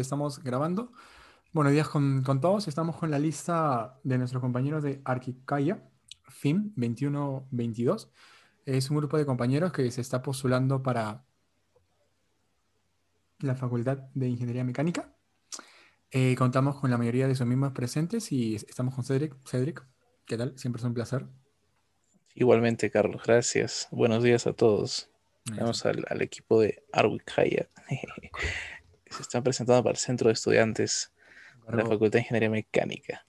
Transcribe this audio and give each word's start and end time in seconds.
Estamos 0.00 0.42
grabando. 0.42 0.92
Buenos 1.52 1.72
días 1.72 1.88
con, 1.88 2.24
todos. 2.40 2.68
Estamos 2.68 2.96
con 2.96 3.10
la 3.10 3.18
lista 3.18 3.98
de 4.04 4.18
nuestros 4.18 4.40
compañeros 4.40 4.82
de 4.82 5.00
Arquicaya, 5.04 5.82
FIM 6.28 6.72
2122. 6.76 8.10
Es 8.66 8.90
un 8.90 8.96
grupo 8.96 9.18
de 9.18 9.26
compañeros 9.26 9.72
que 9.72 9.90
se 9.90 10.00
está 10.00 10.22
postulando 10.22 10.82
para 10.82 11.24
la 13.40 13.54
Facultad 13.56 13.98
de 14.14 14.28
Ingeniería 14.28 14.64
Mecánica. 14.64 15.14
Eh, 16.12 16.34
contamos 16.36 16.80
con 16.80 16.90
la 16.90 16.98
mayoría 16.98 17.28
de 17.28 17.34
sus 17.34 17.46
mismos 17.46 17.72
presentes 17.72 18.32
y 18.32 18.54
estamos 18.54 18.94
con 18.94 19.04
Cedric. 19.04 19.36
Cedric, 19.44 19.84
¿qué 20.26 20.36
tal? 20.36 20.56
Siempre 20.56 20.80
es 20.80 20.84
un 20.84 20.94
placer. 20.94 21.26
Igualmente, 22.34 22.90
Carlos, 22.90 23.22
gracias. 23.26 23.88
Buenos 23.90 24.22
días 24.22 24.46
a 24.46 24.52
todos. 24.52 25.10
Vamos 25.56 25.84
al, 25.84 26.04
al, 26.08 26.22
equipo 26.22 26.60
de 26.60 26.84
Arquicaya. 26.92 27.68
Se 29.10 29.22
están 29.22 29.42
presentando 29.42 29.82
para 29.82 29.92
el 29.92 29.98
centro 29.98 30.28
de 30.28 30.34
estudiantes 30.34 31.12
de 31.68 31.76
la 31.76 31.82
Facultad 31.84 32.12
de 32.12 32.20
Ingeniería 32.20 32.50
Mecánica. 32.50 33.26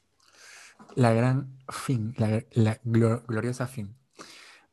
La 0.95 1.11
gran 1.13 1.57
fin, 1.69 2.15
la, 2.17 2.79
gloriosa 2.83 3.67
fin. 3.67 3.95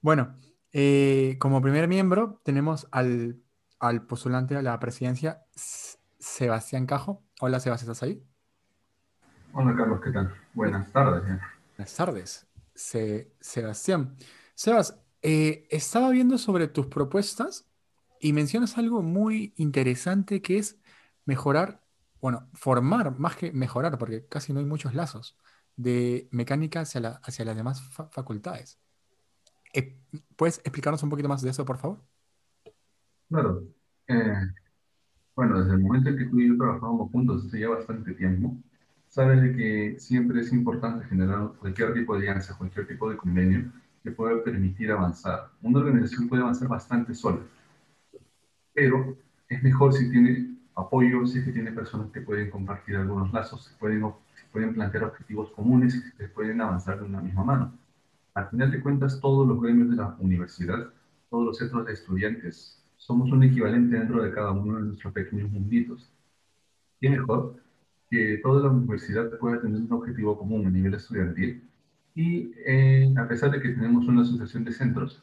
Bueno, 0.00 0.36
eh, 0.72 1.36
como 1.38 1.62
primer 1.62 1.88
miembro 1.88 2.40
tenemos 2.44 2.88
al, 2.90 3.42
postulante 4.06 4.56
a 4.56 4.62
la 4.62 4.78
presidencia, 4.78 5.44
Sebastián 5.54 6.86
Cajo. 6.86 7.22
Hola, 7.40 7.60
Sebastián, 7.60 7.90
¿estás 7.92 8.02
ahí? 8.02 8.22
Hola, 9.52 9.74
Carlos, 9.76 10.00
¿qué 10.04 10.10
tal? 10.10 10.34
Buenas 10.54 10.92
tardes. 10.92 11.22
Buenas 11.76 11.94
tardes, 11.94 12.46
Sebastián. 12.74 14.16
Sebas, 14.54 15.00
eh, 15.22 15.66
estaba 15.70 16.10
viendo 16.10 16.38
sobre 16.38 16.68
tus 16.68 16.86
propuestas 16.86 17.66
y 18.20 18.32
mencionas 18.32 18.78
algo 18.78 19.02
muy 19.02 19.52
interesante 19.56 20.42
que 20.42 20.58
es 20.58 20.78
mejorar, 21.28 21.82
bueno, 22.22 22.48
formar 22.54 23.18
más 23.18 23.36
que 23.36 23.52
mejorar, 23.52 23.98
porque 23.98 24.26
casi 24.26 24.54
no 24.54 24.60
hay 24.60 24.64
muchos 24.64 24.94
lazos 24.94 25.36
de 25.76 26.26
mecánica 26.32 26.80
hacia, 26.80 27.02
la, 27.02 27.20
hacia 27.22 27.44
las 27.44 27.54
demás 27.54 27.82
facultades. 28.10 28.80
Eh, 29.74 30.00
¿Puedes 30.36 30.58
explicarnos 30.60 31.02
un 31.02 31.10
poquito 31.10 31.28
más 31.28 31.42
de 31.42 31.50
eso, 31.50 31.66
por 31.66 31.76
favor? 31.76 32.02
Claro. 33.28 33.62
Eh, 34.06 34.40
bueno, 35.36 35.60
desde 35.60 35.74
el 35.74 35.80
momento 35.80 36.08
en 36.08 36.16
que 36.16 36.24
tú 36.24 36.40
y 36.40 36.48
yo 36.48 36.56
trabajamos 36.56 37.12
juntos 37.12 37.44
hace 37.44 37.60
ya 37.60 37.68
bastante 37.68 38.14
tiempo, 38.14 38.56
sabes 39.08 39.42
de 39.42 39.54
que 39.54 40.00
siempre 40.00 40.40
es 40.40 40.50
importante 40.50 41.06
generar 41.08 41.52
cualquier 41.60 41.92
tipo 41.92 42.14
de 42.14 42.20
alianza, 42.20 42.56
cualquier 42.56 42.88
tipo 42.88 43.10
de 43.10 43.18
convenio 43.18 43.70
que 44.02 44.12
pueda 44.12 44.42
permitir 44.42 44.90
avanzar. 44.90 45.50
Una 45.60 45.80
organización 45.80 46.26
puede 46.26 46.40
avanzar 46.40 46.68
bastante 46.68 47.14
sola, 47.14 47.40
pero 48.72 49.14
es 49.46 49.62
mejor 49.62 49.92
si 49.92 50.10
tiene 50.10 50.57
apoyo, 50.78 51.24
es 51.24 51.32
que 51.32 51.52
tiene 51.52 51.72
personas 51.72 52.10
que 52.10 52.20
pueden 52.20 52.50
compartir 52.50 52.96
algunos 52.96 53.32
lazos, 53.32 53.64
se 53.64 53.74
pueden, 53.78 54.04
pueden 54.52 54.74
plantear 54.74 55.04
objetivos 55.04 55.50
comunes 55.50 55.94
y 55.94 56.00
se 56.16 56.28
pueden 56.28 56.60
avanzar 56.60 56.98
de 57.00 57.06
una 57.06 57.20
misma 57.20 57.44
mano. 57.44 57.72
Al 58.34 58.48
final 58.48 58.70
de 58.70 58.80
cuentas, 58.80 59.20
todos 59.20 59.46
los 59.46 59.60
gremios 59.60 59.90
de 59.90 59.96
la 59.96 60.16
universidad, 60.20 60.92
todos 61.30 61.44
los 61.44 61.58
centros 61.58 61.86
de 61.86 61.92
estudiantes, 61.92 62.82
somos 62.96 63.30
un 63.32 63.42
equivalente 63.42 63.98
dentro 63.98 64.22
de 64.22 64.32
cada 64.32 64.52
uno 64.52 64.76
de 64.76 64.82
nuestros 64.82 65.12
pequeños 65.12 65.50
munditos. 65.50 66.10
Y 67.00 67.08
mejor 67.08 67.56
que 68.10 68.40
toda 68.42 68.62
la 68.62 68.70
universidad 68.70 69.38
pueda 69.38 69.60
tener 69.60 69.80
un 69.80 69.92
objetivo 69.92 70.38
común 70.38 70.66
a 70.66 70.70
nivel 70.70 70.94
estudiantil 70.94 71.62
y 72.14 72.52
eh, 72.66 73.14
a 73.16 73.28
pesar 73.28 73.50
de 73.52 73.60
que 73.60 73.68
tenemos 73.68 74.06
una 74.08 74.22
asociación 74.22 74.64
de 74.64 74.72
centros, 74.72 75.22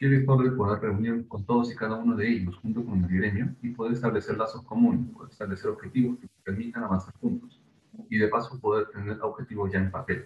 qué 0.00 0.08
mejor 0.08 0.56
poder 0.56 0.80
reunir 0.80 1.28
con 1.28 1.44
todos 1.44 1.70
y 1.70 1.76
cada 1.76 1.96
uno 1.96 2.16
de 2.16 2.26
ellos 2.26 2.56
junto 2.56 2.82
con 2.82 3.04
el 3.04 3.10
gremio 3.10 3.54
y 3.60 3.68
poder 3.68 3.92
establecer 3.92 4.38
lazos 4.38 4.62
comunes, 4.62 5.06
poder 5.12 5.30
establecer 5.30 5.68
objetivos 5.68 6.18
que 6.18 6.28
permitan 6.42 6.84
avanzar 6.84 7.12
juntos 7.20 7.60
y 8.08 8.16
de 8.16 8.28
paso 8.28 8.58
poder 8.58 8.88
tener 8.88 9.20
objetivos 9.20 9.70
ya 9.70 9.78
en 9.78 9.90
papel. 9.90 10.24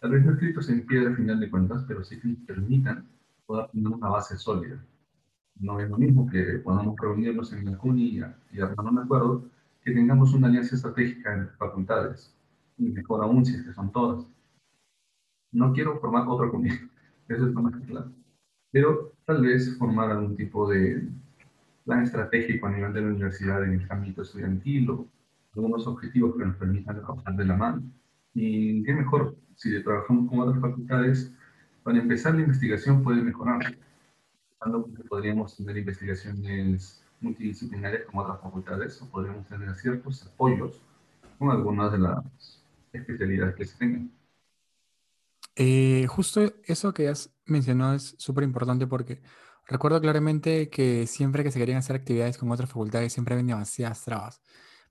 Tal 0.00 0.10
vez 0.10 0.24
no 0.26 0.32
escritos 0.32 0.68
en 0.70 0.84
piedra 0.84 1.10
al 1.10 1.16
final 1.16 1.38
de 1.38 1.48
cuentas, 1.48 1.84
pero 1.86 2.02
sí 2.02 2.18
que 2.18 2.34
permitan 2.48 3.06
poder 3.46 3.68
tener 3.70 3.86
una 3.86 4.08
base 4.08 4.36
sólida. 4.36 4.84
No 5.60 5.78
es 5.78 5.88
lo 5.88 5.98
mismo 5.98 6.28
que 6.28 6.58
podamos 6.58 6.96
reunirnos 7.00 7.52
en 7.52 7.64
la 7.64 7.78
CUNY 7.78 8.24
y, 8.52 8.60
armar 8.60 8.86
un 8.86 8.98
acuerdo, 8.98 9.44
que 9.84 9.92
tengamos 9.92 10.34
una 10.34 10.48
alianza 10.48 10.74
estratégica 10.74 11.32
entre 11.32 11.54
facultades, 11.56 12.36
y 12.76 12.90
mejor 12.90 13.22
aún 13.22 13.46
si 13.46 13.54
es 13.54 13.62
que 13.62 13.72
son 13.72 13.92
todas. 13.92 14.26
No 15.52 15.72
quiero 15.72 16.00
formar 16.00 16.26
otra 16.26 16.50
CUNY, 16.50 16.70
eso 17.28 17.46
es 17.46 17.54
lo 17.54 17.62
más 17.62 17.76
claro 17.86 18.10
pero 18.72 19.11
tal 19.24 19.42
vez 19.42 19.76
formar 19.78 20.10
algún 20.10 20.36
tipo 20.36 20.68
de 20.68 21.08
plan 21.84 22.02
estratégico 22.02 22.66
a 22.66 22.70
nivel 22.70 22.92
de 22.92 23.00
la 23.00 23.08
universidad 23.08 23.64
en 23.64 23.80
el 23.80 23.86
ámbito 23.90 24.22
estudiantil 24.22 24.90
o 24.90 25.06
algunos 25.54 25.86
objetivos 25.86 26.36
que 26.36 26.44
nos 26.44 26.56
permitan 26.56 27.00
trabajar 27.00 27.34
de 27.36 27.44
la 27.44 27.56
mano. 27.56 27.82
Y 28.34 28.82
qué 28.84 28.94
mejor 28.94 29.36
si 29.56 29.82
trabajamos 29.82 30.28
con 30.28 30.40
otras 30.40 30.60
facultades, 30.60 31.32
para 31.82 31.98
empezar 31.98 32.34
la 32.34 32.42
investigación 32.42 33.02
puede 33.02 33.22
mejorar. 33.22 33.60
Podríamos 35.08 35.56
tener 35.56 35.76
investigaciones 35.76 37.04
multidisciplinarias 37.20 38.04
con 38.06 38.20
otras 38.20 38.40
facultades 38.40 39.00
o 39.02 39.08
podríamos 39.08 39.46
tener 39.46 39.74
ciertos 39.74 40.26
apoyos 40.26 40.80
con 41.38 41.50
algunas 41.50 41.92
de 41.92 41.98
las 41.98 42.62
especialidades 42.92 43.54
que 43.56 43.64
se 43.64 43.78
tengan. 43.78 44.10
Eh, 45.56 46.06
justo 46.08 46.40
eso 46.64 46.94
que 46.94 47.08
has 47.08 47.30
mencionado 47.44 47.94
es 47.94 48.14
súper 48.18 48.44
importante 48.44 48.86
porque 48.86 49.22
recuerdo 49.66 50.00
claramente 50.00 50.70
que 50.70 51.06
siempre 51.06 51.44
que 51.44 51.50
se 51.50 51.58
querían 51.58 51.78
hacer 51.78 51.96
actividades 51.96 52.38
con 52.38 52.50
otras 52.50 52.70
facultades 52.70 53.12
siempre 53.12 53.34
había 53.34 53.54
demasiadas 53.54 54.04
trabas. 54.04 54.42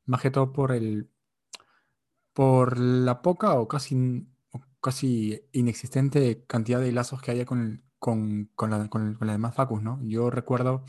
Más 0.06 0.22
que 0.22 0.32
todo 0.32 0.54
por 0.54 0.72
el 0.72 1.10
por 2.34 2.78
la 2.80 3.22
poca 3.22 3.54
o 3.56 3.68
casi, 3.68 4.28
casi 4.82 5.42
inexistente 5.52 6.44
cantidad 6.48 6.80
de 6.80 6.92
lazos 6.92 7.22
que 7.22 7.32
haya 7.32 7.46
con, 7.46 7.84
con, 8.00 8.50
con, 8.56 8.72
la, 8.72 8.78
las 8.80 9.36
demás 9.36 9.56
facus, 9.56 9.82
¿no? 9.82 10.00
Yo 10.04 10.30
recuerdo 10.30 10.86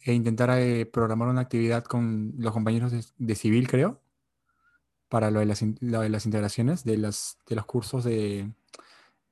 eh, 0.00 0.14
intentar 0.14 0.50
eh, 0.58 0.86
programar 0.86 1.28
una 1.28 1.42
actividad 1.42 1.84
con 1.84 2.34
los 2.38 2.52
compañeros 2.52 2.92
de, 3.16 3.34
civil, 3.34 3.68
creo, 3.68 4.02
para 5.08 5.30
lo 5.30 5.40
de 5.40 5.46
las, 5.46 5.62
lo 5.80 6.00
de 6.00 6.08
las 6.08 6.26
integraciones 6.26 6.84
de, 6.84 6.98
las, 6.98 7.38
de 7.48 7.56
los 7.56 7.66
cursos 7.66 8.04
de, 8.04 8.52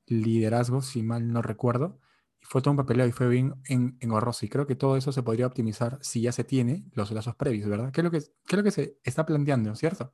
liderazgo, 0.06 0.82
si 0.82 1.02
mal 1.02 1.32
no 1.32 1.42
recuerdo, 1.42 1.98
y 2.40 2.44
fue 2.44 2.62
todo 2.62 2.72
un 2.72 2.76
papeleo 2.76 3.06
y 3.06 3.12
fue 3.12 3.28
bien 3.28 3.54
en, 3.68 3.96
en 4.00 4.10
Y 4.42 4.48
creo 4.48 4.66
que 4.66 4.76
todo 4.76 4.96
eso 4.96 5.12
se 5.12 5.22
podría 5.22 5.46
optimizar 5.46 5.98
si 6.02 6.20
ya 6.20 6.32
se 6.32 6.44
tiene 6.44 6.84
los 6.92 7.10
lazos 7.10 7.36
previos, 7.36 7.68
¿verdad? 7.68 7.92
¿Qué 7.92 8.00
es 8.00 8.04
lo 8.04 8.10
que, 8.10 8.20
qué 8.20 8.56
es 8.56 8.56
lo 8.56 8.62
que 8.62 8.70
se 8.70 8.98
está 9.02 9.24
planteando, 9.24 9.74
cierto? 9.74 10.12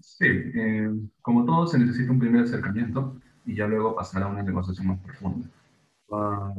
Sí, 0.00 0.26
eh, 0.26 0.90
como 1.22 1.44
todo 1.44 1.66
se 1.66 1.78
necesita 1.78 2.10
un 2.10 2.18
primer 2.18 2.42
acercamiento 2.42 3.20
y 3.46 3.54
ya 3.54 3.66
luego 3.66 3.94
pasar 3.94 4.24
a 4.24 4.26
una 4.26 4.42
negociación 4.42 4.88
más 4.88 4.98
profunda. 5.00 5.48
Ah, 6.10 6.52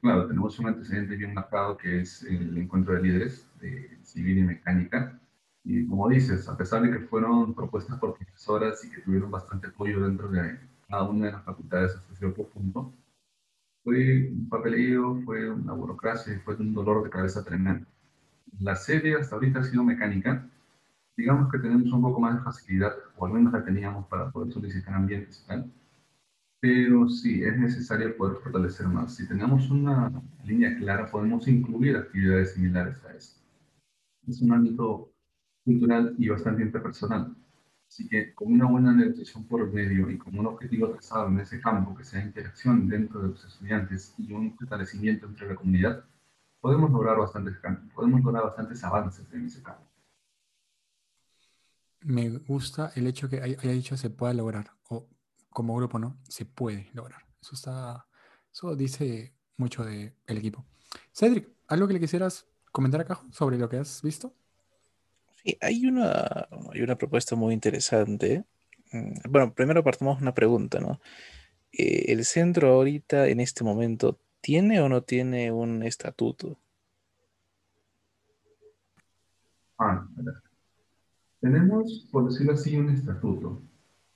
claro, 0.00 0.26
tenemos 0.26 0.58
un 0.58 0.68
antecedente 0.68 1.16
bien 1.16 1.34
marcado 1.34 1.76
que 1.76 2.00
es 2.00 2.22
el 2.24 2.56
encuentro 2.58 2.94
de 2.94 3.02
líderes 3.02 3.48
de 3.60 3.98
civil 4.02 4.38
y 4.38 4.42
mecánica, 4.42 5.18
y 5.64 5.86
como 5.86 6.08
dices, 6.08 6.48
a 6.48 6.56
pesar 6.56 6.82
de 6.82 6.90
que 6.90 7.06
fueron 7.06 7.54
propuestas 7.54 7.98
por 7.98 8.16
profesoras 8.16 8.84
y 8.84 8.90
que 8.90 9.02
tuvieron 9.02 9.30
bastante 9.30 9.68
apoyo 9.68 10.00
dentro 10.00 10.28
de 10.28 10.58
cada 10.88 11.08
una 11.08 11.26
de 11.26 11.32
las 11.32 11.44
facultades 11.44 11.94
hasta 11.94 12.14
cierto 12.14 12.44
punto, 12.48 12.92
fue 13.84 14.30
un 14.30 14.48
papeleo, 14.48 15.20
fue 15.24 15.50
una 15.50 15.72
burocracia 15.72 16.34
y 16.34 16.38
fue 16.38 16.56
un 16.56 16.74
dolor 16.74 17.04
de 17.04 17.10
cabeza 17.10 17.44
tremendo. 17.44 17.86
La 18.58 18.76
sede 18.76 19.14
hasta 19.16 19.36
ahorita 19.36 19.60
ha 19.60 19.64
sido 19.64 19.84
mecánica. 19.84 20.48
Digamos 21.16 21.50
que 21.50 21.58
tenemos 21.58 21.92
un 21.92 22.02
poco 22.02 22.20
más 22.20 22.36
de 22.36 22.42
facilidad, 22.42 22.94
o 23.16 23.26
al 23.26 23.32
menos 23.32 23.52
la 23.52 23.64
teníamos 23.64 24.06
para 24.06 24.30
poder 24.30 24.52
solicitar 24.52 24.94
ambientes 24.94 25.42
y 25.44 25.48
tal. 25.48 25.72
Pero 26.60 27.08
sí, 27.08 27.42
es 27.42 27.58
necesario 27.58 28.16
poder 28.16 28.36
fortalecer 28.42 28.86
más. 28.86 29.16
Si 29.16 29.26
tenemos 29.26 29.70
una 29.70 30.10
línea 30.44 30.76
clara, 30.76 31.10
podemos 31.10 31.48
incluir 31.48 31.96
actividades 31.96 32.52
similares 32.54 33.02
a 33.04 33.14
esta. 33.14 33.40
Es 34.28 34.42
un 34.42 34.52
ámbito 34.52 35.09
cultural 35.70 36.14
y 36.18 36.28
bastante 36.28 36.62
interpersonal. 36.62 37.34
Así 37.88 38.08
que 38.08 38.34
con 38.34 38.52
una 38.52 38.66
buena 38.66 38.92
negociación 38.92 39.44
por 39.44 39.72
medio 39.72 40.10
y 40.10 40.16
con 40.16 40.38
un 40.38 40.46
objetivo 40.46 40.90
trazado 40.90 41.28
en 41.28 41.40
ese 41.40 41.60
campo, 41.60 41.94
que 41.96 42.04
sea 42.04 42.22
interacción 42.22 42.88
dentro 42.88 43.20
de 43.20 43.28
los 43.28 43.44
estudiantes 43.44 44.14
y 44.18 44.32
un 44.32 44.56
fortalecimiento 44.56 45.26
entre 45.26 45.48
la 45.48 45.56
comunidad, 45.56 46.04
podemos 46.60 46.90
lograr 46.90 47.18
bastantes 47.18 47.56
podemos 47.94 48.20
lograr 48.22 48.44
bastantes 48.44 48.82
avances 48.84 49.26
en 49.32 49.46
ese 49.46 49.62
campo. 49.62 49.86
Me 52.02 52.28
gusta 52.30 52.92
el 52.94 53.06
hecho 53.06 53.28
que 53.28 53.42
haya 53.42 53.72
dicho 53.72 53.96
se 53.96 54.08
pueda 54.08 54.32
lograr, 54.34 54.70
o 54.88 55.08
como 55.50 55.76
grupo, 55.76 55.98
¿no? 55.98 56.18
Se 56.28 56.46
puede 56.46 56.88
lograr. 56.94 57.22
Eso 57.42 57.54
está, 57.54 58.06
eso 58.52 58.76
dice 58.76 59.34
mucho 59.56 59.84
del 59.84 60.14
equipo. 60.26 60.64
Cedric, 61.12 61.48
¿algo 61.68 61.86
que 61.86 61.94
le 61.94 62.00
quisieras 62.00 62.46
comentar 62.72 63.00
acá 63.00 63.20
sobre 63.30 63.58
lo 63.58 63.68
que 63.68 63.78
has 63.78 64.00
visto? 64.00 64.34
Sí, 65.44 65.56
hay 65.60 65.86
una, 65.86 66.48
hay 66.72 66.82
una 66.82 66.96
propuesta 66.96 67.36
muy 67.36 67.54
interesante. 67.54 68.44
Mm, 68.92 69.30
bueno, 69.30 69.54
primero 69.54 69.82
partimos 69.84 70.20
una 70.20 70.34
pregunta, 70.34 70.80
¿no? 70.80 71.00
Eh, 71.72 72.12
¿El 72.12 72.24
centro 72.24 72.68
ahorita, 72.68 73.28
en 73.28 73.40
este 73.40 73.64
momento, 73.64 74.18
tiene 74.40 74.80
o 74.80 74.88
no 74.88 75.02
tiene 75.02 75.52
un 75.52 75.82
estatuto? 75.82 76.58
Ah, 79.78 80.06
tenemos, 81.40 82.06
por 82.12 82.28
decirlo 82.28 82.52
así, 82.52 82.76
un 82.76 82.90
estatuto, 82.90 83.62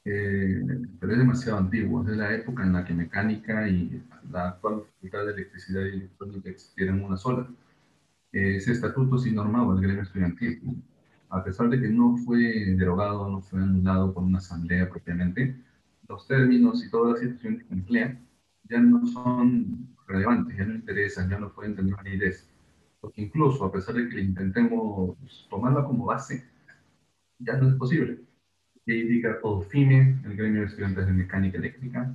pero 0.03 1.13
es 1.13 1.19
demasiado 1.19 1.59
antiguo, 1.59 2.03
es 2.03 2.09
de 2.09 2.17
la 2.17 2.35
época 2.35 2.65
en 2.65 2.75
la 2.75 2.85
que 2.85 2.93
mecánica 2.93 3.67
y 3.67 4.03
la 4.31 4.49
actual 4.49 4.83
facultad 4.85 5.25
de 5.25 5.33
electricidad 5.33 5.81
y 5.87 5.95
electrónica 5.95 6.51
existieran 6.51 7.03
una 7.03 7.17
sola. 7.17 7.49
Ese 8.31 8.73
estatuto 8.73 9.17
sí 9.17 9.31
normaba 9.31 9.75
el 9.75 9.81
gremio 9.81 10.03
estudiantil, 10.03 10.61
a 11.35 11.43
pesar 11.43 11.69
de 11.69 11.81
que 11.81 11.89
no 11.89 12.17
fue 12.17 12.39
derogado, 12.77 13.29
no 13.29 13.41
fue 13.41 13.61
anulado 13.61 14.15
por 14.15 14.23
una 14.23 14.39
asamblea 14.39 14.89
propiamente, 14.89 15.61
los 16.09 16.27
términos 16.29 16.85
y 16.85 16.91
todas 16.91 17.13
las 17.13 17.21
situaciones 17.21 17.65
que 17.65 17.75
emplean 17.75 18.21
ya 18.65 18.79
no 18.79 19.05
son 19.07 19.89
relevantes, 20.07 20.57
ya 20.57 20.65
no 20.65 20.75
interesan, 20.75 21.29
ya 21.29 21.39
no 21.39 21.53
pueden 21.53 21.75
tener 21.75 21.95
validez. 21.95 22.49
Porque 23.01 23.23
incluso 23.23 23.65
a 23.65 23.73
pesar 23.73 23.97
de 23.97 24.09
que 24.09 24.21
intentemos 24.21 25.17
tomarla 25.51 25.85
como 25.85 26.07
base, 26.07 26.45
ya 27.41 27.57
no 27.57 27.69
es 27.69 27.75
posible. 27.75 28.21
Que 28.87 28.97
indica 28.97 29.41
todo 29.41 29.63
FIME, 29.63 30.21
el 30.25 30.37
gremio 30.37 30.61
de 30.61 30.69
estudiantes 30.69 31.07
de 31.07 31.13
mecánica 31.13 31.59
eléctrica, 31.59 32.15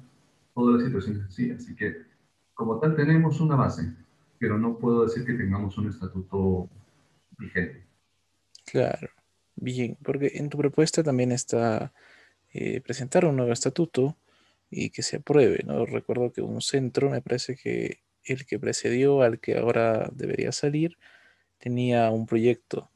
todas 0.53 0.75
las 0.75 0.85
situaciones 0.85 1.25
así. 1.25 1.51
Así 1.51 1.75
que, 1.75 2.03
como 2.53 2.79
tal, 2.79 2.95
tenemos 2.95 3.41
una 3.41 3.55
base, 3.55 3.93
pero 4.37 4.57
no 4.57 4.77
puedo 4.77 5.03
decir 5.03 5.25
que 5.25 5.33
tengamos 5.33 5.77
un 5.77 5.89
estatuto 5.89 6.69
vigente. 7.37 7.83
Claro, 8.71 9.08
bien, 9.61 9.97
porque 10.03 10.31
en 10.35 10.49
tu 10.49 10.57
propuesta 10.57 11.03
también 11.03 11.31
está 11.31 11.93
eh, 12.53 12.81
presentar 12.81 13.25
un 13.25 13.37
nuevo 13.37 13.53
estatuto 13.53 14.17
y 14.69 14.89
que 14.91 15.03
se 15.03 15.17
apruebe, 15.17 15.63
¿no? 15.65 15.85
Recuerdo 15.85 16.31
que 16.31 16.41
un 16.41 16.61
centro, 16.61 17.09
me 17.09 17.21
parece 17.21 17.55
que 17.55 18.01
el 18.23 18.45
que 18.45 18.59
precedió 18.59 19.21
al 19.21 19.39
que 19.39 19.57
ahora 19.57 20.09
debería 20.13 20.51
salir, 20.51 20.97
tenía 21.59 22.09
un 22.11 22.25
proyecto 22.27 22.89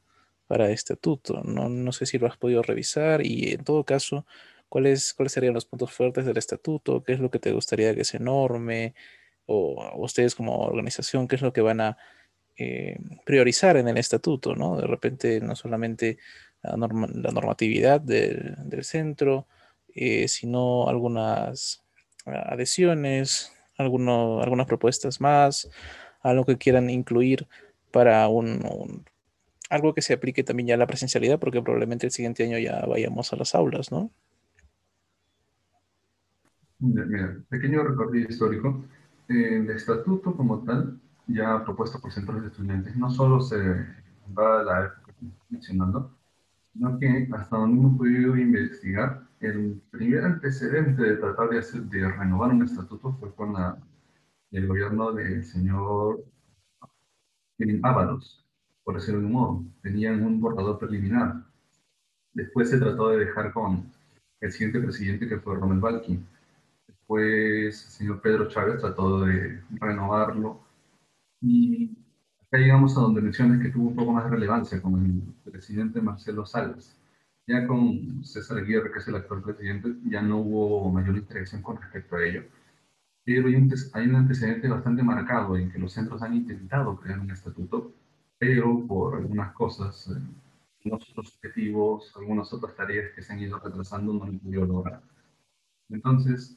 para 0.46 0.70
estatuto. 0.70 1.42
No, 1.44 1.68
no 1.68 1.92
sé 1.92 2.06
si 2.06 2.18
lo 2.18 2.26
has 2.26 2.36
podido 2.36 2.62
revisar 2.62 3.24
y 3.24 3.52
en 3.52 3.64
todo 3.64 3.84
caso, 3.84 4.26
¿cuáles, 4.68 5.14
¿cuáles 5.14 5.32
serían 5.32 5.54
los 5.54 5.66
puntos 5.66 5.92
fuertes 5.92 6.24
del 6.26 6.36
estatuto? 6.38 7.02
¿Qué 7.02 7.12
es 7.14 7.20
lo 7.20 7.30
que 7.30 7.38
te 7.38 7.52
gustaría 7.52 7.94
que 7.94 8.04
se 8.04 8.18
norme? 8.20 8.94
O 9.46 9.92
ustedes 9.98 10.34
como 10.34 10.60
organización, 10.60 11.28
¿qué 11.28 11.36
es 11.36 11.42
lo 11.42 11.52
que 11.52 11.60
van 11.60 11.80
a 11.80 11.98
eh, 12.56 12.98
priorizar 13.24 13.76
en 13.76 13.88
el 13.88 13.98
estatuto? 13.98 14.54
¿no? 14.54 14.76
De 14.76 14.86
repente 14.86 15.40
no 15.40 15.56
solamente 15.56 16.18
la, 16.64 17.30
normatividad 17.32 18.00
del, 18.00 18.84
centro, 18.84 19.46
eh, 19.94 20.28
sino 20.28 20.88
algunas 20.88 21.82
adhesiones, 22.26 23.52
algunas 23.76 24.66
propuestas 24.66 25.20
más, 25.20 25.70
algo 26.22 26.44
que 26.44 26.56
quieran 26.56 26.90
incluir 26.90 27.46
para 27.90 28.26
un, 28.28 29.04
algo 29.70 29.94
que 29.94 30.02
se 30.02 30.14
aplique 30.14 30.42
también 30.44 30.68
ya 30.68 30.74
a 30.74 30.78
la 30.78 30.86
presencialidad, 30.86 31.38
porque 31.38 31.62
probablemente 31.62 32.06
el 32.06 32.12
siguiente 32.12 32.44
año 32.44 32.58
ya 32.58 32.84
vayamos 32.86 33.32
a 33.32 33.36
las 33.36 33.54
aulas, 33.54 33.90
¿no? 33.92 34.10
Mira, 36.78 37.36
pequeño 37.48 37.82
recorrido 37.82 38.28
histórico. 38.28 38.84
El 39.28 39.70
estatuto 39.70 40.36
como 40.36 40.64
tal, 40.64 41.00
ya 41.26 41.64
propuesto 41.64 42.00
por 42.00 42.12
centros 42.12 42.42
de 42.42 42.48
estudiantes, 42.48 42.94
no 42.96 43.10
solo 43.10 43.40
se 43.40 43.56
va 44.36 44.60
a 44.60 44.62
la 44.62 44.84
época 44.86 45.14
mencionando, 45.48 46.10
sino 46.74 46.98
que 46.98 47.28
hasta 47.32 47.56
donde 47.56 47.78
hemos 47.78 47.96
podido 47.96 48.36
investigar, 48.36 49.22
el 49.40 49.80
primer 49.90 50.24
antecedente 50.24 51.02
de 51.02 51.16
tratar 51.16 51.48
de, 51.50 51.58
hacer, 51.58 51.82
de 51.82 52.10
renovar 52.10 52.50
un 52.50 52.64
estatuto 52.64 53.12
fue 53.20 53.32
con 53.34 53.52
la, 53.52 53.78
el 54.50 54.66
gobierno 54.66 55.12
del 55.12 55.44
señor 55.44 56.24
Ábalos, 57.82 58.44
por 58.82 58.96
decirlo 58.96 59.20
de 59.20 59.26
un 59.26 59.32
modo. 59.32 59.64
Tenían 59.82 60.22
un 60.24 60.40
borrador 60.40 60.78
preliminar. 60.78 61.44
Después 62.32 62.70
se 62.70 62.78
trató 62.78 63.10
de 63.10 63.26
dejar 63.26 63.52
con 63.52 63.84
el 64.40 64.52
siguiente 64.52 64.80
presidente 64.80 65.28
que 65.28 65.38
fue 65.38 65.54
Rommel 65.54 65.78
Balkin. 65.78 66.26
Después 66.88 67.84
el 67.84 67.90
señor 67.92 68.20
Pedro 68.20 68.48
Chávez 68.48 68.80
trató 68.80 69.24
de 69.24 69.62
renovarlo 69.80 70.60
y 71.40 71.96
acá 72.54 72.62
llegamos 72.62 72.96
a 72.96 73.00
donde 73.00 73.20
mencionas 73.20 73.60
que 73.60 73.70
tuvo 73.70 73.88
un 73.88 73.96
poco 73.96 74.12
más 74.12 74.24
de 74.24 74.30
relevancia 74.30 74.80
con 74.80 75.04
el 75.04 75.50
presidente 75.50 76.00
Marcelo 76.00 76.46
Salas. 76.46 76.96
Ya 77.48 77.66
con 77.66 78.24
César 78.24 78.58
Aguirre, 78.58 78.92
que 78.92 79.00
es 79.00 79.08
el 79.08 79.16
actual 79.16 79.42
presidente, 79.42 79.96
ya 80.08 80.22
no 80.22 80.38
hubo 80.38 80.88
mayor 80.92 81.16
interacción 81.16 81.62
con 81.62 81.76
respecto 81.78 82.14
a 82.14 82.24
ello. 82.24 82.44
Pero 83.24 83.48
hay 83.48 83.56
un, 83.56 83.74
hay 83.94 84.06
un 84.06 84.14
antecedente 84.14 84.68
bastante 84.68 85.02
marcado 85.02 85.56
en 85.56 85.72
que 85.72 85.80
los 85.80 85.92
centros 85.92 86.22
han 86.22 86.34
intentado 86.34 86.96
crear 87.00 87.18
un 87.18 87.32
estatuto, 87.32 87.92
pero 88.38 88.86
por 88.86 89.16
algunas 89.16 89.52
cosas, 89.52 90.08
eh, 90.08 90.20
algunos 90.84 91.10
otros 91.10 91.34
objetivos, 91.36 92.12
algunas 92.16 92.52
otras 92.52 92.76
tareas 92.76 93.12
que 93.16 93.22
se 93.22 93.32
han 93.32 93.40
ido 93.40 93.58
retrasando, 93.58 94.12
no 94.12 94.24
han 94.24 94.38
podido 94.38 94.64
lograr. 94.64 95.02
Entonces, 95.88 96.56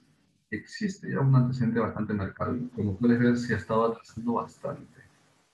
existe 0.52 1.12
ya 1.12 1.22
un 1.22 1.36
antecedente 1.36 1.80
bastante 1.80 2.14
marcado 2.14 2.56
como 2.76 2.96
puedes 2.98 3.20
ver, 3.20 3.36
se 3.36 3.56
ha 3.56 3.58
estado 3.58 3.94
atrasando 3.94 4.34
bastante. 4.34 5.07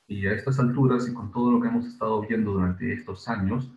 Y 0.07 0.27
a 0.27 0.33
estas 0.33 0.59
alturas 0.59 1.07
y 1.07 1.13
con 1.13 1.31
todo 1.31 1.51
lo 1.51 1.61
que 1.61 1.67
hemos 1.67 1.85
estado 1.85 2.21
viendo 2.21 2.53
durante 2.53 2.93
estos 2.93 3.27
años, 3.27 3.71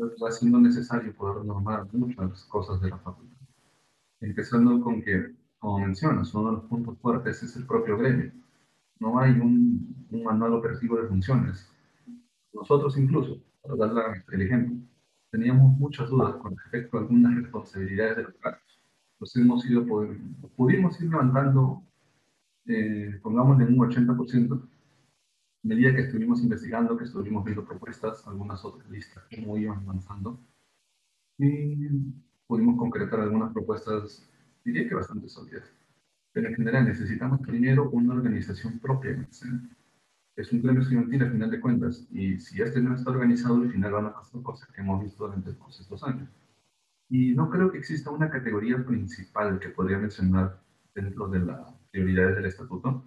va 0.00 0.30
siendo 0.30 0.58
necesario 0.58 1.14
poder 1.14 1.44
normar 1.44 1.86
muchas 1.92 2.44
cosas 2.44 2.80
de 2.80 2.90
la 2.90 2.98
facultad. 2.98 3.46
Empezando 4.20 4.80
con 4.80 5.02
que, 5.02 5.34
como 5.58 5.78
mencionas, 5.80 6.34
uno 6.34 6.50
de 6.50 6.56
los 6.56 6.64
puntos 6.64 6.98
fuertes 6.98 7.42
es 7.42 7.56
el 7.56 7.66
propio 7.66 7.96
gremio. 7.96 8.32
No 8.98 9.18
hay 9.18 9.32
un, 9.32 10.06
un 10.10 10.24
manual 10.24 10.54
operativo 10.54 11.00
de 11.00 11.08
funciones. 11.08 11.68
Nosotros 12.52 12.96
incluso, 12.96 13.38
para 13.62 13.76
dar 13.76 14.24
el 14.32 14.42
ejemplo, 14.42 14.76
teníamos 15.30 15.76
muchas 15.78 16.08
dudas 16.10 16.36
con 16.36 16.56
respecto 16.56 16.96
a 16.96 17.00
algunas 17.00 17.34
responsabilidades 17.34 18.16
de 18.16 18.22
los 18.24 18.34
cargos. 18.34 18.80
Los 19.18 19.36
hemos 19.36 19.64
ido, 19.66 19.84
pudimos 20.56 21.00
ir 21.00 21.10
levantando, 21.10 21.82
eh, 22.66 23.18
pongámosle 23.22 23.64
un 23.64 23.78
80%, 23.78 24.68
medida 25.64 25.94
que 25.94 26.02
estuvimos 26.02 26.42
investigando, 26.42 26.96
que 26.96 27.04
estuvimos 27.04 27.44
viendo 27.44 27.64
propuestas, 27.64 28.26
algunas 28.28 28.64
otras 28.64 28.88
listas, 28.90 29.24
cómo 29.34 29.56
iban 29.56 29.78
avanzando, 29.78 30.38
y 31.38 31.88
pudimos 32.46 32.78
concretar 32.78 33.20
algunas 33.20 33.52
propuestas, 33.52 34.30
diría 34.64 34.88
que 34.88 34.94
bastante 34.94 35.28
sólidas. 35.28 35.64
Pero 36.32 36.48
en 36.48 36.54
general 36.56 36.84
necesitamos 36.84 37.40
primero 37.40 37.90
una 37.90 38.14
organización 38.14 38.78
propia 38.78 39.26
Es 40.36 40.52
un 40.52 40.62
gremio 40.62 40.82
estudiantil 40.82 41.22
al 41.22 41.32
final 41.32 41.50
de 41.50 41.60
cuentas, 41.60 42.06
y 42.10 42.38
si 42.38 42.60
este 42.60 42.80
no 42.80 42.94
está 42.94 43.10
organizado, 43.10 43.56
al 43.56 43.72
final 43.72 43.92
van 43.92 44.06
a 44.06 44.14
pasar 44.14 44.42
cosas 44.42 44.68
que 44.70 44.82
hemos 44.82 45.02
visto 45.02 45.24
durante 45.24 45.52
todos 45.54 45.80
estos 45.80 46.04
años. 46.04 46.28
Y 47.08 47.34
no 47.34 47.48
creo 47.48 47.70
que 47.70 47.78
exista 47.78 48.10
una 48.10 48.30
categoría 48.30 48.84
principal 48.84 49.58
que 49.60 49.70
podría 49.70 49.98
mencionar 49.98 50.60
dentro 50.94 51.28
de 51.28 51.40
las 51.40 51.72
prioridades 51.90 52.36
del 52.36 52.46
estatuto, 52.46 53.04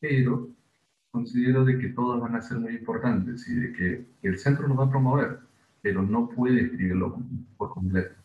pero 0.00 0.50
considero 1.14 1.64
de 1.64 1.78
que 1.78 1.90
todas 1.90 2.20
van 2.20 2.34
a 2.34 2.42
ser 2.42 2.58
muy 2.58 2.74
importantes 2.74 3.46
y 3.48 3.54
de 3.54 3.72
que, 3.72 4.04
el 4.22 4.36
centro 4.36 4.66
lo 4.66 4.74
va 4.74 4.86
a 4.86 4.90
promover, 4.90 5.38
pero 5.80 6.02
no 6.02 6.28
puede 6.28 6.62
escribirlo 6.62 7.16
por 7.56 7.70
completo. 7.70 8.16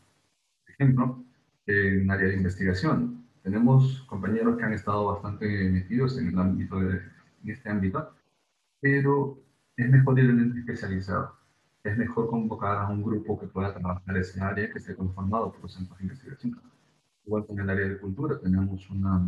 Por 0.63 0.71
ejemplo, 0.73 1.23
en 1.67 2.09
área 2.09 2.29
de 2.29 2.37
investigación, 2.37 3.23
tenemos 3.43 4.01
compañeros 4.07 4.57
que 4.57 4.63
han 4.63 4.73
estado 4.73 5.05
bastante 5.13 5.45
metidos 5.69 6.17
en, 6.17 6.29
el 6.29 6.39
ámbito 6.39 6.79
de, 6.79 6.95
en 7.43 7.49
este 7.51 7.69
ámbito, 7.69 8.11
pero 8.81 9.37
es 9.77 9.87
mejor 9.87 10.17
ir 10.17 10.31
en 10.31 10.39
el 10.39 10.57
especializado. 10.57 11.35
Es 11.83 11.95
mejor 11.95 12.27
convocar 12.27 12.77
a 12.79 12.87
un 12.87 13.03
grupo 13.03 13.39
que 13.39 13.45
pueda 13.45 13.71
trabajar 13.71 14.17
ese 14.17 14.41
área 14.41 14.71
que 14.71 14.79
esté 14.79 14.95
conformado 14.95 15.51
por 15.51 15.61
los 15.61 15.73
centros 15.75 15.95
de 15.99 16.05
investigación. 16.05 16.59
Igual 17.23 17.45
con 17.45 17.59
el 17.59 17.69
área 17.69 17.87
de 17.87 17.99
cultura, 17.99 18.39
tenemos 18.39 18.89
una, 18.89 19.23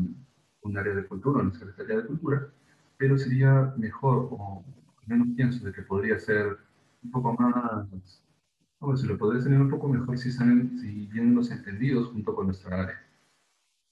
un 0.63 0.77
área 0.77 0.95
de 0.95 1.05
cultura, 1.05 1.43
una 1.43 1.53
Secretaría 1.53 1.97
de 1.97 2.07
Cultura, 2.07 2.47
pero 3.01 3.17
sería 3.17 3.73
mejor, 3.77 4.27
o 4.29 4.63
al 5.01 5.07
menos 5.07 5.29
pienso 5.35 5.65
de 5.65 5.73
que 5.73 5.81
podría 5.81 6.19
ser 6.19 6.55
un 7.01 7.09
poco 7.09 7.33
más, 7.33 8.23
¿cómo 8.77 8.95
se 8.95 9.07
lo 9.07 9.17
podría 9.17 9.41
ser 9.41 9.59
un 9.59 9.71
poco 9.71 9.87
mejor 9.87 10.19
si, 10.19 10.31
salen, 10.31 10.77
si 10.77 11.07
vienen 11.07 11.33
los 11.33 11.49
entendidos 11.49 12.09
junto 12.09 12.35
con 12.35 12.45
nuestra 12.45 12.83
área, 12.83 13.03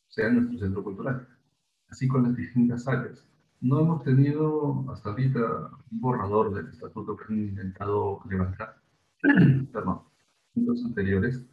o 0.08 0.12
sea, 0.12 0.30
nuestro 0.30 0.60
centro 0.60 0.84
cultural, 0.84 1.28
así 1.90 2.08
con 2.08 2.22
las 2.22 2.36
distintas 2.36 2.88
áreas. 2.88 3.28
No 3.62 3.80
hemos 3.80 4.04
tenido 4.04 4.86
hasta 4.92 5.10
ahorita 5.10 5.72
un 5.92 6.02
borrador 6.02 6.54
del 6.54 6.68
estatuto 6.68 7.18
que 7.18 7.34
han 7.34 7.40
intentado 7.40 8.22
levantar, 8.30 8.78
perdón, 9.74 10.02
los 10.54 10.86
anteriores, 10.86 11.44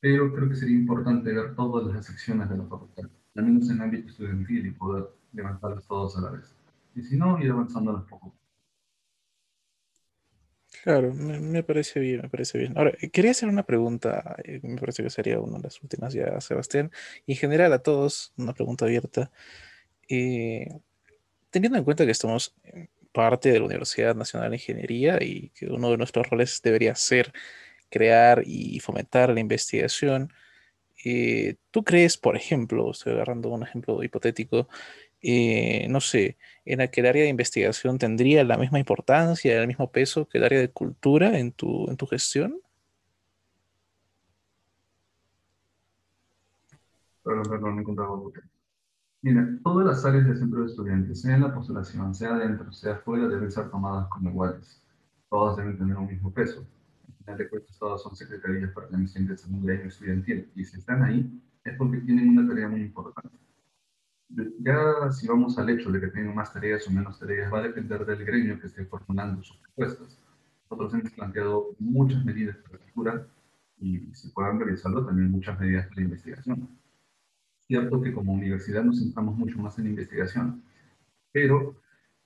pero 0.00 0.34
creo 0.34 0.48
que 0.48 0.56
sería 0.56 0.76
importante 0.76 1.32
ver 1.32 1.54
todas 1.54 1.94
las 1.94 2.04
secciones 2.04 2.50
de 2.50 2.56
la 2.56 2.64
facultad, 2.64 3.08
al 3.36 3.44
menos 3.44 3.70
en 3.70 3.76
el 3.76 3.82
ámbito 3.82 4.08
estudiantil 4.08 4.66
y 4.66 4.70
poder 4.72 5.06
levantarlas 5.32 5.86
todas 5.86 6.16
a 6.16 6.22
la 6.22 6.30
vez 6.32 6.59
y 6.94 7.02
si 7.02 7.16
no, 7.16 7.40
ir 7.40 7.50
avanzando 7.50 7.92
un 7.92 8.06
poco. 8.06 8.34
Claro, 10.82 11.12
me, 11.12 11.62
parece 11.62 12.00
bien, 12.00 12.22
me 12.22 12.28
parece 12.30 12.56
bien. 12.56 12.76
Ahora, 12.78 12.92
quería 13.12 13.32
hacer 13.32 13.48
una 13.48 13.64
pregunta, 13.64 14.36
eh, 14.44 14.60
me 14.62 14.78
parece 14.78 15.02
que 15.02 15.10
sería 15.10 15.38
una 15.38 15.58
de 15.58 15.64
las 15.64 15.82
últimas 15.82 16.14
ya, 16.14 16.40
Sebastián, 16.40 16.90
y 17.26 17.32
en 17.32 17.38
general 17.38 17.72
a 17.72 17.82
todos, 17.82 18.32
una 18.36 18.54
pregunta 18.54 18.86
abierta. 18.86 19.30
Eh, 20.08 20.80
teniendo 21.50 21.76
en 21.78 21.84
cuenta 21.84 22.06
que 22.06 22.12
estamos 22.12 22.54
parte 23.12 23.52
de 23.52 23.58
la 23.58 23.66
Universidad 23.66 24.14
Nacional 24.14 24.50
de 24.50 24.56
Ingeniería 24.56 25.18
y 25.20 25.50
que 25.50 25.66
uno 25.66 25.90
de 25.90 25.96
nuestros 25.98 26.28
roles 26.28 26.60
debería 26.62 26.94
ser 26.94 27.32
crear 27.90 28.42
y 28.46 28.80
fomentar 28.80 29.30
la 29.30 29.40
investigación. 29.40 30.32
Eh, 31.04 31.56
¿Tú 31.70 31.84
crees, 31.84 32.18
por 32.18 32.36
ejemplo, 32.36 32.90
estoy 32.90 33.14
agarrando 33.14 33.50
un 33.50 33.62
ejemplo 33.62 34.02
hipotético, 34.02 34.68
eh, 35.22 35.86
no 35.88 36.00
sé, 36.00 36.38
en 36.64 36.88
que 36.88 37.00
el 37.00 37.06
área 37.06 37.22
de 37.24 37.28
investigación 37.28 37.98
tendría 37.98 38.44
la 38.44 38.56
misma 38.56 38.78
importancia, 38.78 39.60
el 39.60 39.66
mismo 39.66 39.90
peso 39.90 40.28
que 40.28 40.38
el 40.38 40.44
área 40.44 40.60
de 40.60 40.70
cultura 40.70 41.38
en 41.38 41.52
tu, 41.52 41.88
en 41.90 41.96
tu 41.96 42.06
gestión? 42.06 42.60
Perdón, 47.22 47.44
perdón, 47.50 47.76
me 47.76 47.84
Mira, 49.22 49.46
todas 49.62 49.86
las 49.86 50.04
áreas 50.06 50.26
de 50.26 50.36
centro 50.36 50.60
de 50.60 50.66
estudiantes, 50.66 51.20
sea 51.20 51.34
en 51.34 51.42
la 51.42 51.54
postulación, 51.54 52.14
sea 52.14 52.38
dentro, 52.38 52.72
sea 52.72 52.96
fuera, 52.96 53.28
deben 53.28 53.50
ser 53.50 53.70
tomadas 53.70 54.08
como 54.08 54.30
iguales. 54.30 54.82
Todas 55.28 55.58
deben 55.58 55.76
tener 55.76 55.96
un 55.96 56.06
mismo 56.06 56.32
peso. 56.32 56.66
Al 57.06 57.14
final 57.18 57.38
de 57.38 57.48
cuentas, 57.50 57.78
todas 57.78 58.02
son 58.02 58.16
secretarías 58.16 58.72
pertenecientes 58.72 59.44
a 59.44 59.48
un 59.48 59.64
gremio 59.64 59.88
estudiantil. 59.88 60.50
Y 60.54 60.64
si 60.64 60.78
están 60.78 61.02
ahí, 61.04 61.42
es 61.64 61.76
porque 61.76 61.98
tienen 61.98 62.30
una 62.30 62.48
tarea 62.48 62.68
muy 62.68 62.80
importante. 62.80 63.36
Ya 64.60 65.10
si 65.10 65.26
vamos 65.26 65.58
al 65.58 65.70
hecho 65.70 65.90
de 65.90 66.00
que 66.00 66.08
tengan 66.08 66.34
más 66.34 66.52
tareas 66.52 66.86
o 66.86 66.90
menos 66.90 67.18
tareas, 67.18 67.52
va 67.52 67.58
a 67.58 67.62
depender 67.62 68.06
del 68.06 68.24
gremio 68.24 68.60
que 68.60 68.68
esté 68.68 68.84
formulando 68.84 69.42
sus 69.42 69.56
propuestas. 69.58 70.18
Nosotros 70.70 70.94
hemos 70.94 71.10
planteado 71.12 71.74
muchas 71.78 72.24
medidas 72.24 72.56
para 72.58 72.78
la 72.78 72.84
cultura 72.84 73.26
y 73.78 73.98
si 74.14 74.28
puedan 74.28 74.60
revisarlo, 74.60 75.04
también 75.04 75.30
muchas 75.30 75.58
medidas 75.58 75.86
para 75.86 75.96
la 75.96 76.02
investigación 76.02 76.80
cierto 77.70 78.02
que 78.02 78.12
como 78.12 78.32
universidad 78.32 78.82
nos 78.82 78.98
centramos 78.98 79.38
mucho 79.38 79.56
más 79.60 79.78
en 79.78 79.86
investigación, 79.86 80.60
pero 81.30 81.76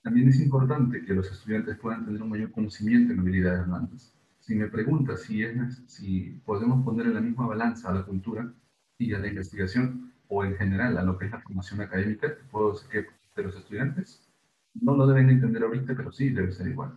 también 0.03 0.31
es 0.31 0.41
importante 0.41 1.05
que 1.05 1.13
los 1.13 1.31
estudiantes 1.31 1.77
puedan 1.77 2.07
tener 2.07 2.23
un 2.23 2.31
mayor 2.31 2.51
conocimiento 2.51 3.13
en 3.13 3.21
habilidades 3.21 3.67
blandas. 3.67 4.15
Si 4.41 4.55
me 4.55 4.69
preguntas 4.69 5.21
si, 5.21 5.43
es, 5.43 5.83
si 5.87 6.41
podemos 6.47 6.83
poner 6.83 7.09
en 7.09 7.15
la 7.15 7.21
misma 7.21 7.47
balanza 7.47 7.91
a 7.91 7.95
la 7.95 8.07
cultura 8.07 8.51
y 8.97 9.13
a 9.13 9.19
la 9.19 9.29
investigación, 9.29 10.14
o 10.29 10.45
en 10.45 10.57
general 10.57 10.99
a 10.99 11.03
lo 11.03 11.19
que 11.19 11.27
es 11.27 11.33
la 11.33 11.41
formación 11.41 11.81
académica, 11.81 12.37
puedo 12.51 12.73
decir 12.73 12.89
que 12.91 13.07
de 13.37 13.43
los 13.43 13.57
estudiantes 13.57 14.29
no 14.75 14.97
lo 14.97 15.07
deben 15.07 15.31
entender 15.31 15.63
ahorita, 15.63 15.95
pero 15.97 16.13
sí 16.13 16.31
debe 16.31 16.53
ser 16.53 16.69
igual. 16.69 16.97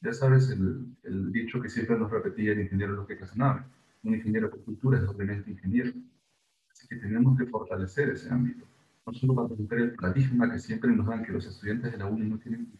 Ya 0.00 0.12
sabes 0.12 0.50
el, 0.50 0.86
el 1.04 1.32
dicho 1.32 1.60
que 1.60 1.68
siempre 1.68 1.98
nos 1.98 2.10
repetía 2.10 2.52
el 2.52 2.60
ingeniero 2.60 2.92
lo 2.94 3.06
que 3.06 3.18
nave. 3.34 3.62
Un 4.02 4.14
ingeniero 4.14 4.50
por 4.50 4.62
cultura 4.62 4.98
es 4.98 5.08
obviamente 5.08 5.50
ingeniero 5.50 5.92
Así 6.76 6.86
que 6.88 6.96
tenemos 6.96 7.38
que 7.38 7.46
fortalecer 7.46 8.10
ese 8.10 8.30
ámbito. 8.30 8.66
No 9.06 9.12
solo 9.14 9.34
para 9.34 9.48
romper 9.48 9.78
el 9.78 9.94
paradigma 9.94 10.50
que 10.52 10.58
siempre 10.58 10.90
nos 10.90 11.06
dan 11.06 11.24
que 11.24 11.32
los 11.32 11.46
estudiantes 11.46 11.92
de 11.92 11.98
la 11.98 12.06
UNI 12.06 12.28
no 12.28 12.38
tienen 12.38 12.70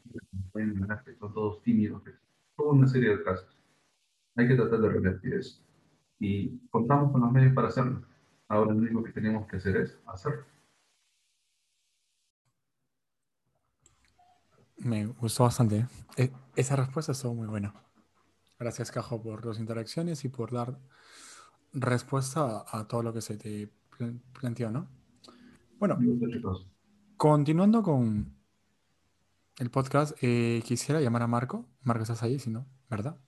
ganar, 0.53 1.03
que 1.03 1.15
son 1.15 1.33
todos 1.33 1.63
tímidos, 1.63 2.03
que 2.03 2.13
toda 2.57 2.73
una 2.73 2.87
serie 2.87 3.17
de 3.17 3.23
casos. 3.23 3.57
Hay 4.35 4.49
que 4.49 4.55
tratar 4.55 4.81
de 4.81 4.89
revertir 4.89 5.35
eso. 5.35 5.63
Y 6.19 6.59
contamos 6.71 7.13
con 7.13 7.23
los 7.23 7.33
medios 7.33 7.55
para 7.55 7.69
hacerlo. 7.69 8.03
Ahora 8.49 8.73
lo 8.73 8.79
único 8.79 9.03
que 9.03 9.13
tenemos 9.13 9.47
que 9.49 9.57
hacer 9.57 9.77
es 9.77 9.99
hacerlo. 10.07 10.45
Me 14.79 15.07
gustó 15.07 15.45
bastante. 15.45 15.79
¿eh? 15.79 15.87
E, 16.17 16.33
esa 16.55 16.77
respuesta 16.77 17.13
estuvo 17.13 17.35
muy 17.35 17.47
buena. 17.49 17.75
Gracias, 18.59 18.91
Cajo, 18.91 19.23
por 19.23 19.45
las 19.45 19.59
interacciones 19.59 20.25
y 20.25 20.29
por 20.29 20.53
dar 20.53 20.79
respuesta 21.73 22.65
a 22.67 22.87
todo 22.87 23.03
lo 23.03 23.13
que 23.13 23.21
se 23.21 23.37
te 23.37 23.71
planteó, 24.33 24.71
¿no? 24.71 24.89
Bueno, 25.79 25.99
continuando 27.17 27.83
con 27.83 28.35
el 29.59 29.71
podcast, 29.71 30.17
eh, 30.23 30.63
quisiera 30.65 31.01
llamar 31.01 31.23
a 31.23 31.27
Marco. 31.27 31.67
Marco, 31.83 32.03
estás 32.03 32.23
ahí, 32.23 32.39
si 32.39 32.51
no, 32.51 32.67
¿verdad? 32.89 33.19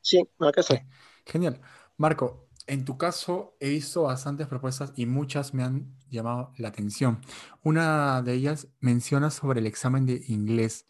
Sí, 0.00 0.22
acá 0.40 0.60
estoy. 0.60 0.80
Genial. 1.24 1.60
Marco, 1.96 2.45
en 2.66 2.84
tu 2.84 2.98
caso 2.98 3.56
he 3.60 3.70
visto 3.70 4.02
bastantes 4.02 4.46
propuestas 4.46 4.92
y 4.96 5.06
muchas 5.06 5.54
me 5.54 5.62
han 5.62 5.94
llamado 6.10 6.52
la 6.56 6.68
atención. 6.68 7.20
Una 7.62 8.22
de 8.22 8.34
ellas 8.34 8.68
menciona 8.80 9.30
sobre 9.30 9.60
el 9.60 9.66
examen 9.66 10.06
de 10.06 10.22
inglés. 10.28 10.86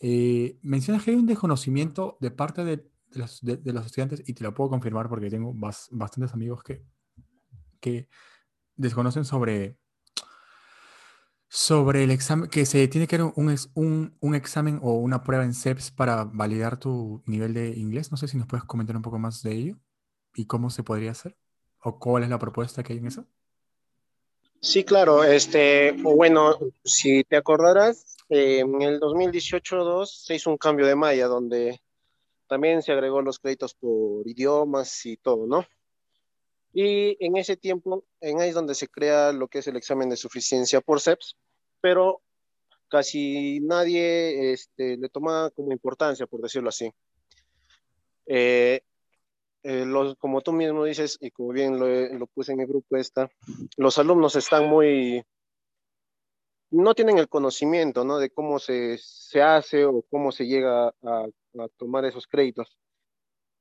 Eh, 0.00 0.58
menciona 0.62 1.00
que 1.00 1.10
hay 1.12 1.16
un 1.16 1.26
desconocimiento 1.26 2.16
de 2.20 2.30
parte 2.30 2.64
de, 2.64 2.90
los, 3.12 3.42
estudiantes 3.42 4.22
y 4.26 4.34
te 4.34 4.44
lo 4.44 4.54
puedo 4.54 4.70
confirmar 4.70 5.08
porque 5.08 5.30
tengo 5.30 5.52
bastantes 5.54 6.32
amigos 6.32 6.62
que, 6.62 8.08
desconocen 8.76 9.24
sobre, 9.24 9.78
el 12.02 12.10
examen, 12.10 12.48
que 12.48 12.66
se 12.66 12.86
tiene 12.88 13.06
que 13.06 13.22
un, 13.22 14.14
un, 14.20 14.34
examen 14.34 14.78
o 14.82 14.94
una 14.94 15.22
prueba 15.22 15.44
en 15.44 15.54
CEPS 15.54 15.90
para 15.90 16.24
validar 16.24 16.78
tu 16.78 17.22
nivel 17.26 17.54
de 17.54 17.70
inglés. 17.70 18.10
No 18.10 18.16
sé 18.16 18.28
si 18.28 18.36
nos 18.36 18.46
puedes 18.46 18.64
comentar 18.64 18.96
un 18.96 19.02
poco 19.02 19.18
más 19.18 19.42
de 19.42 19.52
ello 19.52 19.80
y 20.34 20.46
cómo 20.46 20.70
se 20.70 20.82
podría 20.82 21.12
hacer 21.12 21.36
o 21.82 21.98
cuál 21.98 22.24
es 22.24 22.28
la 22.28 22.38
propuesta 22.38 22.82
que 22.82 22.92
hay 22.92 22.98
en 22.98 23.06
eso. 23.06 23.26
Sí, 24.60 24.84
claro. 24.84 25.24
Este, 25.24 25.92
bueno, 25.92 26.58
si 26.84 27.24
te 27.24 27.36
acordarás, 27.36 28.16
en 28.28 28.82
el 28.82 29.00
2018-2 29.00 30.06
se 30.06 30.34
hizo 30.34 30.50
un 30.50 30.58
cambio 30.58 30.86
de 30.86 30.94
malla 30.94 31.26
donde 31.26 31.80
también 32.46 32.82
se 32.82 32.92
agregó 32.92 33.22
los 33.22 33.38
créditos 33.38 33.74
por 33.74 34.28
idiomas 34.28 35.06
y 35.06 35.16
todo, 35.16 35.46
¿no? 35.46 35.64
Y 36.72 37.16
en 37.24 37.36
ese 37.36 37.56
tiempo, 37.56 38.04
en 38.20 38.40
ahí 38.40 38.50
es 38.50 38.54
donde 38.54 38.74
se 38.74 38.88
crea 38.88 39.32
lo 39.32 39.48
que 39.48 39.58
es 39.58 39.66
el 39.66 39.76
examen 39.76 40.08
de 40.08 40.16
suficiencia 40.16 40.80
por 40.80 41.00
CEPS, 41.00 41.36
pero 41.80 42.22
casi 42.88 43.60
nadie 43.60 44.52
este, 44.52 44.96
le 44.96 45.08
toma 45.08 45.50
como 45.50 45.72
importancia, 45.72 46.26
por 46.26 46.42
decirlo 46.42 46.68
así. 46.68 46.92
Eh, 48.26 48.82
eh, 49.62 49.84
los, 49.84 50.16
como 50.16 50.40
tú 50.40 50.52
mismo 50.52 50.84
dices, 50.84 51.18
y 51.20 51.30
como 51.30 51.50
bien 51.52 51.78
lo, 51.78 51.86
lo, 51.86 52.26
puse 52.26 52.52
en 52.52 52.58
mi 52.58 52.66
grupo 52.66 52.96
esta, 52.96 53.30
los 53.76 53.98
alumnos 53.98 54.36
están 54.36 54.68
muy, 54.68 55.22
no 56.70 56.94
tienen 56.94 57.18
el 57.18 57.28
conocimiento, 57.28 58.04
¿no? 58.04 58.18
De 58.18 58.30
cómo 58.30 58.58
se, 58.58 58.98
se 58.98 59.42
hace 59.42 59.84
o 59.84 60.02
cómo 60.10 60.32
se 60.32 60.46
llega 60.46 60.88
a, 60.88 60.92
a 61.02 61.68
tomar 61.76 62.04
esos 62.04 62.26
créditos 62.26 62.78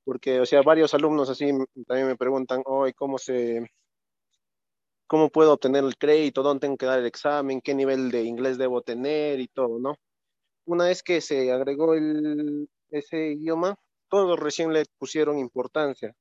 porque, 0.10 0.40
o 0.40 0.46
sea, 0.48 0.64
varios 0.64 0.96
alumnos 0.96 1.30
así 1.30 1.52
también 1.86 2.08
me 2.08 2.16
preguntan, 2.16 2.64
hoy 2.66 2.94
¿cómo 2.94 3.20
se, 3.20 3.70
cómo 5.06 5.30
puedo 5.30 5.54
obtener 5.54 5.84
el 5.84 5.98
crédito? 5.98 6.42
¿Dónde 6.42 6.62
tengo 6.62 6.78
que 6.78 6.88
dar 6.88 6.98
el 6.98 7.06
examen? 7.06 7.62
¿Qué 7.62 7.76
nivel 7.76 8.10
de 8.10 8.24
inglés 8.24 8.58
debo 8.58 8.82
tener? 8.82 9.40
Y 9.40 9.48
todo, 9.50 9.78
¿no? 9.78 9.94
Una 10.66 10.86
vez 10.86 11.04
que 11.04 11.22
se 11.22 11.52
agregó 11.52 11.94
el, 11.94 12.68
ese 12.90 13.34
idioma, 13.34 13.76
todos 14.10 14.40
recién 14.40 14.74
le 14.74 14.86
pusieron 14.98 15.38
importancia. 15.38 16.16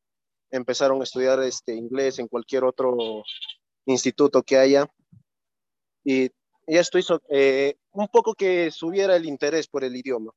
Empezaron 0.51 1.01
a 1.01 1.05
estudiar 1.05 1.43
este 1.43 1.75
inglés 1.75 2.19
en 2.19 2.29
cualquier 2.29 2.65
otro 2.65 3.25
instituto 3.87 4.43
que 4.43 4.57
haya. 4.57 4.87
Y, 6.05 6.31
y 6.67 6.77
esto 6.77 6.99
hizo 6.99 7.21
eh, 7.29 7.77
un 7.93 8.09
poco 8.09 8.35
que 8.35 8.71
subiera 8.71 9.17
el 9.17 9.27
interés 9.27 9.67
por 9.69 9.85
el 9.85 9.97
idioma. 9.97 10.33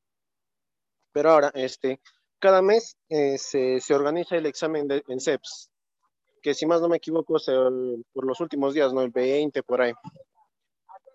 Pero 1.12 1.30
ahora, 1.30 1.50
este, 1.54 2.00
cada 2.38 2.62
mes 2.62 2.96
eh, 3.08 3.38
se, 3.38 3.80
se, 3.80 3.94
organiza 3.94 4.36
el 4.36 4.46
examen 4.46 4.88
de, 4.88 5.04
en 5.08 5.20
CEPS, 5.20 5.70
que 6.42 6.54
si 6.54 6.66
más 6.66 6.80
no 6.80 6.88
me 6.88 6.96
equivoco, 6.96 7.36
es 7.36 7.46
por 8.12 8.26
los 8.26 8.40
últimos 8.40 8.74
días, 8.74 8.92
¿no? 8.92 9.02
El 9.02 9.10
20 9.10 9.62
por 9.62 9.82
ahí. 9.82 9.92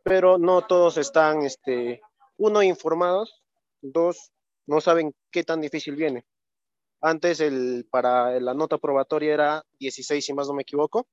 Pero 0.03 0.37
no 0.37 0.61
todos 0.61 0.97
están, 0.97 1.41
este, 1.41 1.99
uno, 2.37 2.61
informados, 2.63 3.43
dos, 3.81 4.31
no 4.67 4.81
saben 4.81 5.13
qué 5.31 5.43
tan 5.43 5.61
difícil 5.61 5.95
viene. 5.95 6.25
Antes 7.01 7.39
el, 7.39 7.87
para 7.89 8.39
la 8.39 8.53
nota 8.53 8.77
probatoria 8.77 9.33
era 9.33 9.63
16, 9.79 10.25
si 10.25 10.33
más 10.33 10.47
no 10.47 10.53
me 10.53 10.63
equivoco, 10.63 11.07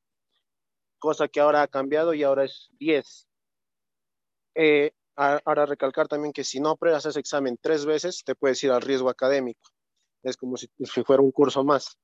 cosa 0.98 1.28
que 1.28 1.40
ahora 1.40 1.62
ha 1.62 1.68
cambiado 1.68 2.14
y 2.14 2.22
ahora 2.22 2.44
es 2.44 2.70
10. 2.78 3.28
Eh, 4.56 4.92
ahora 5.16 5.66
recalcar 5.66 6.08
también 6.08 6.32
que 6.32 6.44
si 6.44 6.60
no 6.60 6.70
apruebas 6.70 7.06
ese 7.06 7.20
examen 7.20 7.58
tres 7.60 7.86
veces, 7.86 8.22
te 8.24 8.34
puedes 8.34 8.62
ir 8.64 8.70
al 8.70 8.82
riesgo 8.82 9.08
académico 9.08 9.74
es 10.24 10.36
como 10.36 10.56
si, 10.56 10.68
fuera 11.04 11.22
un 11.22 11.30
curso 11.30 11.62
más. 11.64 11.98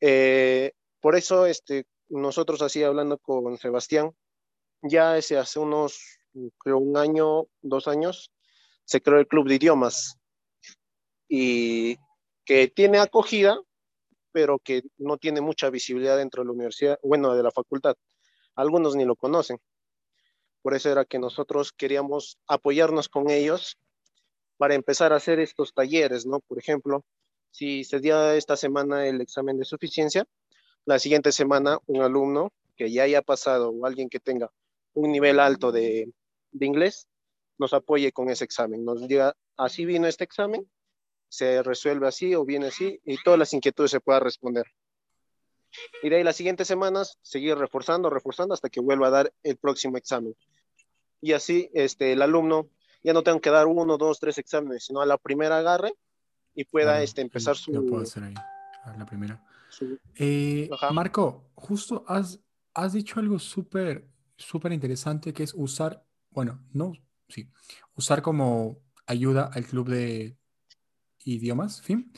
Eh, 0.00 0.72
por 1.00 1.16
eso 1.16 1.46
este, 1.46 1.86
nosotros 2.08 2.62
así 2.62 2.82
hablando 2.82 3.18
con 3.18 3.56
Sebastián, 3.58 4.14
ya 4.82 5.14
hace 5.14 5.58
unos, 5.58 6.18
creo 6.58 6.78
un 6.78 6.96
año, 6.96 7.46
dos 7.62 7.88
años, 7.88 8.30
se 8.84 9.00
creó 9.00 9.18
el 9.18 9.26
Club 9.26 9.48
de 9.48 9.56
Idiomas 9.56 10.18
y 11.30 11.96
que 12.44 12.66
tiene 12.66 12.98
acogida, 12.98 13.56
pero 14.32 14.58
que 14.58 14.82
no 14.98 15.16
tiene 15.16 15.40
mucha 15.40 15.70
visibilidad 15.70 16.16
dentro 16.16 16.42
de 16.42 16.46
la 16.46 16.52
universidad, 16.52 16.98
bueno, 17.04 17.34
de 17.36 17.42
la 17.44 17.52
facultad. 17.52 17.94
Algunos 18.56 18.96
ni 18.96 19.04
lo 19.04 19.14
conocen. 19.14 19.58
Por 20.60 20.74
eso 20.74 20.90
era 20.90 21.04
que 21.04 21.20
nosotros 21.20 21.72
queríamos 21.72 22.36
apoyarnos 22.48 23.08
con 23.08 23.30
ellos 23.30 23.78
para 24.56 24.74
empezar 24.74 25.12
a 25.12 25.16
hacer 25.16 25.38
estos 25.38 25.72
talleres, 25.72 26.26
¿no? 26.26 26.40
Por 26.40 26.58
ejemplo, 26.58 27.04
si 27.52 27.84
se 27.84 28.00
dio 28.00 28.32
esta 28.32 28.56
semana 28.56 29.06
el 29.06 29.20
examen 29.20 29.56
de 29.56 29.64
suficiencia, 29.64 30.26
la 30.84 30.98
siguiente 30.98 31.30
semana 31.30 31.78
un 31.86 32.02
alumno 32.02 32.52
que 32.76 32.90
ya 32.90 33.04
haya 33.04 33.22
pasado 33.22 33.70
o 33.70 33.86
alguien 33.86 34.08
que 34.08 34.18
tenga 34.18 34.50
un 34.94 35.12
nivel 35.12 35.38
alto 35.38 35.70
de, 35.70 36.12
inglés 36.58 37.06
nos 37.58 37.72
apoye 37.72 38.10
con 38.10 38.30
ese 38.30 38.44
examen. 38.44 38.84
Nos 38.84 39.06
diga, 39.06 39.36
así 39.56 39.84
vino 39.84 40.08
este 40.08 40.24
examen, 40.24 40.68
se 41.30 41.62
resuelve 41.62 42.08
así 42.08 42.34
o 42.34 42.44
viene 42.44 42.66
así, 42.66 43.00
y 43.04 43.16
todas 43.22 43.38
las 43.38 43.54
inquietudes 43.54 43.92
se 43.92 44.00
puedan 44.00 44.22
responder. 44.22 44.66
Y 46.02 46.08
de 46.08 46.16
ahí 46.16 46.24
las 46.24 46.36
siguientes 46.36 46.66
semanas 46.66 47.18
seguir 47.22 47.56
reforzando, 47.56 48.10
reforzando 48.10 48.52
hasta 48.52 48.68
que 48.68 48.80
vuelva 48.80 49.06
a 49.06 49.10
dar 49.10 49.32
el 49.44 49.56
próximo 49.56 49.96
examen. 49.96 50.34
Y 51.20 51.32
así 51.32 51.70
este, 51.72 52.12
el 52.12 52.22
alumno 52.22 52.68
ya 53.04 53.12
no 53.12 53.22
tenga 53.22 53.40
que 53.40 53.50
dar 53.50 53.68
uno, 53.68 53.96
dos, 53.96 54.18
tres 54.18 54.38
exámenes, 54.38 54.84
sino 54.84 55.00
a 55.00 55.06
la 55.06 55.16
primera 55.16 55.58
agarre 55.58 55.94
y 56.54 56.64
pueda 56.64 57.00
este, 57.00 57.22
empezar 57.22 57.56
su... 57.56 57.72
Lo 57.72 57.86
puedo 57.86 58.02
hacer 58.02 58.24
ahí, 58.24 58.34
a 58.84 58.96
la 58.96 59.06
primera. 59.06 59.42
Eh, 60.16 60.68
Marco, 60.92 61.52
justo 61.54 62.04
has, 62.08 62.40
has 62.74 62.92
dicho 62.92 63.20
algo 63.20 63.38
súper, 63.38 64.08
súper 64.36 64.72
interesante 64.72 65.32
que 65.32 65.44
es 65.44 65.54
usar, 65.54 66.04
bueno, 66.30 66.60
no, 66.72 66.92
sí, 67.28 67.48
usar 67.94 68.20
como 68.20 68.82
ayuda 69.06 69.48
al 69.54 69.64
club 69.64 69.88
de 69.88 70.39
idiomas, 71.24 71.82
¿fin? 71.82 72.12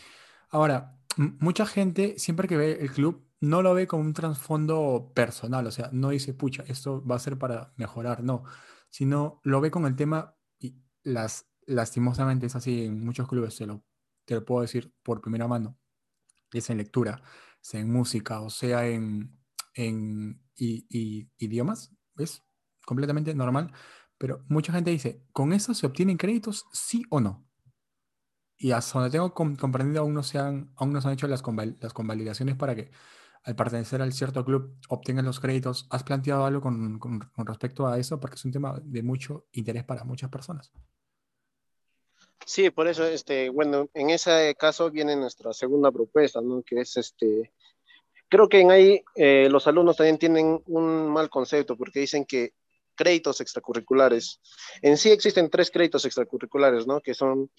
Ahora, 0.50 0.98
mucha 1.16 1.66
gente, 1.66 2.18
siempre 2.18 2.48
que 2.48 2.56
ve 2.56 2.78
el 2.80 2.90
club, 2.92 3.26
no 3.40 3.62
lo 3.62 3.74
ve 3.74 3.86
como 3.86 4.02
un 4.02 4.12
trasfondo 4.12 5.12
personal, 5.14 5.66
o 5.66 5.70
sea, 5.70 5.90
no 5.92 6.10
dice, 6.10 6.32
pucha, 6.34 6.64
esto 6.68 7.04
va 7.04 7.16
a 7.16 7.18
ser 7.18 7.38
para 7.38 7.72
mejorar, 7.76 8.22
no, 8.22 8.44
sino 8.88 9.40
lo 9.42 9.60
ve 9.60 9.70
con 9.70 9.84
el 9.86 9.96
tema, 9.96 10.36
y 10.58 10.76
las, 11.02 11.50
lastimosamente 11.66 12.46
es 12.46 12.54
así 12.54 12.84
en 12.84 13.04
muchos 13.04 13.28
clubes, 13.28 13.56
te 13.56 13.66
lo, 13.66 13.84
te 14.24 14.34
lo 14.34 14.44
puedo 14.44 14.62
decir 14.62 14.94
por 15.02 15.20
primera 15.20 15.48
mano, 15.48 15.76
es 16.52 16.70
en 16.70 16.78
lectura, 16.78 17.22
sea 17.60 17.80
en 17.80 17.92
música, 17.92 18.40
o 18.40 18.50
sea 18.50 18.86
en, 18.86 19.38
en 19.74 20.40
idiomas, 20.54 21.92
es 22.18 22.42
completamente 22.86 23.34
normal, 23.34 23.72
pero 24.18 24.44
mucha 24.48 24.72
gente 24.72 24.90
dice, 24.90 25.24
¿con 25.32 25.52
eso 25.52 25.74
se 25.74 25.86
obtienen 25.86 26.16
créditos, 26.16 26.66
sí 26.72 27.04
o 27.10 27.20
no? 27.20 27.44
Y 28.56 28.72
hasta 28.72 28.98
donde 28.98 29.10
tengo 29.10 29.34
comprendido, 29.34 30.02
aún 30.02 30.14
no, 30.14 30.22
se 30.22 30.38
han, 30.38 30.72
aún 30.76 30.92
no 30.92 31.00
se 31.00 31.08
han 31.08 31.14
hecho 31.14 31.26
las, 31.26 31.42
las 31.80 31.92
convalidaciones 31.92 32.56
para 32.56 32.74
que 32.74 32.90
al 33.44 33.56
pertenecer 33.56 34.00
al 34.00 34.12
cierto 34.12 34.44
club 34.44 34.76
obtengan 34.88 35.24
los 35.24 35.40
créditos. 35.40 35.86
¿Has 35.90 36.04
planteado 36.04 36.44
algo 36.44 36.60
con, 36.60 37.00
respecto 37.38 37.86
a 37.86 37.98
eso? 37.98 38.20
Porque 38.20 38.36
es 38.36 38.44
un 38.44 38.52
tema 38.52 38.80
de 38.82 39.02
mucho 39.02 39.46
interés 39.52 39.84
para 39.84 40.04
muchas 40.04 40.30
personas. 40.30 40.72
Sí, 42.44 42.70
por 42.70 42.88
eso, 42.88 43.04
este, 43.04 43.50
bueno, 43.50 43.88
en 43.94 44.10
ese 44.10 44.54
caso 44.58 44.90
viene 44.90 45.16
nuestra 45.16 45.52
segunda 45.52 45.90
propuesta, 45.92 46.40
¿no? 46.40 46.62
Que 46.62 46.80
es 46.80 46.96
este, 46.96 47.52
creo 48.28 48.48
que 48.48 48.60
en 48.60 48.70
ahí 48.70 49.04
eh, 49.14 49.48
los 49.48 49.66
alumnos 49.66 49.96
también 49.96 50.18
tienen 50.18 50.60
un 50.66 51.10
mal 51.10 51.30
concepto 51.30 51.76
porque 51.76 52.00
dicen 52.00 52.24
que 52.24 52.54
créditos 52.94 53.40
extracurriculares. 53.40 54.40
En 54.82 54.96
sí 54.96 55.10
existen 55.10 55.50
tres 55.50 55.70
créditos 55.70 56.04
extracurriculares, 56.04 56.86
¿no? 56.86 57.00
Que 57.00 57.14
son 57.14 57.50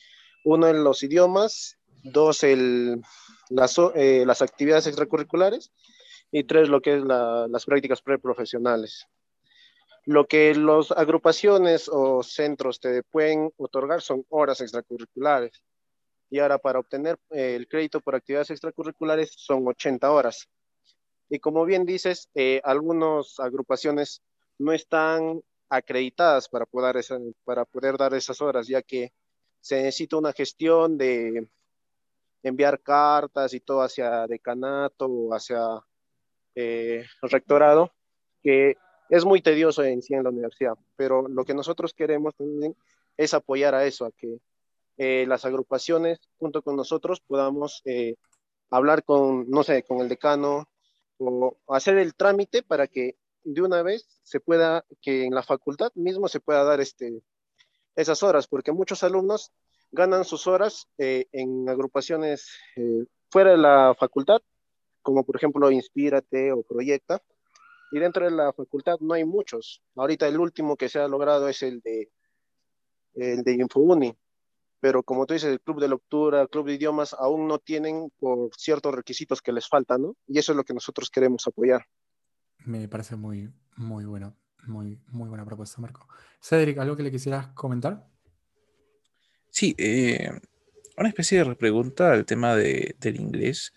uno 0.43 0.67
en 0.67 0.83
los 0.83 1.03
idiomas, 1.03 1.77
dos 2.03 2.43
el, 2.43 3.01
las, 3.49 3.77
eh, 3.95 4.23
las 4.25 4.41
actividades 4.41 4.87
extracurriculares 4.87 5.71
y 6.31 6.43
tres 6.43 6.69
lo 6.69 6.81
que 6.81 6.95
es 6.95 7.03
las 7.03 7.65
prácticas 7.65 8.01
preprofesionales. 8.01 9.07
Lo 10.05 10.25
que 10.25 10.53
las 10.55 10.91
agrupaciones 10.91 11.87
o 11.89 12.23
centros 12.23 12.79
te 12.79 13.03
pueden 13.03 13.51
otorgar 13.57 14.01
son 14.01 14.25
horas 14.29 14.59
extracurriculares. 14.59 15.63
Y 16.29 16.39
ahora 16.39 16.57
para 16.57 16.79
obtener 16.79 17.17
eh, 17.29 17.55
el 17.55 17.67
crédito 17.67 18.01
por 18.01 18.15
actividades 18.15 18.49
extracurriculares 18.49 19.33
son 19.37 19.65
80 19.67 20.11
horas. 20.11 20.49
Y 21.29 21.39
como 21.39 21.63
bien 21.63 21.85
dices, 21.85 22.29
eh, 22.35 22.59
algunas 22.63 23.39
agrupaciones 23.39 24.21
no 24.57 24.73
están 24.73 25.41
acreditadas 25.69 26.49
para 26.49 26.65
poder, 26.65 27.03
para 27.43 27.65
poder 27.65 27.97
dar 27.97 28.13
esas 28.13 28.41
horas, 28.41 28.67
ya 28.67 28.81
que 28.81 29.11
se 29.63 29.77
necesita 29.77 30.17
una 30.17 30.33
gestión 30.33 30.97
de 30.97 31.47
enviar 32.43 32.81
cartas 32.81 33.53
y 33.53 33.61
todo 33.61 33.81
hacia 33.81 34.27
decanato 34.27 35.05
o 35.05 35.33
hacia 35.33 35.79
eh, 36.53 37.05
rectorado, 37.21 37.89
que 38.41 38.75
es 39.09 39.23
muy 39.23 39.41
tedioso 39.41 39.81
en 39.85 40.01
sí 40.01 40.15
en 40.15 40.25
la 40.25 40.31
universidad, 40.31 40.73
pero 40.97 41.29
lo 41.29 41.45
que 41.45 41.53
nosotros 41.53 41.93
queremos 41.93 42.35
también 42.35 42.75
es 43.15 43.33
apoyar 43.33 43.73
a 43.73 43.85
eso, 43.85 44.05
a 44.05 44.11
que 44.11 44.37
eh, 44.97 45.25
las 45.29 45.45
agrupaciones 45.45 46.19
junto 46.37 46.61
con 46.61 46.75
nosotros 46.75 47.21
podamos 47.21 47.81
eh, 47.85 48.15
hablar 48.69 49.05
con, 49.05 49.49
no 49.49 49.63
sé, 49.63 49.83
con 49.83 49.99
el 50.01 50.09
decano 50.09 50.67
o 51.19 51.55
hacer 51.69 51.97
el 51.99 52.15
trámite 52.15 52.63
para 52.63 52.87
que 52.87 53.15
de 53.45 53.61
una 53.61 53.81
vez 53.81 54.19
se 54.23 54.41
pueda, 54.41 54.83
que 55.01 55.23
en 55.23 55.33
la 55.33 55.41
facultad 55.41 55.93
mismo 55.95 56.27
se 56.27 56.41
pueda 56.41 56.65
dar 56.65 56.81
este, 56.81 57.21
esas 57.95 58.23
horas, 58.23 58.47
porque 58.47 58.71
muchos 58.71 59.03
alumnos 59.03 59.51
ganan 59.91 60.25
sus 60.25 60.47
horas 60.47 60.87
eh, 60.97 61.27
en 61.31 61.69
agrupaciones 61.69 62.49
eh, 62.75 63.05
fuera 63.29 63.51
de 63.51 63.57
la 63.57 63.95
facultad, 63.97 64.41
como 65.01 65.23
por 65.23 65.35
ejemplo 65.35 65.69
Inspírate 65.71 66.51
o 66.51 66.63
Proyecta, 66.63 67.21
y 67.91 67.99
dentro 67.99 68.25
de 68.25 68.31
la 68.31 68.51
facultad 68.53 68.97
no 69.01 69.13
hay 69.13 69.23
muchos. 69.23 69.83
Ahorita 69.95 70.27
el 70.27 70.39
último 70.39 70.75
que 70.75 70.89
se 70.89 70.99
ha 70.99 71.07
logrado 71.07 71.47
es 71.47 71.61
el 71.61 71.79
de, 71.81 72.11
el 73.13 73.43
de 73.43 73.53
InfoUni, 73.53 74.15
pero 74.79 75.03
como 75.03 75.25
tú 75.25 75.35
dices, 75.35 75.51
el 75.51 75.61
club 75.61 75.79
de 75.79 75.87
lectura, 75.87 76.41
el 76.41 76.49
club 76.49 76.65
de 76.65 76.73
idiomas 76.73 77.13
aún 77.13 77.47
no 77.47 77.59
tienen 77.59 78.11
por 78.19 78.49
ciertos 78.57 78.93
requisitos 78.93 79.41
que 79.41 79.53
les 79.53 79.67
faltan, 79.67 80.01
¿no? 80.01 80.15
Y 80.27 80.39
eso 80.39 80.51
es 80.51 80.57
lo 80.57 80.63
que 80.63 80.73
nosotros 80.73 81.09
queremos 81.09 81.45
apoyar. 81.47 81.85
Me 82.65 82.87
parece 82.87 83.15
muy, 83.15 83.53
muy 83.77 84.05
bueno, 84.05 84.35
muy, 84.67 84.99
muy 85.07 85.29
buena 85.29 85.45
propuesta, 85.45 85.81
Marco. 85.81 86.07
Cedric, 86.41 86.77
¿algo 86.77 86.95
que 86.95 87.03
le 87.03 87.11
quisieras 87.11 87.47
comentar? 87.47 88.05
Sí, 89.49 89.75
eh, 89.77 90.29
una 90.97 91.09
especie 91.09 91.43
de 91.43 91.55
pregunta 91.55 92.11
al 92.11 92.25
tema 92.25 92.55
del 92.55 93.15
inglés, 93.19 93.73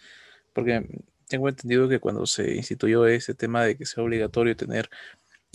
porque 0.52 0.86
tengo 1.28 1.48
entendido 1.48 1.88
que 1.88 2.00
cuando 2.00 2.26
se 2.26 2.54
instituyó 2.54 3.06
ese 3.06 3.34
tema 3.34 3.64
de 3.64 3.76
que 3.76 3.86
sea 3.86 4.04
obligatorio 4.04 4.56
tener 4.56 4.88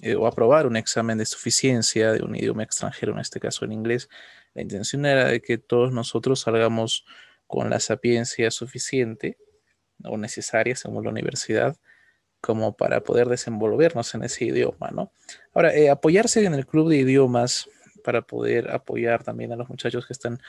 eh, 0.02 0.16
o 0.16 0.28
aprobar 0.28 0.68
un 0.68 0.76
examen 0.76 1.18
de 1.18 1.26
suficiencia 1.26 2.12
de 2.12 2.24
un 2.24 2.36
idioma 2.36 2.64
extranjero, 2.64 3.14
en 3.14 3.20
este 3.20 3.40
caso 3.40 3.66
en 3.66 3.72
inglés, 3.72 4.10
la 4.54 4.62
intención 4.62 5.06
era 5.06 5.26
de 5.26 5.42
que 5.42 5.58
todos 5.58 5.92
nosotros 5.92 6.42
salgamos 6.42 7.06
con 7.48 7.70
la 7.70 7.80
sapiencia 7.80 8.50
suficiente 8.52 9.38
o 10.04 10.18
necesaria 10.18 10.76
según 10.76 11.04
la 11.04 11.12
universidad 11.12 11.78
como 12.42 12.76
para 12.76 13.02
poder 13.02 13.28
desenvolvernos 13.30 14.14
en 14.16 14.24
ese 14.24 14.46
idioma, 14.46 14.90
¿no? 14.92 15.12
Ahora, 15.54 15.74
eh, 15.76 15.90
apoyarse 15.90 16.44
en 16.44 16.56
el 16.56 16.66
club 16.66 16.90
de 16.90 16.98
idiomas 16.98 17.70
para 18.04 18.24
poder 18.24 18.72
apoyar 18.72 19.24
también 19.24 19.54
a 19.54 19.56
los 19.56 19.70
muchachos 19.70 20.08
que 20.08 20.14
están 20.14 20.42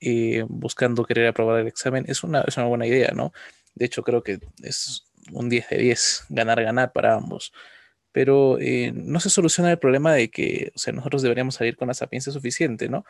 eh, 0.00 0.44
buscando 0.48 1.04
querer 1.04 1.28
aprobar 1.28 1.60
el 1.60 1.68
examen, 1.68 2.04
es 2.08 2.24
una, 2.24 2.42
es 2.42 2.56
una 2.56 2.66
buena 2.66 2.86
idea, 2.86 3.12
¿no? 3.14 3.32
De 3.76 3.86
hecho, 3.86 4.02
creo 4.02 4.22
que 4.24 4.40
es 4.64 5.04
un 5.32 5.48
10 5.48 5.68
de 5.68 5.78
10, 5.78 6.26
ganar, 6.28 6.62
ganar 6.62 6.92
para 6.92 7.14
ambos. 7.14 7.52
Pero 8.10 8.58
eh, 8.58 8.90
no 8.92 9.20
se 9.20 9.30
soluciona 9.30 9.70
el 9.70 9.78
problema 9.78 10.12
de 10.12 10.30
que, 10.30 10.72
o 10.74 10.78
sea, 10.78 10.92
nosotros 10.92 11.22
deberíamos 11.22 11.54
salir 11.54 11.76
con 11.76 11.86
la 11.86 11.94
sapiencia 11.94 12.32
suficiente, 12.32 12.88
¿no? 12.88 13.04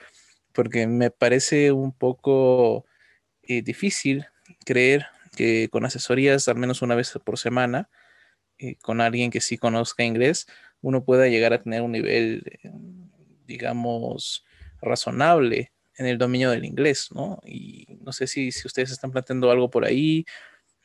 Porque 0.53 0.87
me 0.87 1.11
parece 1.11 1.73
un 1.73 1.93
poco 1.93 2.85
difícil 3.43 4.27
creer 4.67 5.07
que 5.35 5.71
con 5.71 5.87
asesorías 5.87 6.49
al 6.49 6.57
menos 6.57 6.83
una 6.83 6.95
vez 6.95 7.19
por 7.25 7.39
semana, 7.39 7.89
con 8.83 9.01
alguien 9.01 9.31
que 9.31 9.41
sí 9.41 9.59
conozca 9.59 10.05
inglés, 10.05 10.47
uno 10.81 11.05
pueda 11.05 11.29
llegar 11.29 11.53
a 11.53 11.63
tener 11.63 11.83
un 11.83 11.93
nivel 11.93 12.43
digamos, 13.49 14.45
razonable 14.81 15.73
en 15.97 16.07
el 16.07 16.19
dominio 16.19 16.51
del 16.51 16.65
inglés, 16.65 17.09
¿no? 17.13 17.41
Y 17.45 17.99
no 18.03 18.13
sé 18.13 18.29
si, 18.29 18.53
si 18.53 18.69
ustedes 18.69 18.93
están 18.93 19.11
planteando 19.11 19.51
algo 19.51 19.69
por 19.69 19.85
ahí, 19.85 20.25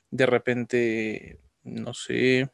de 0.10 0.26
repente, 0.26 1.40
no 1.64 1.94
sé, 1.94 2.50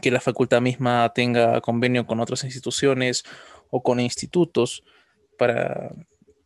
que 0.00 0.10
la 0.10 0.20
facultad 0.20 0.60
misma 0.60 1.12
tenga 1.14 1.60
convenio 1.60 2.06
con 2.06 2.18
otras 2.18 2.42
instituciones 2.42 3.22
o 3.70 3.82
con 3.82 4.00
institutos 4.00 4.82
para 5.38 5.94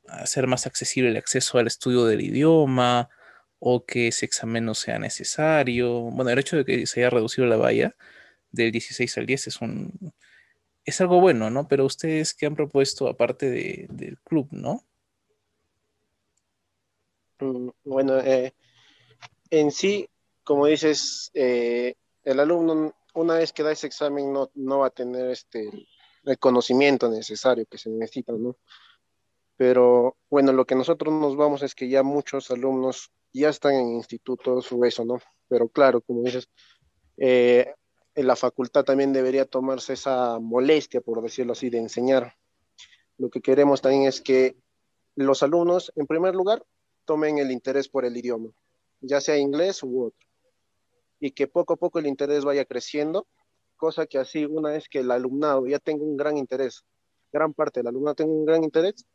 hacer 0.09 0.47
más 0.47 0.67
accesible 0.67 1.11
el 1.11 1.17
acceso 1.17 1.59
al 1.59 1.67
estudio 1.69 2.05
del 2.05 2.21
idioma 2.21 3.09
o 3.59 3.85
que 3.85 4.09
ese 4.09 4.27
examen 4.27 4.65
no 4.65 4.75
sea 4.75 4.99
necesario. 4.99 6.03
Bueno, 6.03 6.31
el 6.31 6.39
hecho 6.39 6.57
de 6.57 6.65
que 6.65 6.87
se 6.87 7.01
haya 7.01 7.11
reducido 7.11 7.47
la 7.47 7.57
valla 7.57 7.97
del 8.51 8.73
16 8.73 9.19
al 9.19 9.27
10 9.27 9.47
es 9.49 9.61
un, 9.61 10.13
es 10.85 11.01
algo 11.01 11.21
bueno, 11.21 11.51
¿no? 11.51 11.67
Pero 11.69 11.85
ustedes, 11.85 12.35
¿qué 12.35 12.47
han 12.47 12.55
propuesto 12.55 13.09
aparte 13.09 13.51
del 13.51 14.19
club, 14.25 14.49
no? 14.53 14.85
Mm, 17.41 17.69
bueno, 17.85 18.19
eh, 18.19 18.55
en 19.51 19.71
sí, 19.71 20.09
como 20.45 20.67
dices, 20.67 21.31
eh, 21.35 21.95
el 22.25 22.41
alumno 22.41 22.95
una 23.15 23.35
vez 23.35 23.53
que 23.53 23.63
da 23.63 23.73
ese 23.73 23.87
examen 23.87 24.33
no, 24.33 24.51
no 24.55 24.81
va 24.81 24.89
a 24.89 24.91
tener 24.91 25.31
este, 25.31 25.71
el 26.25 26.39
conocimiento 26.39 27.09
necesario 27.09 27.67
que 27.67 27.79
se 27.79 27.91
necesita, 27.91 28.33
¿no? 28.33 28.57
Pero 29.57 30.17
bueno, 30.29 30.53
lo 30.53 30.67
que 30.67 30.75
nosotros 30.75 31.13
nos 31.15 31.37
vamos 31.37 31.63
es 31.63 31.75
que 31.75 31.89
ya 31.89 32.03
muchos 32.03 32.51
alumnos 32.51 33.11
ya 33.33 33.49
están 33.49 33.75
en 33.75 33.89
institutos 33.95 34.71
o 34.73 34.85
eso, 34.85 35.05
¿no? 35.05 35.19
Pero 35.49 35.69
claro, 35.69 36.01
como 36.01 36.23
dices, 36.23 36.49
eh, 37.17 37.75
la 38.15 38.37
facultad 38.37 38.85
también 38.85 39.13
debería 39.13 39.45
tomarse 39.45 39.93
esa 39.93 40.39
molestia, 40.39 41.01
por 41.01 41.23
decirlo 41.23 41.53
así, 41.53 41.71
de 41.71 41.79
enseñar. 41.79 42.35
lo 43.19 43.31
que 43.31 43.41
queremos 43.41 43.81
también 43.81 44.05
es 44.05 44.21
que 44.21 44.57
los 45.15 45.43
alumnos, 45.43 45.91
en 45.97 46.07
primer 46.07 46.35
lugar, 46.35 46.63
tomen 47.07 47.39
el 47.39 47.51
interés 47.51 47.89
por 47.89 48.05
el 48.05 48.15
idioma, 48.15 48.51
ya 49.01 49.23
sea 49.23 49.39
inglés 49.39 49.83
u 49.83 50.05
otro, 50.05 50.27
y 51.19 51.31
que 51.31 51.47
poco 51.47 51.75
a 51.75 51.77
poco 51.77 51.99
el 51.99 52.07
interés 52.07 52.45
vaya 52.45 52.67
creciendo, 52.67 53.27
cosa 53.77 54.07
que 54.07 54.19
así 54.19 54.45
una 54.45 54.71
vez 54.71 54.89
que 54.91 54.99
el 54.99 55.11
alumnado 55.11 55.67
ya 55.67 55.79
tenga 55.79 56.05
un 56.05 56.19
gran 56.19 56.37
interés, 56.37 56.85
gran 57.33 57.55
parte 57.55 57.81
del 57.81 57.87
alumnado 57.87 58.17
tenga 58.17 58.33
un 58.33 58.45
gran 58.45 58.65
interés, 58.65 59.07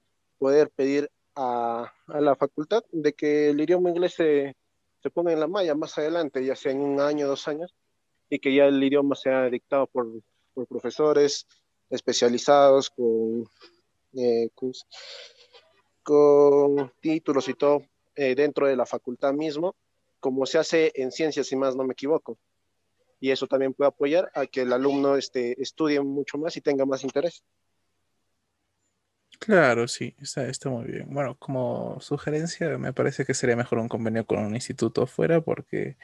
poder 0.41 0.71
pedir 0.71 1.07
a, 1.35 1.93
la 2.07 2.35
facultad 2.35 2.83
de 2.91 3.13
que 3.13 3.51
el 3.51 3.61
idioma 3.61 3.91
inglés 3.91 4.15
se, 4.15 4.55
se 5.03 5.09
ponga 5.11 5.31
en 5.31 5.39
la 5.39 5.45
malla 5.45 5.75
más 5.75 5.95
adelante, 5.99 6.43
ya 6.43 6.55
sea 6.55 6.71
en 6.71 6.81
un 6.81 6.99
año, 6.99 7.27
dos 7.27 7.47
años, 7.47 7.75
y 8.27 8.39
que 8.39 8.55
ya 8.55 8.65
el 8.65 8.83
idioma 8.83 9.13
sea 9.13 9.47
dictado 9.51 9.85
por, 9.85 10.07
por 10.55 10.65
profesores 10.65 11.45
especializados 11.91 12.89
con, 12.89 13.47
eh, 14.13 14.49
con, 16.01 16.91
títulos 17.01 17.47
y 17.47 17.53
todo 17.53 17.83
eh, 18.15 18.33
dentro 18.33 18.65
de 18.65 18.75
la 18.75 18.87
facultad 18.87 19.33
mismo, 19.33 19.75
como 20.19 20.47
se 20.47 20.57
hace 20.57 20.91
en 20.95 21.11
ciencias 21.11 21.51
y 21.51 21.55
más, 21.55 21.75
no 21.75 21.83
me 21.83 21.93
equivoco. 21.93 22.39
Y 23.19 23.29
eso 23.29 23.45
también 23.45 23.75
puede 23.75 23.89
apoyar 23.89 24.31
a 24.33 24.47
que 24.47 24.61
el 24.61 24.73
alumno 24.73 25.17
este, 25.17 25.61
estudie 25.61 26.01
mucho 26.01 26.39
más 26.39 26.57
y 26.57 26.61
tenga 26.61 26.87
más 26.87 27.03
interés. 27.03 27.43
Claro, 29.41 29.87
sí, 29.87 30.15
está, 30.21 30.47
está 30.47 30.69
muy 30.69 30.85
bien. 30.85 31.07
Bueno, 31.09 31.35
como 31.39 31.99
sugerencia, 31.99 32.77
me 32.77 32.93
parece 32.93 33.25
que 33.25 33.33
sería 33.33 33.55
mejor 33.55 33.79
un 33.79 33.87
convenio 33.87 34.23
con 34.23 34.37
un 34.37 34.53
instituto 34.53 35.01
afuera 35.01 35.41
porque 35.41 35.97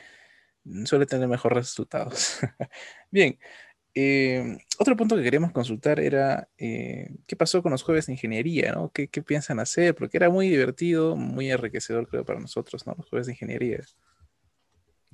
suele 0.86 1.06
tener 1.06 1.28
mejores 1.28 1.58
resultados. 1.60 2.40
bien, 3.12 3.38
eh, 3.94 4.58
otro 4.80 4.98
punto 4.98 5.16
que 5.16 5.22
queríamos 5.22 5.52
consultar 5.52 6.00
era 6.00 6.50
eh, 6.58 7.12
qué 7.28 7.36
pasó 7.36 7.62
con 7.62 7.72
los 7.72 7.84
jueves 7.84 8.08
de 8.08 8.14
ingeniería, 8.14 8.72
¿no? 8.72 8.92
¿Qué, 8.92 9.08
piensan 9.22 9.60
hacer? 9.60 9.94
Porque 9.94 10.18
era 10.18 10.32
muy 10.32 10.50
divertido, 10.50 11.16
muy 11.16 11.52
enriquecedor, 11.52 12.08
creo, 12.08 12.26
para 12.26 12.40
nosotros, 12.40 12.88
¿no? 12.88 12.96
Los 12.98 13.08
jueves 13.08 13.28
de 13.28 13.34
ingeniería. 13.34 13.82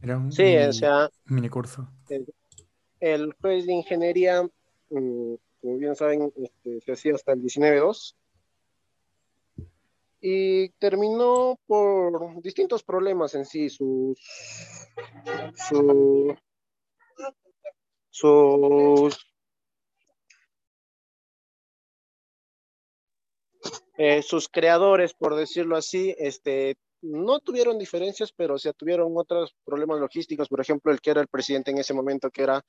Era 0.02 0.18
un 0.18 0.32
sí, 0.32 0.56
o 0.56 0.72
sea, 0.72 1.10
mini 1.26 1.50
curso. 1.50 1.90
El, 3.02 3.34
jueves 3.42 3.66
de 3.66 3.74
ingeniería 3.74 4.44
mm, 4.90 5.34
como 5.64 5.78
bien 5.78 5.96
saben, 5.96 6.34
este, 6.36 6.82
se 6.82 6.92
hacía 6.92 7.16
hasta 7.16 7.32
el 7.32 7.42
19-2. 7.42 8.16
Y 10.20 10.70
terminó 10.72 11.58
por 11.66 12.42
distintos 12.42 12.84
problemas 12.84 13.34
en 13.34 13.46
sí, 13.46 13.70
sus, 13.70 14.20
sus, 18.10 19.18
eh, 23.98 24.22
sus 24.22 24.50
creadores, 24.50 25.14
por 25.14 25.36
decirlo 25.36 25.78
así, 25.78 26.14
este, 26.18 26.76
no 27.02 27.40
tuvieron 27.40 27.78
diferencias, 27.80 28.34
pero 28.34 28.58
se 28.58 28.74
tuvieron 28.74 29.14
otros 29.16 29.56
problemas 29.64 30.02
logísticos. 30.02 30.50
Por 30.50 30.60
ejemplo, 30.60 30.92
el 30.92 31.00
que 31.00 31.12
era 31.12 31.22
el 31.22 31.28
presidente 31.28 31.72
en 31.72 31.78
ese 31.78 31.94
momento, 31.94 32.30
que 32.30 32.44
era 32.44 32.66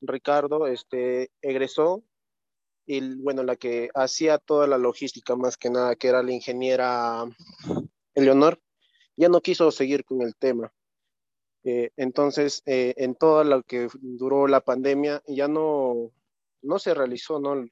Ricardo, 0.00 0.68
este, 0.68 1.30
egresó 1.42 2.04
y 2.92 3.14
bueno, 3.14 3.44
la 3.44 3.54
que 3.54 3.88
hacía 3.94 4.38
toda 4.38 4.66
la 4.66 4.76
logística 4.76 5.36
más 5.36 5.56
que 5.56 5.70
nada, 5.70 5.94
que 5.94 6.08
era 6.08 6.24
la 6.24 6.32
ingeniera 6.32 7.24
Eleonor, 8.14 8.60
ya 9.16 9.28
no 9.28 9.40
quiso 9.40 9.70
seguir 9.70 10.04
con 10.04 10.22
el 10.22 10.34
tema. 10.34 10.72
Eh, 11.62 11.90
entonces, 11.96 12.64
eh, 12.66 12.94
en 12.96 13.14
todo 13.14 13.44
lo 13.44 13.62
que 13.62 13.86
duró 14.00 14.48
la 14.48 14.60
pandemia, 14.60 15.22
ya 15.28 15.46
no, 15.46 16.10
no 16.62 16.78
se 16.80 16.92
realizó 16.92 17.38
¿no? 17.38 17.52
el, 17.52 17.70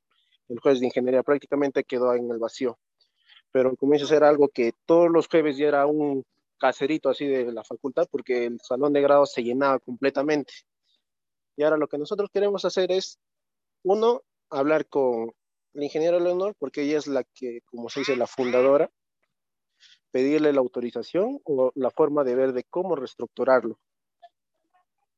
jueves 0.62 0.78
de 0.78 0.87
ingeniería, 0.87 1.24
prácticamente 1.24 1.83
quedó 1.83 2.14
en 2.14 2.31
el 2.31 2.38
vacío. 2.38 2.78
Pero 3.50 3.74
como 3.74 3.94
dices, 3.94 4.12
era 4.12 4.28
algo 4.28 4.46
que 4.46 4.72
todos 4.87 5.11
los 5.11 5.26
jueves 5.26 5.57
ya 5.57 5.66
era 5.66 5.87
un 5.87 6.24
caserito 6.59 7.09
así 7.09 7.26
de 7.26 7.50
la 7.50 7.64
facultad, 7.64 8.07
porque 8.09 8.46
el 8.46 8.61
salón 8.61 8.92
de 8.92 9.02
grado 9.02 9.26
se 9.26 9.42
llenaba 9.42 9.81
completamente. 9.81 10.52
Y 11.57 11.64
ahora 11.64 11.76
lo 11.76 11.88
que 11.88 11.98
nosotros 11.98 12.31
queremos 12.33 12.64
hacer 12.64 12.92
es, 12.92 13.18
uno, 13.83 14.22
hablar 14.50 14.87
con 14.87 15.32
la 15.72 15.84
ingeniera 15.84 16.18
Leonor, 16.18 16.54
porque 16.58 16.82
ella 16.82 16.98
es 16.98 17.06
la 17.06 17.24
que, 17.24 17.61
como 17.66 17.88
se 17.88 18.00
dice, 18.00 18.16
la 18.16 18.26
fundadora, 18.26 18.90
pedirle 20.11 20.52
la 20.52 20.61
autorización 20.61 21.40
o 21.44 21.70
la 21.74 21.90
forma 21.90 22.24
de 22.24 22.34
ver 22.34 22.52
de 22.52 22.64
cómo 22.64 22.96
reestructurarlo. 22.96 23.78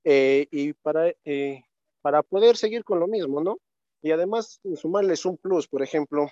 Eh, 0.04 0.48
y 0.50 0.72
para, 0.72 1.12
eh, 1.24 1.62
para 2.02 2.22
poder 2.22 2.56
seguir 2.56 2.84
con 2.84 3.00
lo 3.00 3.06
mismo, 3.06 3.42
¿no? 3.42 3.58
Y 4.02 4.10
además 4.12 4.60
sumarles 4.76 5.24
un 5.26 5.36
plus, 5.36 5.68
por 5.68 5.82
ejemplo, 5.82 6.30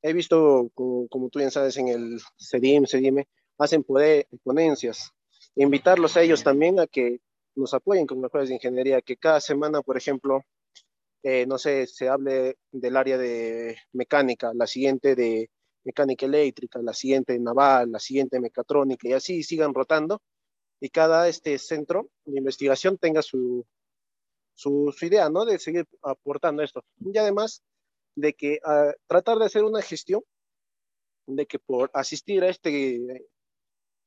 he 0.00 0.12
visto, 0.12 0.70
como, 0.74 1.28
tú 1.30 1.38
bien 1.38 1.50
sabes, 1.50 1.76
en 1.76 1.88
el 1.88 2.20
CEDIM, 2.38 2.86
CEDIME, 2.86 3.28
hacen 3.58 3.84
poder, 3.84 4.26
ponencias. 4.42 5.12
Invitarlos 5.54 6.16
a 6.16 6.22
ellos 6.22 6.42
también 6.42 6.80
a 6.80 6.86
que 6.86 7.20
nos 7.54 7.74
apoyen 7.74 8.06
con 8.06 8.20
mejores 8.20 8.48
de 8.48 8.54
ingeniería, 8.54 9.02
que 9.02 9.16
cada 9.16 9.40
semana, 9.40 9.82
por 9.82 9.96
ejemplo, 9.96 10.42
eh, 11.22 11.46
no 11.46 11.58
sé, 11.58 11.86
se 11.86 12.08
hable 12.08 12.56
del 12.70 12.96
área 12.96 13.18
de 13.18 13.76
mecánica, 13.92 14.52
la 14.54 14.66
siguiente 14.66 15.14
de 15.14 15.50
mecánica 15.84 16.26
eléctrica, 16.26 16.80
la 16.82 16.94
siguiente 16.94 17.38
naval, 17.38 17.90
la 17.92 17.98
siguiente 17.98 18.40
mecatrónica, 18.40 19.08
y 19.08 19.12
así 19.12 19.42
sigan 19.42 19.74
rotando, 19.74 20.20
y 20.80 20.90
cada 20.90 21.28
este 21.28 21.58
centro 21.58 22.10
de 22.24 22.38
investigación 22.38 22.98
tenga 22.98 23.22
su, 23.22 23.64
su, 24.54 24.94
idea, 25.02 25.28
¿no? 25.28 25.44
De 25.44 25.58
seguir 25.58 25.86
aportando 26.02 26.62
esto. 26.62 26.84
Y 27.00 27.16
además 27.18 27.62
de 28.16 28.34
que 28.34 28.58
ah, 28.64 28.92
tratar 29.06 29.38
de 29.38 29.46
hacer 29.46 29.64
una 29.64 29.82
gestión 29.82 30.22
de 31.26 31.46
que 31.46 31.58
por 31.58 31.90
asistir 31.94 32.42
a 32.42 32.48
este 32.48 33.26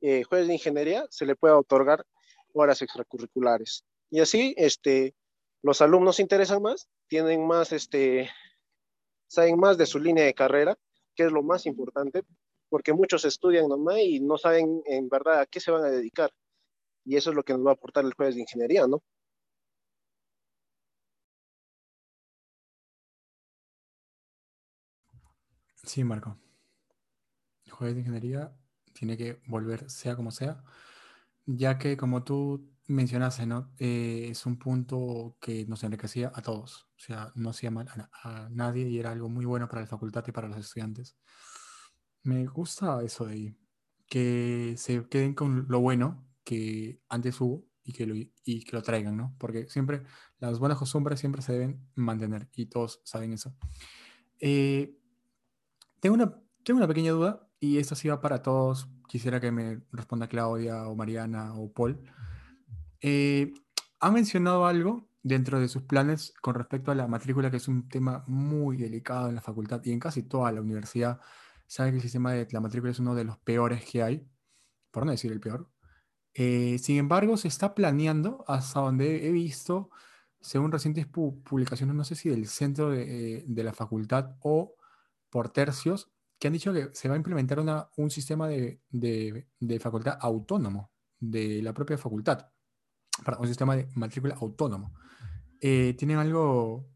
eh, 0.01 0.23
jueves 0.23 0.47
de 0.47 0.53
ingeniería 0.53 1.05
se 1.09 1.25
le 1.25 1.35
pueda 1.35 1.57
otorgar 1.57 2.05
horas 2.53 2.81
extracurriculares. 2.81 3.83
Y 4.09 4.19
así, 4.19 4.53
este, 4.57 5.15
los 5.65 5.81
alumnos 5.81 6.17
se 6.17 6.21
interesan 6.21 6.61
más 6.61 6.87
tienen 7.07 7.47
más, 7.47 7.71
este, 7.71 8.29
saben 9.25 9.57
más 9.57 9.79
de 9.79 9.87
su 9.87 9.97
línea 9.97 10.23
de 10.23 10.35
carrera, 10.35 10.77
que 11.15 11.23
es 11.23 11.31
lo 11.31 11.41
más 11.41 11.65
importante, 11.65 12.23
porque 12.69 12.93
muchos 12.93 13.25
estudian 13.25 13.67
nomás 13.67 13.97
y 13.97 14.19
no 14.19 14.37
saben 14.37 14.83
en 14.85 15.09
verdad 15.09 15.39
a 15.41 15.45
qué 15.47 15.59
se 15.59 15.71
van 15.71 15.83
a 15.83 15.89
dedicar. 15.89 16.31
Y 17.03 17.15
eso 17.15 17.31
es 17.31 17.35
lo 17.35 17.41
que 17.41 17.53
nos 17.53 17.65
va 17.65 17.71
a 17.71 17.73
aportar 17.73 18.05
el 18.05 18.13
jueves 18.13 18.35
de 18.35 18.41
ingeniería, 18.41 18.85
¿no? 18.85 19.01
Sí, 25.83 26.03
Marco. 26.03 26.37
El 27.65 27.71
jueves 27.71 27.95
de 27.95 28.01
ingeniería 28.01 28.55
tiene 28.93 29.17
que 29.17 29.41
volver, 29.47 29.89
sea 29.89 30.15
como 30.15 30.29
sea, 30.29 30.63
ya 31.45 31.77
que 31.77 31.97
como 31.97 32.23
tú 32.23 32.69
mencionaste, 32.87 33.45
¿no? 33.45 33.71
Eh, 33.79 34.27
es 34.31 34.45
un 34.45 34.57
punto 34.57 35.37
que 35.41 35.65
nos 35.65 35.83
enriquecía 35.83 36.31
a 36.33 36.41
todos, 36.41 36.87
o 36.95 36.99
sea, 36.99 37.31
no 37.35 37.49
hacía 37.49 37.71
mal 37.71 37.87
a, 38.23 38.49
nadie 38.51 38.87
y 38.89 38.99
era 38.99 39.11
algo 39.11 39.29
muy 39.29 39.45
bueno 39.45 39.67
para 39.67 39.81
la 39.81 39.87
facultad 39.87 40.23
y 40.27 40.31
para 40.31 40.47
los 40.47 40.57
estudiantes. 40.57 41.17
Me 42.23 42.45
gusta 42.45 43.01
eso 43.03 43.25
de 43.25 43.33
ahí, 43.33 43.57
que 44.07 44.75
se 44.77 45.07
queden 45.07 45.33
con 45.33 45.65
lo 45.69 45.79
bueno 45.79 46.27
que 46.43 47.01
antes 47.09 47.39
hubo 47.41 47.65
y 47.83 47.93
que 47.93 48.05
lo, 48.05 48.15
y 48.15 48.63
que 48.63 48.71
lo 48.75 48.81
traigan, 48.81 49.15
¿no? 49.15 49.35
Porque 49.37 49.67
siempre 49.67 50.03
las 50.39 50.59
buenas 50.59 50.77
costumbres 50.77 51.19
siempre 51.19 51.41
se 51.41 51.53
deben 51.53 51.87
mantener 51.95 52.49
y 52.53 52.67
todos 52.67 53.01
saben 53.03 53.33
eso. 53.33 53.55
Eh, 54.39 54.97
tengo, 55.99 56.15
una, 56.15 56.41
tengo 56.63 56.77
una 56.77 56.87
pequeña 56.87 57.11
duda 57.11 57.47
y 57.59 57.77
esto 57.77 57.95
sí 57.95 58.07
va 58.07 58.21
para 58.21 58.41
todos. 58.41 58.87
Quisiera 59.15 59.39
que 59.39 59.49
me 59.49 59.79
responda 59.93 60.27
Claudia 60.27 60.89
o 60.89 60.93
Mariana 60.93 61.53
o 61.55 61.71
Paul. 61.71 61.97
Eh, 62.99 63.53
ha 64.01 64.11
mencionado 64.11 64.65
algo 64.65 65.07
dentro 65.23 65.57
de 65.57 65.69
sus 65.69 65.83
planes 65.83 66.33
con 66.41 66.53
respecto 66.53 66.91
a 66.91 66.95
la 66.95 67.07
matrícula, 67.07 67.49
que 67.49 67.55
es 67.55 67.69
un 67.69 67.87
tema 67.87 68.25
muy 68.27 68.75
delicado 68.75 69.29
en 69.29 69.35
la 69.35 69.41
facultad 69.41 69.79
y 69.85 69.93
en 69.93 70.01
casi 70.01 70.23
toda 70.23 70.51
la 70.51 70.59
universidad. 70.59 71.21
Sabe 71.65 71.91
que 71.91 71.95
el 71.95 72.01
sistema 72.01 72.33
de 72.33 72.45
la 72.51 72.59
matrícula 72.59 72.91
es 72.91 72.99
uno 72.99 73.15
de 73.15 73.23
los 73.23 73.37
peores 73.37 73.85
que 73.85 74.03
hay, 74.03 74.27
por 74.91 75.05
no 75.05 75.11
decir 75.11 75.31
el 75.31 75.39
peor. 75.39 75.71
Eh, 76.33 76.77
sin 76.79 76.97
embargo, 76.97 77.37
se 77.37 77.47
está 77.47 77.73
planeando, 77.73 78.43
hasta 78.49 78.81
donde 78.81 79.29
he 79.29 79.31
visto, 79.31 79.91
según 80.41 80.73
recientes 80.73 81.07
publicaciones, 81.07 81.95
no 81.95 82.03
sé 82.03 82.15
si 82.15 82.27
del 82.27 82.47
centro 82.47 82.89
de, 82.89 83.37
eh, 83.37 83.63
la 83.63 83.71
facultad 83.71 84.35
o 84.41 84.75
por 85.29 85.51
tercios, 85.51 86.11
que 86.39 86.47
han 86.47 86.53
dicho 86.53 86.73
que 86.73 86.89
se 86.93 87.07
va 87.07 87.15
a 87.15 87.17
implementar 87.17 87.59
un 87.97 88.11
sistema 88.11 88.47
de, 88.47 88.81
de 88.89 89.79
facultad 89.79 90.17
autónomo 90.19 90.91
de 91.19 91.61
la 91.61 91.73
propia 91.73 91.97
facultad 91.97 92.49
para 93.23 93.37
un 93.37 93.47
sistema 93.47 93.75
de 93.75 93.87
matrícula 93.95 94.35
autónomo. 94.35 94.93
Eh, 95.61 95.95
¿Tienen 95.97 96.17
algo, 96.17 96.87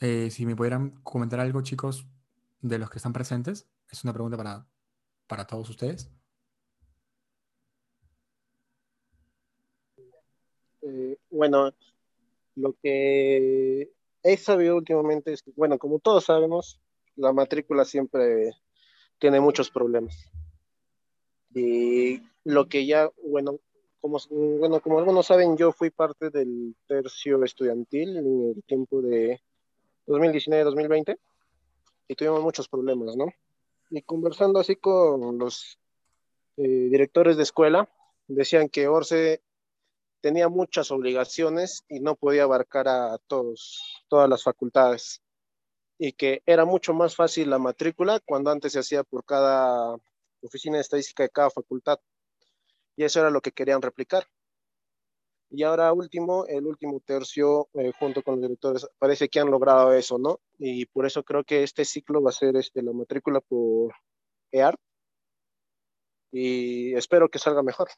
eh, 0.00 0.30
si 0.30 0.46
me 0.46 0.56
pudieran 0.56 1.02
comentar 1.02 1.40
algo, 1.40 1.62
chicos, 1.62 2.06
de 2.60 2.78
los 2.78 2.90
que 2.90 2.98
están 2.98 3.12
presentes? 3.12 3.68
Es 3.90 4.04
una 4.04 4.12
pregunta 4.12 4.36
para, 4.36 4.66
para 5.26 5.46
todos 5.46 5.68
ustedes. 5.68 6.10
Eh, 10.82 11.18
bueno, 11.30 11.72
lo 12.56 12.74
que 12.82 13.92
he 14.22 14.36
sabido 14.36 14.76
últimamente, 14.76 15.34
bueno, 15.56 15.78
como 15.78 15.98
todos 15.98 16.24
sabemos, 16.24 16.80
la 17.16 17.32
matrícula 17.32 17.84
siempre 17.84 18.52
tiene 19.18 19.40
muchos 19.40 19.70
problemas. 19.70 20.30
Y 21.54 22.20
lo 22.44 22.68
que 22.68 22.86
ya, 22.86 23.10
bueno, 23.22 23.60
como, 24.00 24.18
bueno, 24.28 24.80
como 24.80 24.98
algunos 24.98 25.26
saben, 25.26 25.56
yo 25.56 25.72
fui 25.72 25.90
parte 25.90 26.30
del 26.30 26.74
tercio 26.86 27.42
estudiantil 27.44 28.16
en 28.16 28.54
el 28.56 28.62
tiempo 28.64 29.00
de 29.00 29.40
2019-2020 30.06 31.16
y 32.08 32.14
tuvimos 32.14 32.42
muchos 32.42 32.68
problemas, 32.68 33.16
¿no? 33.16 33.26
Y 33.90 34.02
conversando 34.02 34.60
así 34.60 34.76
con 34.76 35.38
los 35.38 35.78
eh, 36.56 36.88
directores 36.90 37.36
de 37.36 37.44
escuela, 37.44 37.88
decían 38.26 38.68
que 38.68 38.88
Orce 38.88 39.42
tenía 40.20 40.48
muchas 40.48 40.90
obligaciones 40.90 41.84
y 41.88 42.00
no 42.00 42.14
podía 42.14 42.44
abarcar 42.44 42.88
a 42.88 43.18
todos, 43.26 44.04
todas 44.08 44.28
las 44.28 44.42
facultades. 44.42 45.23
Y 45.98 46.12
que 46.12 46.42
era 46.46 46.64
mucho 46.64 46.92
más 46.92 47.14
fácil 47.14 47.50
la 47.50 47.58
matrícula 47.58 48.20
cuando 48.24 48.50
antes 48.50 48.72
se 48.72 48.80
hacía 48.80 49.04
por 49.04 49.24
cada 49.24 49.96
oficina 50.42 50.76
de 50.76 50.82
estadística 50.82 51.22
de 51.22 51.30
cada 51.30 51.50
facultad. 51.50 51.98
Y 52.96 53.04
eso 53.04 53.20
era 53.20 53.30
lo 53.30 53.40
que 53.40 53.52
querían 53.52 53.82
replicar. 53.82 54.26
Y 55.50 55.62
ahora 55.62 55.92
último, 55.92 56.46
el 56.46 56.66
último 56.66 57.00
tercio, 57.04 57.68
eh, 57.74 57.92
junto 57.98 58.22
con 58.22 58.34
los 58.34 58.42
directores, 58.42 58.88
parece 58.98 59.28
que 59.28 59.38
han 59.38 59.50
logrado 59.50 59.92
eso, 59.92 60.18
¿no? 60.18 60.40
Y 60.58 60.86
por 60.86 61.06
eso 61.06 61.22
creo 61.22 61.44
que 61.44 61.62
este 61.62 61.84
ciclo 61.84 62.20
va 62.20 62.30
a 62.30 62.32
ser 62.32 62.56
este, 62.56 62.82
la 62.82 62.92
matrícula 62.92 63.40
por 63.40 63.94
EAR. 64.50 64.76
Y 66.32 66.94
espero 66.94 67.28
que 67.28 67.38
salga 67.38 67.62
mejor. 67.62 67.88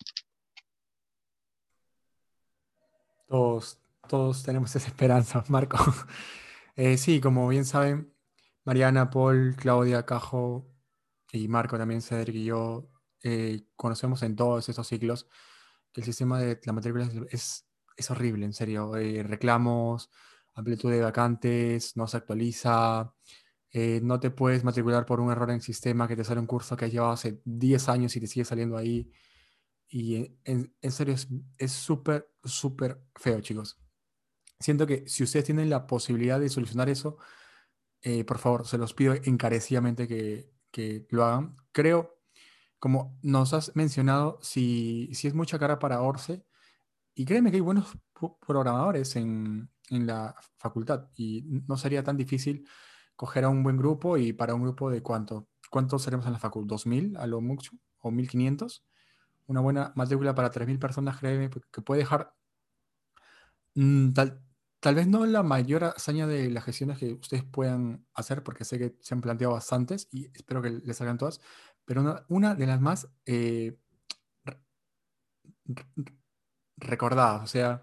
Todos, 3.27 3.79
todos 4.07 4.43
tenemos 4.43 4.77
esa 4.77 4.89
esperanza, 4.89 5.43
Marco. 5.49 5.79
Eh, 6.77 6.99
sí, 6.99 7.21
como 7.21 7.49
bien 7.49 7.65
saben, 7.65 8.15
Mariana, 8.65 9.09
Paul, 9.11 9.57
Claudia, 9.57 10.05
Cajo 10.05 10.71
y 11.33 11.49
Marco 11.49 11.79
también, 11.79 12.03
Cedric 12.03 12.37
y 12.37 12.45
yo 12.45 12.91
eh, 13.23 13.67
conocemos 13.77 14.23
en 14.23 14.37
todos 14.37 14.69
estos 14.69 14.87
ciclos 14.87 15.29
que 15.93 16.03
el 16.03 16.05
sistema 16.07 16.39
de 16.41 16.61
la 16.65 16.73
matrícula 16.75 17.09
es, 17.31 17.67
es 17.97 18.11
horrible, 18.11 18.45
en 18.47 18.53
serio. 18.53 18.97
Eh, 18.97 19.23
reclamos, 19.23 20.11
amplitud 20.55 20.91
de 20.91 21.01
vacantes, 21.03 21.97
no 21.97 22.07
se 22.07 22.19
actualiza, 22.19 23.15
no 24.03 24.21
te 24.21 24.31
puedes 24.31 24.65
matricular 24.65 25.07
por 25.07 25.21
un 25.21 25.31
error 25.31 25.51
en 25.51 25.57
el 25.57 25.63
sistema 25.63 26.09
que 26.09 26.17
te 26.17 26.25
sale 26.25 26.41
un 26.41 26.47
curso 26.47 26.77
que 26.77 26.87
has 26.87 26.93
llevado 26.93 27.13
hace 27.13 27.41
10 27.45 27.89
años 27.89 28.17
y 28.17 28.21
te 28.21 28.27
sigue 28.27 28.45
saliendo 28.45 28.77
ahí. 28.77 29.11
Y 29.89 30.39
en, 30.45 30.73
serio, 30.91 31.15
es 31.59 31.73
súper, 31.73 32.31
súper 32.45 33.03
feo, 33.17 33.41
chicos. 33.41 33.79
Siento 34.61 34.87
que 34.87 35.09
si 35.09 35.25
ustedes 35.25 35.45
tienen 35.45 35.71
la 35.71 35.87
posibilidad 35.87 36.41
de 36.41 36.49
solucionar 36.49 36.89
eso, 36.89 37.19
eh, 38.03 38.25
por 38.25 38.39
favor, 38.39 38.67
se 38.67 38.79
los 38.79 38.95
pido 38.95 39.15
encarecidamente 39.15 40.09
que, 40.09 40.53
que, 40.71 41.07
lo 41.11 41.25
hagan. 41.25 41.57
Creo, 41.73 42.19
como 42.79 43.19
nos 43.23 43.53
has 43.55 43.75
mencionado, 43.77 44.39
si, 44.43 45.11
si 45.15 45.29
es 45.29 45.35
mucha 45.35 45.59
cara 45.59 45.79
para 45.79 46.01
Orce, 46.03 46.47
y 47.15 47.25
créeme 47.25 47.51
que 47.51 47.57
hay 47.57 47.63
buenos 47.63 47.99
programadores 48.47 49.17
en, 49.17 49.71
en 49.91 50.07
la 50.07 50.35
facultad 50.59 51.09
y 51.17 51.45
no 51.67 51.77
sería 51.77 52.03
tan 52.05 52.17
difícil 52.17 52.69
coger 53.17 53.45
a 53.45 53.49
un 53.49 53.63
buen 53.63 53.77
grupo 53.79 54.19
y 54.19 54.33
para 54.33 54.55
un 54.55 54.63
grupo 54.63 54.91
de 54.91 55.03
cuánto, 55.03 55.49
¿cuántos 55.71 56.03
seremos 56.03 56.27
en 56.27 56.33
la 56.35 56.39
facultad? 56.39 56.77
¿2.000 56.77 57.17
a 57.19 57.27
lo 57.27 57.41
mucho? 57.41 57.73
¿O 58.01 58.11
1.500? 58.11 58.83
una 59.47 59.61
buena 59.61 59.93
matrícula 59.95 60.35
para 60.35 60.51
3.000 60.51 60.79
personas, 60.79 61.19
créeme, 61.19 61.51
que 61.51 61.83
puede 61.83 62.01
dejar 62.01 62.35
mm, 63.75 64.13
tal, 64.13 64.43
tal 64.87 64.95
vez 64.95 65.09
no 65.09 65.27
la 65.27 65.43
mayor 65.43 65.83
hazaña 65.83 66.29
de 66.29 66.49
las 66.49 66.63
gestiones 66.63 66.97
que 66.97 67.15
ustedes 67.15 67.43
puedan 67.43 68.07
hacer, 68.15 68.45
porque 68.45 68.65
sé 68.65 68.79
que 68.79 68.97
se 69.01 69.15
han 69.15 69.21
planteado 69.21 69.55
bastantes 69.55 70.07
y 70.13 70.31
espero 70.33 70.63
que 70.63 70.71
les 70.71 70.97
salgan 70.97 71.19
todas, 71.19 71.41
pero 71.85 72.25
una, 72.29 72.55
de 72.55 72.67
las 72.69 72.81
más 72.81 73.09
eh, 73.25 73.81
recordadas, 76.77 77.43
o 77.43 77.47
sea, 77.49 77.83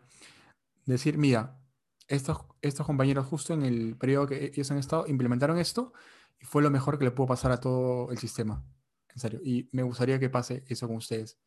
decir, 0.85 1.17
mira, 1.17 1.59
estos, 2.07 2.45
estos 2.61 2.85
compañeros 2.85 3.25
justo 3.25 3.53
en 3.53 3.63
el 3.63 3.97
periodo 3.97 4.27
que 4.27 4.53
ellos 4.55 4.71
han 4.71 4.77
estado 4.77 5.05
implementaron 5.05 5.57
esto 5.57 5.91
y 6.39 6.45
fue 6.45 6.63
lo 6.63 6.71
mejor 6.71 6.97
que 6.97 7.03
le 7.03 7.11
pudo 7.11 7.27
pasar 7.27 7.51
a 7.51 7.59
todo 7.59 8.11
el 8.11 8.17
sistema. 8.17 8.63
En 9.09 9.19
serio. 9.19 9.41
Y 9.43 9.67
me 9.73 9.83
gustaría 9.83 10.19
que 10.19 10.29
pase 10.29 10.63
eso 10.69 10.87
con 10.87 10.95
ustedes. 10.95 11.37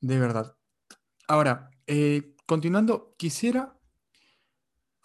De 0.00 0.20
verdad. 0.20 0.56
Ahora, 1.26 1.68
eh, 1.88 2.36
continuando, 2.46 3.16
quisiera 3.18 3.77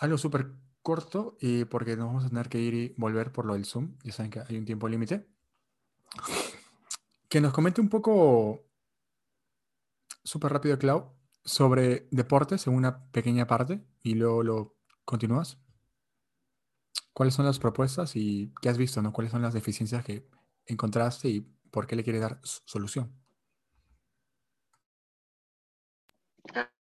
algo 0.03 0.17
súper 0.17 0.51
corto, 0.81 1.37
y 1.39 1.63
porque 1.63 1.95
nos 1.95 2.07
vamos 2.07 2.25
a 2.25 2.29
tener 2.29 2.49
que 2.49 2.59
ir 2.59 2.73
y 2.73 2.93
volver 2.97 3.31
por 3.31 3.45
lo 3.45 3.53
del 3.53 3.65
Zoom. 3.65 3.97
Ya 4.03 4.11
saben 4.11 4.31
que 4.31 4.41
hay 4.41 4.57
un 4.57 4.65
tiempo 4.65 4.89
límite. 4.89 5.25
Que 7.29 7.39
nos 7.39 7.53
comente 7.53 7.79
un 7.79 7.87
poco, 7.87 8.65
súper 10.23 10.51
rápido, 10.51 10.77
Clau, 10.77 11.15
sobre 11.45 12.09
deportes 12.11 12.67
en 12.67 12.73
una 12.73 13.05
pequeña 13.11 13.47
parte 13.47 13.81
y 14.01 14.15
luego 14.15 14.43
lo 14.43 14.75
continúas. 15.05 15.57
¿Cuáles 17.13 17.33
son 17.33 17.45
las 17.45 17.59
propuestas 17.59 18.17
y 18.17 18.53
qué 18.61 18.67
has 18.67 18.77
visto, 18.77 19.01
no? 19.01 19.13
¿Cuáles 19.13 19.31
son 19.31 19.41
las 19.41 19.53
deficiencias 19.53 20.03
que 20.03 20.27
encontraste 20.65 21.29
y 21.29 21.41
por 21.71 21.87
qué 21.87 21.95
le 21.95 22.03
quieres 22.03 22.21
dar 22.21 22.41
solución? 22.43 23.15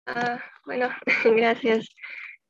Ah, 0.06 0.40
bueno, 0.64 0.88
gracias. 1.36 1.86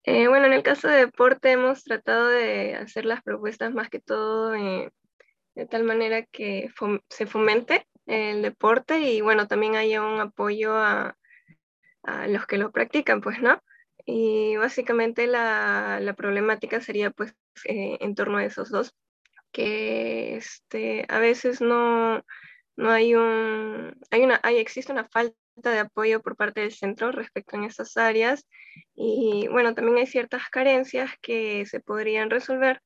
Eh, 0.04 0.28
bueno, 0.28 0.46
en 0.46 0.54
el 0.54 0.62
caso 0.62 0.88
de 0.88 0.96
deporte 0.96 1.52
hemos 1.52 1.84
tratado 1.84 2.28
de 2.28 2.74
hacer 2.74 3.04
las 3.04 3.22
propuestas 3.22 3.74
más 3.74 3.90
que 3.90 4.00
todo 4.00 4.52
de 4.52 5.66
tal 5.66 5.84
manera 5.84 6.24
que 6.24 6.70
se 7.08 7.26
fomente 7.26 7.86
el 8.06 8.42
deporte 8.42 9.00
y 9.00 9.20
bueno, 9.20 9.46
también 9.46 9.76
haya 9.76 10.02
un 10.02 10.20
apoyo 10.20 10.76
a, 10.76 11.16
los 12.28 12.46
que 12.46 12.56
lo 12.56 12.72
practican, 12.72 13.20
pues, 13.20 13.42
¿no? 13.42 13.62
Y 14.06 14.56
básicamente 14.56 15.26
la, 15.26 16.14
problemática 16.16 16.80
sería 16.80 17.10
pues 17.10 17.34
eh, 17.64 17.98
en 18.00 18.14
torno 18.14 18.38
a 18.38 18.44
esos 18.44 18.70
dos, 18.70 18.94
que 19.52 20.36
este, 20.36 21.04
a 21.08 21.18
veces 21.18 21.60
no, 21.60 22.24
no 22.80 22.90
hay 22.90 23.14
un, 23.14 23.94
hay 24.10 24.22
una, 24.22 24.40
hay, 24.42 24.56
existe 24.56 24.90
una 24.90 25.06
falta 25.08 25.34
de 25.56 25.78
apoyo 25.80 26.22
por 26.22 26.34
parte 26.36 26.62
del 26.62 26.72
centro 26.72 27.12
respecto 27.12 27.56
en 27.56 27.64
estas 27.64 27.96
áreas 27.96 28.46
y 28.94 29.48
bueno, 29.48 29.74
también 29.74 29.98
hay 29.98 30.06
ciertas 30.06 30.48
carencias 30.48 31.10
que 31.20 31.66
se 31.66 31.80
podrían 31.80 32.30
resolver. 32.30 32.80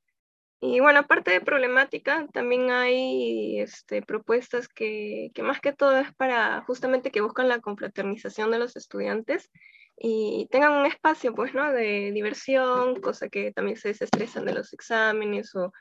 Y 0.61 0.81
bueno, 0.81 1.01
aparte 1.01 1.31
de 1.31 1.41
problemática, 1.41 2.27
también 2.33 2.71
hay 2.71 3.61
este, 3.61 4.03
propuestas 4.03 4.67
que, 4.67 5.31
que 5.35 5.43
más 5.43 5.61
que 5.61 5.73
todo 5.73 5.99
es 5.99 6.13
para 6.15 6.63
justamente 6.63 7.11
que 7.11 7.21
buscan 7.21 7.49
la 7.49 7.61
confraternización 7.61 8.51
de 8.51 8.59
los 8.59 8.75
estudiantes 8.75 9.51
y 9.97 10.49
tengan 10.51 10.73
un 10.73 10.87
espacio, 10.87 11.35
pues, 11.35 11.55
¿no? 11.55 11.73
De 11.73 12.11
diversión, 12.13 13.01
cosa 13.01 13.29
que 13.29 13.53
también 13.53 13.77
se 13.77 13.89
desestresan 13.89 14.45
de 14.47 14.55
los 14.55 14.73
exámenes 14.73 15.55
o 15.55 15.73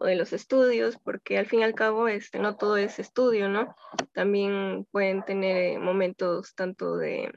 o 0.00 0.06
de 0.06 0.16
los 0.16 0.32
estudios, 0.32 0.98
porque 0.98 1.38
al 1.38 1.46
fin 1.46 1.60
y 1.60 1.64
al 1.64 1.74
cabo 1.74 2.08
este, 2.08 2.38
no 2.38 2.56
todo 2.56 2.76
es 2.78 2.98
estudio, 2.98 3.48
¿no? 3.48 3.76
También 4.12 4.86
pueden 4.90 5.22
tener 5.24 5.78
momentos 5.78 6.54
tanto 6.54 6.96
de, 6.96 7.30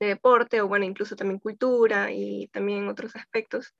deporte 0.00 0.60
o 0.60 0.68
bueno, 0.68 0.84
incluso 0.84 1.16
también 1.16 1.38
cultura 1.38 2.10
y 2.12 2.48
también 2.48 2.88
otros 2.88 3.16
aspectos. 3.16 3.74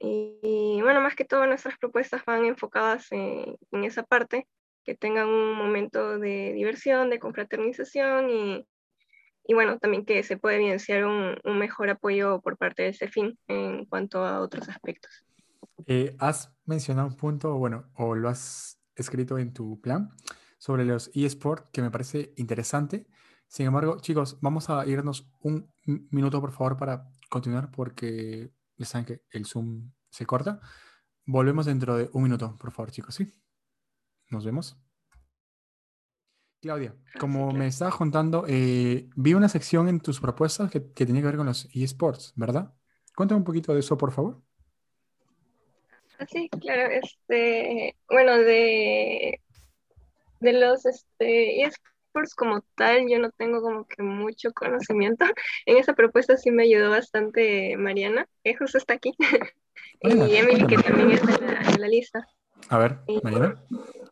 Y, 0.00 0.80
bueno, 0.82 1.00
más 1.00 1.14
que 1.14 1.24
todo 1.24 1.46
nuestras 1.46 1.78
propuestas 1.78 2.24
van 2.24 2.44
enfocadas 2.44 3.06
en, 3.12 3.56
esa 3.72 4.02
parte, 4.02 4.48
que 4.84 4.96
tengan 4.96 5.28
un 5.28 5.54
momento 5.54 6.18
de 6.18 6.52
diversión, 6.54 7.08
de 7.10 7.20
confraternización 7.20 8.30
y, 8.30 8.66
y 9.44 9.54
bueno, 9.54 9.78
también 9.78 10.04
que 10.04 10.22
se 10.24 10.36
puede 10.36 10.56
evidenciar 10.56 11.04
un, 11.04 11.38
un 11.44 11.58
mejor 11.58 11.88
apoyo 11.90 12.40
por 12.40 12.56
parte 12.56 12.82
de 12.84 12.88
ese 12.88 13.08
fin 13.08 13.38
en 13.46 13.84
cuanto 13.86 14.24
a 14.24 14.40
otros 14.40 14.68
aspectos. 14.68 15.24
Eh, 15.86 16.16
has 16.18 16.54
mencionado 16.64 17.08
un 17.08 17.16
punto, 17.16 17.56
bueno, 17.56 17.90
o 17.94 18.14
lo 18.14 18.28
has 18.28 18.80
escrito 18.94 19.38
en 19.38 19.52
tu 19.52 19.80
plan 19.80 20.10
sobre 20.58 20.84
los 20.84 21.10
eSports 21.14 21.70
que 21.72 21.82
me 21.82 21.90
parece 21.90 22.32
interesante. 22.36 23.06
Sin 23.48 23.66
embargo, 23.66 23.98
chicos, 24.00 24.38
vamos 24.40 24.70
a 24.70 24.86
irnos 24.86 25.30
un 25.40 25.70
minuto, 25.84 26.40
por 26.40 26.52
favor, 26.52 26.76
para 26.76 27.08
continuar, 27.28 27.70
porque 27.70 28.52
ya 28.76 28.86
saben 28.86 29.04
que 29.04 29.22
el 29.30 29.44
Zoom 29.44 29.90
se 30.10 30.24
corta. 30.24 30.60
Volvemos 31.26 31.66
dentro 31.66 31.96
de 31.96 32.10
un 32.12 32.22
minuto, 32.22 32.56
por 32.58 32.70
favor, 32.72 32.90
chicos, 32.90 33.14
¿sí? 33.14 33.32
Nos 34.30 34.44
vemos. 34.44 34.78
Claudia, 36.60 36.94
ah, 36.96 37.18
como 37.18 37.52
me 37.52 37.66
estabas 37.66 37.96
contando, 37.96 38.44
eh, 38.46 39.10
vi 39.16 39.34
una 39.34 39.48
sección 39.48 39.88
en 39.88 40.00
tus 40.00 40.20
propuestas 40.20 40.70
que, 40.70 40.92
que 40.92 41.04
tenía 41.04 41.20
que 41.20 41.26
ver 41.26 41.36
con 41.36 41.46
los 41.46 41.68
eSports, 41.74 42.32
¿verdad? 42.36 42.72
Cuéntame 43.16 43.40
un 43.40 43.44
poquito 43.44 43.74
de 43.74 43.80
eso, 43.80 43.98
por 43.98 44.12
favor. 44.12 44.40
Sí, 46.30 46.48
claro, 46.60 46.92
este, 46.92 47.96
bueno, 48.08 48.38
de, 48.38 49.40
de 50.40 50.52
los 50.52 50.86
este, 50.86 51.62
esports 51.62 52.34
como 52.34 52.62
tal, 52.76 53.08
yo 53.08 53.18
no 53.18 53.30
tengo 53.30 53.60
como 53.62 53.86
que 53.86 54.02
mucho 54.02 54.52
conocimiento. 54.52 55.24
En 55.66 55.78
esa 55.78 55.94
propuesta 55.94 56.36
sí 56.36 56.50
me 56.50 56.64
ayudó 56.64 56.90
bastante 56.90 57.76
Mariana, 57.76 58.26
que 58.44 58.56
justo 58.56 58.78
está 58.78 58.94
aquí. 58.94 59.14
y 60.02 60.36
Emily, 60.36 60.66
que 60.66 60.76
también 60.76 61.12
está 61.12 61.34
en 61.72 61.80
la, 61.80 61.88
lista. 61.88 62.26
A 62.68 62.78
ver, 62.78 62.98
Mariana, 63.22 63.62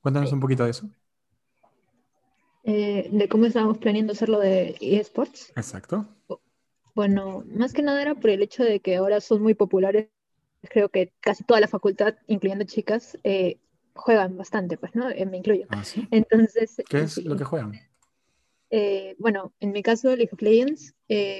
cuéntanos 0.00 0.32
un 0.32 0.40
poquito 0.40 0.64
de 0.64 0.70
eso. 0.70 0.88
Eh, 2.64 3.08
de 3.10 3.28
cómo 3.28 3.46
estábamos 3.46 3.78
planeando 3.78 4.12
hacerlo 4.12 4.38
de 4.38 4.76
eSports. 4.80 5.52
Exacto. 5.56 6.06
Bueno, 6.94 7.44
más 7.46 7.72
que 7.72 7.82
nada 7.82 8.02
era 8.02 8.14
por 8.14 8.30
el 8.30 8.42
hecho 8.42 8.62
de 8.62 8.80
que 8.80 8.96
ahora 8.96 9.20
son 9.20 9.42
muy 9.42 9.54
populares. 9.54 10.08
Creo 10.62 10.88
que 10.88 11.12
casi 11.20 11.44
toda 11.44 11.60
la 11.60 11.68
facultad, 11.68 12.16
incluyendo 12.26 12.64
chicas, 12.64 13.18
eh, 13.24 13.58
juegan 13.94 14.36
bastante, 14.36 14.76
pues, 14.76 14.94
¿no? 14.94 15.10
Eh, 15.10 15.26
me 15.26 15.38
incluyo. 15.38 15.66
¿Ah, 15.70 15.84
sí? 15.84 16.06
Entonces. 16.10 16.82
¿Qué 16.88 17.00
es 17.00 17.18
lo 17.18 17.36
que 17.36 17.44
juegan? 17.44 17.72
bueno, 19.18 19.52
en 19.58 19.72
mi 19.72 19.82
caso, 19.82 20.14
League 20.14 20.30
of 20.32 20.40
Legends, 20.40 20.94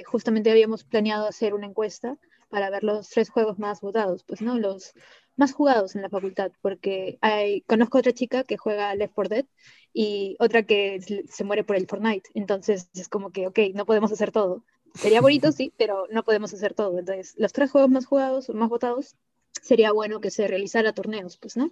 justamente 0.05 0.51
habíamos 0.51 0.83
planeado 0.83 1.27
hacer 1.27 1.53
una 1.53 1.65
encuesta 1.65 2.17
para 2.49 2.69
ver 2.69 2.83
los 2.83 3.09
tres 3.09 3.29
juegos 3.29 3.57
más 3.57 3.79
votados, 3.79 4.25
pues, 4.25 4.41
¿no? 4.41 4.59
Los 4.59 4.93
más 5.37 5.53
jugados 5.53 5.95
en 5.95 6.01
la 6.01 6.09
facultad, 6.09 6.51
porque 6.61 7.17
hay, 7.21 7.61
conozco 7.61 7.97
otra 7.97 8.11
chica 8.11 8.43
que 8.43 8.57
juega 8.57 8.93
Left 8.95 9.13
4 9.15 9.35
Dead 9.35 9.45
y 9.93 10.35
otra 10.39 10.63
que 10.63 10.99
se 11.27 11.43
muere 11.43 11.63
por 11.63 11.75
el 11.75 11.87
Fortnite. 11.87 12.29
Entonces 12.33 12.89
es 12.93 13.09
como 13.09 13.31
que, 13.31 13.47
ok, 13.47 13.59
no 13.73 13.85
podemos 13.85 14.11
hacer 14.11 14.31
todo. 14.31 14.63
Sería 14.93 15.21
bonito, 15.21 15.51
sí, 15.51 15.73
pero 15.77 16.05
no 16.11 16.23
podemos 16.23 16.53
hacer 16.53 16.73
todo. 16.73 16.99
Entonces, 16.99 17.35
los 17.37 17.53
tres 17.53 17.71
juegos 17.71 17.89
más 17.89 18.05
jugados, 18.05 18.49
más 18.49 18.69
votados, 18.69 19.15
sería 19.61 19.91
bueno 19.91 20.21
que 20.21 20.31
se 20.31 20.47
realizara 20.47 20.93
torneos, 20.93 21.37
pues, 21.37 21.57
¿no? 21.57 21.71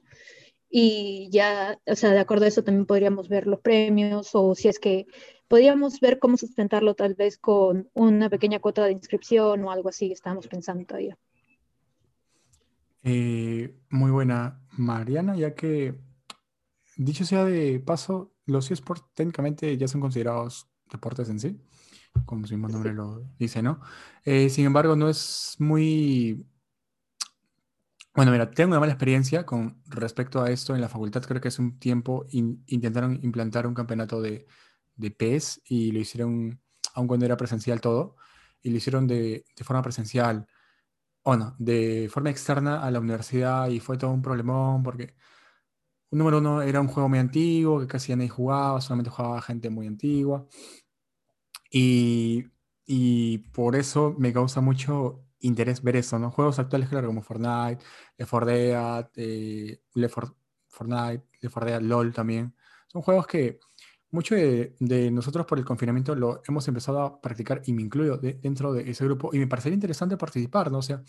Y 0.69 1.29
ya, 1.32 1.79
o 1.86 1.95
sea, 1.95 2.12
de 2.12 2.19
acuerdo 2.19 2.45
a 2.45 2.47
eso 2.47 2.63
también 2.63 2.86
podríamos 2.86 3.27
ver 3.27 3.47
los 3.47 3.60
premios 3.60 4.29
o 4.34 4.53
si 4.53 4.67
es 4.67 4.79
que 4.79 5.08
podríamos 5.47 5.99
ver 5.99 6.19
cómo 6.19 6.38
sustentarlo 6.38 6.93
tal 6.93 7.15
vez 7.15 7.38
con 7.38 7.89
una 7.93 8.29
pequeña 8.29 8.60
cuota 8.60 8.86
de 8.86 8.91
inscripción 8.91 9.63
o 9.63 9.71
algo 9.71 9.89
así, 9.89 10.12
estamos 10.12 10.47
pensando 10.47 10.86
todavía. 10.86 11.17
Eh, 13.03 13.75
muy 13.89 14.12
buena, 14.12 14.62
Mariana, 14.77 15.36
ya 15.36 15.55
que, 15.55 15.95
dicho 16.97 17.25
sea 17.25 17.45
de 17.45 17.79
paso, 17.79 18.36
los 18.45 18.69
eSports 18.69 19.05
técnicamente 19.15 19.75
ya 19.77 19.88
son 19.88 20.01
considerados 20.01 20.69
deportes 20.91 21.29
en 21.29 21.39
sí, 21.39 21.60
como 22.26 22.45
su 22.48 22.54
mismo 22.54 22.67
nombre 22.67 22.93
lo 22.93 23.24
dice, 23.38 23.62
¿no? 23.62 23.80
Eh, 24.24 24.50
sin 24.50 24.65
embargo, 24.65 24.95
no 24.95 25.10
es 25.10 25.56
muy... 25.60 26.45
Bueno, 28.13 28.32
mira, 28.32 28.52
tengo 28.52 28.72
una 28.72 28.80
mala 28.80 28.91
experiencia 28.91 29.45
con 29.45 29.82
respecto 29.86 30.41
a 30.41 30.50
esto 30.52 30.76
en 30.76 30.82
la 30.82 30.89
facultad. 30.89 31.24
Creo 31.24 31.39
que 31.41 31.48
hace 31.48 31.62
un 31.62 31.80
tiempo 31.80 32.26
intentaron 32.32 33.19
implantar 33.24 33.65
un 33.67 33.74
campeonato 33.74 34.22
de, 34.22 34.45
de 34.95 35.12
PES 35.12 35.62
y 35.65 35.91
lo 35.91 36.00
hicieron, 36.00 36.62
aun 36.95 37.08
cuando 37.08 37.26
era 37.26 37.38
presencial 37.38 37.80
todo, 37.82 38.15
y 38.62 38.72
lo 38.72 38.78
hicieron 38.78 39.08
de, 39.08 39.45
de 39.56 39.63
forma 39.63 39.82
presencial 39.82 40.48
o 41.24 41.36
no, 41.38 41.56
de 41.60 42.10
forma 42.12 42.30
externa 42.30 42.84
a 42.84 42.91
la 42.91 43.00
universidad 43.00 43.69
y 43.69 43.80
fue 43.80 43.98
todo 43.98 44.12
un 44.12 44.22
problemón 44.22 44.84
porque, 44.84 45.15
número 46.12 46.39
uno, 46.39 46.62
era 46.62 46.82
un 46.82 46.88
juego 46.88 47.10
muy 47.10 47.19
antiguo 47.19 47.80
que 47.80 47.88
casi 47.88 48.15
nadie 48.15 48.30
jugaba, 48.30 48.82
solamente 48.82 49.10
jugaba 49.12 49.41
gente 49.41 49.69
muy 49.69 49.88
antigua. 49.88 50.48
Y, 51.69 52.47
y 52.86 53.39
por 53.53 53.75
eso 53.75 54.15
me 54.17 54.34
causa 54.34 54.62
mucho 54.62 55.23
interés 55.39 55.84
ver 55.84 55.95
eso, 55.95 56.19
¿no? 56.19 56.32
Juegos 56.32 56.60
actuales, 56.60 56.89
claro, 56.89 57.08
como 57.08 57.21
Fortnite, 57.21 57.84
Left 58.17 58.32
4 58.32 58.45
Dead, 58.45 59.10
eh, 59.15 59.82
Left 59.93 60.13
4, 60.13 60.36
Fortnite, 60.67 61.25
Left 61.41 61.53
4 61.53 61.71
Dead, 61.71 61.82
LOL 61.82 62.13
también. 62.13 62.55
Son 62.88 63.01
juegos 63.01 63.27
que 63.27 63.60
mucho 64.12 64.36
de, 64.36 65.12
nosotros 65.12 65.45
por 65.45 65.60
el 65.60 65.65
confinamiento 65.65 66.15
lo 66.15 66.41
hemos 66.47 66.67
empezado 66.67 67.01
a 67.01 67.21
practicar 67.21 67.62
y 67.65 67.73
me 67.73 67.84
incluyo 67.84 68.17
dentro 68.17 68.73
de 68.73 68.89
ese 68.89 69.05
grupo 69.05 69.29
y 69.34 69.39
me 69.39 69.47
parecería 69.47 69.75
interesante 69.75 70.17
participar, 70.17 70.71
¿no? 70.71 70.79
O 70.79 70.82
sea, 70.82 71.03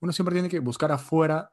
uno 0.00 0.12
siempre 0.12 0.34
tiene 0.34 0.48
que 0.48 0.60
buscar 0.60 0.90
afuera 0.92 1.52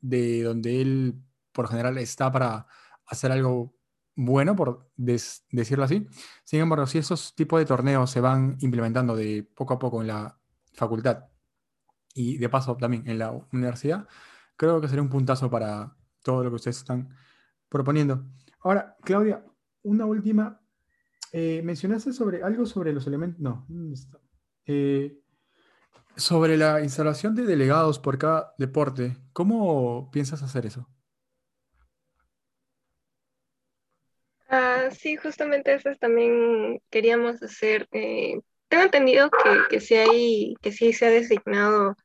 de 0.00 0.42
donde 0.42 0.80
él 0.80 1.20
por 1.52 1.68
general 1.68 1.98
está 1.98 2.30
para 2.30 2.66
hacer 3.06 3.32
algo 3.32 3.74
bueno, 4.20 4.56
por 4.56 4.90
decirlo 4.96 5.84
así. 5.84 6.08
Sin 6.42 6.58
embargo, 6.58 6.88
si 6.88 6.98
esos 6.98 7.36
tipos 7.36 7.60
de 7.60 7.66
torneos 7.66 8.10
se 8.10 8.20
van 8.20 8.56
implementando 8.60 9.14
de 9.14 9.48
poco 9.54 9.74
a 9.74 9.78
poco 9.78 10.00
en 10.00 10.08
la 10.08 10.36
facultad 10.72 11.26
y 12.14 12.36
de 12.36 12.48
paso 12.48 12.76
también 12.76 13.08
en 13.08 13.20
la 13.20 13.30
universidad, 13.52 14.08
creo 14.56 14.80
que 14.80 14.88
sería 14.88 15.02
un 15.02 15.08
puntazo 15.08 15.48
para 15.48 15.96
todo 16.24 16.42
lo 16.42 16.50
que 16.50 16.56
ustedes 16.56 16.78
están 16.78 17.10
proponiendo. 17.68 18.24
Ahora, 18.60 18.96
Claudia, 19.04 19.44
una 19.82 20.04
última. 20.04 20.60
Eh, 21.30 21.62
mencionaste 21.62 22.12
sobre 22.12 22.42
algo 22.42 22.66
sobre 22.66 22.92
los 22.92 23.06
elementos. 23.06 23.40
No, 23.40 23.68
eh, 24.66 25.22
sobre 26.16 26.56
la 26.56 26.82
instalación 26.82 27.36
de 27.36 27.44
delegados 27.44 28.00
por 28.00 28.18
cada 28.18 28.52
deporte. 28.58 29.16
¿Cómo 29.32 30.10
piensas 30.10 30.42
hacer 30.42 30.66
eso? 30.66 30.88
Ah, 34.48 34.88
sí, 34.90 35.16
justamente 35.16 35.74
eso 35.74 35.90
también 36.00 36.80
queríamos 36.90 37.42
hacer. 37.42 37.86
Eh, 37.92 38.40
tengo 38.68 38.84
entendido 38.84 39.30
que, 39.30 39.50
que, 39.70 39.80
sí 39.80 39.94
hay, 39.94 40.54
que 40.62 40.72
sí 40.72 40.92
se 40.92 41.06
ha 41.06 41.10
designado 41.10 41.96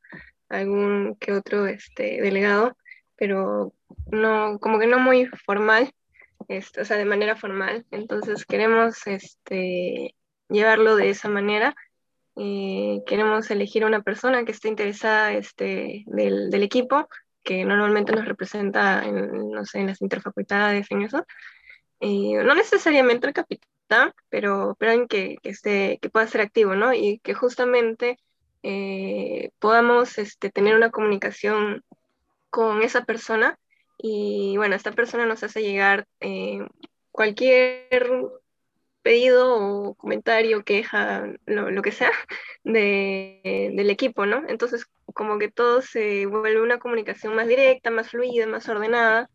algún 0.48 1.16
que 1.16 1.32
otro 1.32 1.66
este, 1.66 2.20
delegado, 2.20 2.76
pero 3.16 3.72
no, 4.12 4.58
como 4.60 4.78
que 4.78 4.86
no 4.86 4.98
muy 4.98 5.26
formal. 5.26 5.90
Este, 6.48 6.82
o 6.82 6.84
sea, 6.84 6.98
de 6.98 7.06
manera 7.06 7.36
formal. 7.36 7.86
Entonces 7.90 8.44
queremos 8.44 9.06
este, 9.06 10.14
llevarlo 10.48 10.96
de 10.96 11.10
esa 11.10 11.28
manera. 11.28 11.74
Eh, 12.36 13.00
queremos 13.06 13.50
elegir 13.50 13.84
una 13.84 14.02
persona 14.02 14.44
que 14.44 14.52
esté 14.52 14.68
interesada 14.68 15.32
este, 15.32 16.04
del, 16.06 16.50
del, 16.50 16.62
equipo, 16.62 17.08
que 17.42 17.64
normalmente 17.64 18.12
nos 18.12 18.26
representa 18.26 19.04
en, 19.04 19.50
no 19.50 19.64
sé, 19.64 19.78
en 19.78 19.86
las 19.86 20.02
interfacultades, 20.02 20.90
en 20.90 21.02
eso. 21.02 21.24
Eh, 22.06 22.44
no 22.44 22.54
necesariamente 22.54 23.26
el 23.26 23.32
capitán, 23.32 24.12
pero, 24.28 24.76
pero 24.78 24.92
alguien 24.92 25.08
que, 25.08 25.38
que, 25.42 25.48
esté, 25.48 25.98
que 26.02 26.10
pueda 26.10 26.26
ser 26.26 26.42
activo, 26.42 26.74
¿no? 26.74 26.92
Y 26.92 27.18
que 27.20 27.32
justamente 27.32 28.18
eh, 28.62 29.52
podamos 29.58 30.18
este, 30.18 30.50
tener 30.50 30.76
una 30.76 30.90
comunicación 30.90 31.82
con 32.50 32.82
esa 32.82 33.06
persona 33.06 33.58
y 33.96 34.54
bueno, 34.58 34.76
esta 34.76 34.92
persona 34.92 35.24
nos 35.24 35.42
hace 35.44 35.62
llegar 35.62 36.06
eh, 36.20 36.66
cualquier 37.10 37.88
pedido 39.02 39.56
o 39.56 39.94
comentario, 39.94 40.62
queja, 40.62 41.26
lo, 41.46 41.82
que 41.82 41.92
sea, 41.92 42.12
de, 42.64 43.72
del 43.74 43.88
equipo, 43.88 44.26
¿no? 44.26 44.42
Entonces, 44.48 44.86
como 45.14 45.38
que 45.38 45.50
todo 45.50 45.80
se 45.80 46.26
vuelve 46.26 46.60
una 46.60 46.78
comunicación 46.78 47.34
más 47.34 47.48
directa, 47.48 47.90
más 47.90 48.10
fluida, 48.10 48.46
más 48.46 48.68
ordenada, 48.68 49.30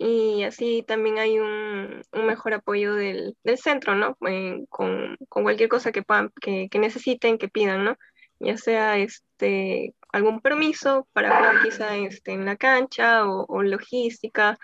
y 0.00 0.44
así 0.44 0.84
también 0.86 1.18
hay 1.18 1.40
un, 1.40 2.02
un 2.12 2.26
mejor 2.26 2.54
apoyo 2.54 2.94
del, 2.94 3.36
del 3.42 3.58
centro, 3.58 3.96
¿no? 3.96 4.16
Eh, 4.28 4.64
con, 4.68 5.16
con, 5.28 5.42
cualquier 5.42 5.68
cosa 5.68 5.90
que, 5.90 6.04
que, 6.40 6.68
que 6.70 6.78
necesiten, 6.78 7.36
que 7.36 7.48
pidan, 7.48 7.84
¿no? 7.84 7.98
Ya 8.38 8.56
sea 8.56 8.96
este, 8.98 9.94
algún 10.12 10.40
permiso 10.40 11.08
para 11.12 11.36
jugar 11.36 11.62
quizá 11.64 11.96
este, 11.96 12.32
en 12.32 12.44
la 12.44 12.54
cancha 12.54 13.26
o, 13.28 13.62
logística 13.64 14.56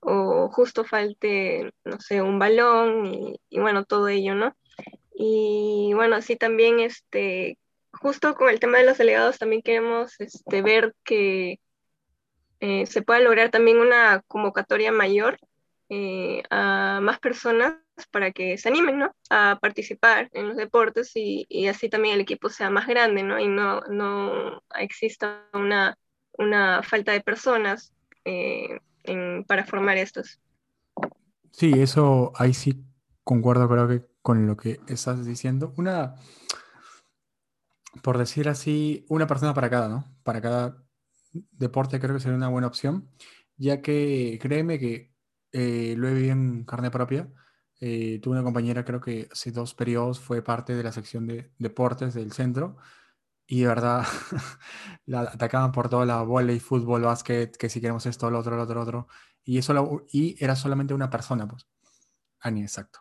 o 0.00 0.50
justo 0.50 0.84
falte, 0.84 1.72
no 1.84 1.98
sé, 1.98 2.20
un 2.20 2.38
balón 2.38 3.06
y, 3.48 3.58
bueno, 3.58 3.84
todo 3.84 4.08
ello, 4.08 4.34
¿no? 4.34 4.54
Y 5.14 5.92
bueno, 5.94 6.16
así 6.16 6.36
también, 6.36 6.80
este, 6.80 7.56
justo 7.92 8.34
con 8.34 8.50
el 8.50 8.60
tema 8.60 8.76
de 8.76 8.84
los 8.84 8.98
delegados, 8.98 9.38
también 9.38 9.62
queremos 9.62 10.20
este, 10.20 10.60
ver 10.60 10.94
que 11.02 11.60
eh, 12.62 12.86
se 12.86 13.02
pueda 13.02 13.18
lograr 13.18 13.50
también 13.50 13.78
una 13.78 14.22
convocatoria 14.28 14.92
mayor 14.92 15.36
eh, 15.88 16.44
a 16.48 17.00
más 17.02 17.18
personas 17.18 17.74
para 18.12 18.30
que 18.30 18.56
se 18.56 18.68
animen 18.68 19.00
¿no? 19.00 19.16
a 19.30 19.58
participar 19.60 20.30
en 20.32 20.46
los 20.46 20.56
deportes 20.56 21.10
y, 21.16 21.44
y, 21.48 21.66
así 21.66 21.88
también 21.88 22.14
el 22.14 22.20
equipo 22.20 22.48
sea 22.48 22.70
más 22.70 22.86
grande 22.86 23.24
¿no? 23.24 23.40
y 23.40 23.48
no, 23.48 23.80
no 23.90 24.62
exista 24.78 25.42
una, 25.52 25.98
una 26.38 26.84
falta 26.84 27.10
de 27.10 27.20
personas 27.20 27.92
eh, 28.24 28.78
para 29.48 29.64
formar 29.64 29.96
estos. 29.96 30.38
Sí, 31.50 31.72
eso 31.76 32.30
ahí 32.36 32.54
sí 32.54 32.84
concuerdo 33.24 33.68
creo 33.68 33.88
que 33.88 34.06
con 34.22 34.46
lo 34.46 34.56
que 34.56 34.78
estás 34.86 35.26
diciendo. 35.26 35.74
Una, 35.76 36.14
por 38.04 38.18
decir 38.18 38.48
así, 38.48 39.04
una 39.08 39.26
persona 39.26 39.52
para 39.52 39.68
cada, 39.68 39.88
¿no? 39.88 40.04
Para 40.22 40.40
cada 40.40 40.82
deporte 41.32 42.00
creo 42.00 42.14
que 42.14 42.20
sería 42.20 42.36
una 42.36 42.48
buena 42.48 42.66
opción, 42.66 43.08
ya 43.56 43.82
que 43.82 44.38
créeme 44.40 44.78
que 44.78 45.12
eh, 45.52 45.94
lo 45.96 46.08
he 46.08 46.14
vivido 46.14 46.32
en 46.32 46.64
carne 46.64 46.90
propia 46.90 47.28
eh, 47.84 48.20
tuve 48.22 48.34
una 48.34 48.44
compañera, 48.44 48.84
creo 48.84 49.00
que 49.00 49.28
hace 49.32 49.50
dos 49.50 49.74
periodos 49.74 50.20
fue 50.20 50.40
parte 50.40 50.72
de 50.72 50.84
la 50.84 50.92
sección 50.92 51.26
de 51.26 51.50
deportes 51.58 52.14
del 52.14 52.30
centro 52.30 52.76
y 53.44 53.62
de 53.62 53.66
verdad 53.66 54.04
la 55.06 55.22
atacaban 55.22 55.72
por 55.72 55.88
toda 55.88 56.06
la 56.06 56.52
y 56.54 56.60
fútbol, 56.60 57.02
básquet, 57.02 57.56
que 57.56 57.68
si 57.68 57.80
queremos 57.80 58.06
esto, 58.06 58.30
lo 58.30 58.38
otro, 58.38 58.56
lo 58.56 58.62
otro, 58.62 58.76
lo 58.76 58.82
otro. 58.82 59.08
Y, 59.42 59.58
eso 59.58 60.04
y 60.12 60.36
era 60.42 60.54
solamente 60.54 60.94
una 60.94 61.10
persona, 61.10 61.48
pues. 61.48 61.66
Ani, 62.40 62.62
exacto. 62.62 63.00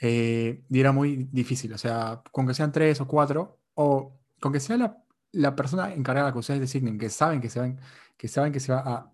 Eh, 0.00 0.64
y 0.68 0.80
era 0.80 0.90
muy 0.90 1.28
difícil, 1.30 1.72
o 1.72 1.78
sea, 1.78 2.20
con 2.32 2.48
que 2.48 2.54
sean 2.54 2.72
tres 2.72 3.00
o 3.00 3.06
cuatro, 3.06 3.60
o 3.74 4.18
con 4.40 4.52
que 4.52 4.58
sea 4.58 4.76
la, 4.76 5.04
la 5.36 5.54
persona 5.54 5.92
encargada 5.92 6.32
que 6.32 6.38
ustedes 6.38 6.60
designen, 6.60 6.98
que 6.98 7.10
saben 7.10 7.40
que 7.40 7.50
se, 7.50 7.60
van, 7.60 7.78
que 8.16 8.28
saben 8.28 8.52
que 8.52 8.60
se 8.60 8.72
va 8.72 8.80
a 8.80 9.12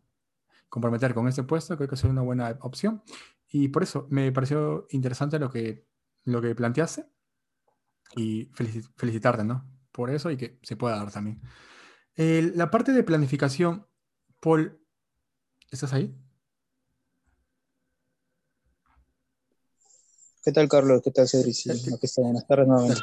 comprometer 0.68 1.14
con 1.14 1.27
este 1.29 1.43
puesto, 1.43 1.77
creo 1.77 1.89
que 1.89 1.97
es 1.97 2.05
una 2.05 2.23
buena 2.23 2.57
opción. 2.61 3.03
Y 3.49 3.68
por 3.68 3.83
eso 3.83 4.07
me 4.09 4.31
pareció 4.33 4.87
interesante 4.91 5.39
lo 5.39 5.51
que, 5.51 5.87
lo 6.25 6.41
que 6.41 6.55
planteaste 6.55 7.07
y 8.16 8.51
felicitarte, 8.97 9.45
¿no? 9.45 9.68
Por 9.91 10.11
eso 10.11 10.31
y 10.31 10.37
que 10.37 10.59
se 10.62 10.77
pueda 10.77 10.97
dar 10.97 11.11
también. 11.11 11.41
la 12.16 12.70
parte 12.70 12.93
de 12.93 13.03
planificación, 13.03 13.87
Paul, 14.41 14.81
¿estás 15.70 15.93
ahí? 15.93 16.16
¿Qué 20.45 20.53
tal, 20.53 20.68
Carlos? 20.68 21.03
¿Qué 21.03 21.11
tal, 21.11 21.29
Cedric? 21.29 21.55
Sí, 21.55 21.70
aquí 21.70 22.07
está. 22.07 22.23
Buenas 22.23 22.47
tardes 22.47 22.66
nuevamente. 22.66 23.03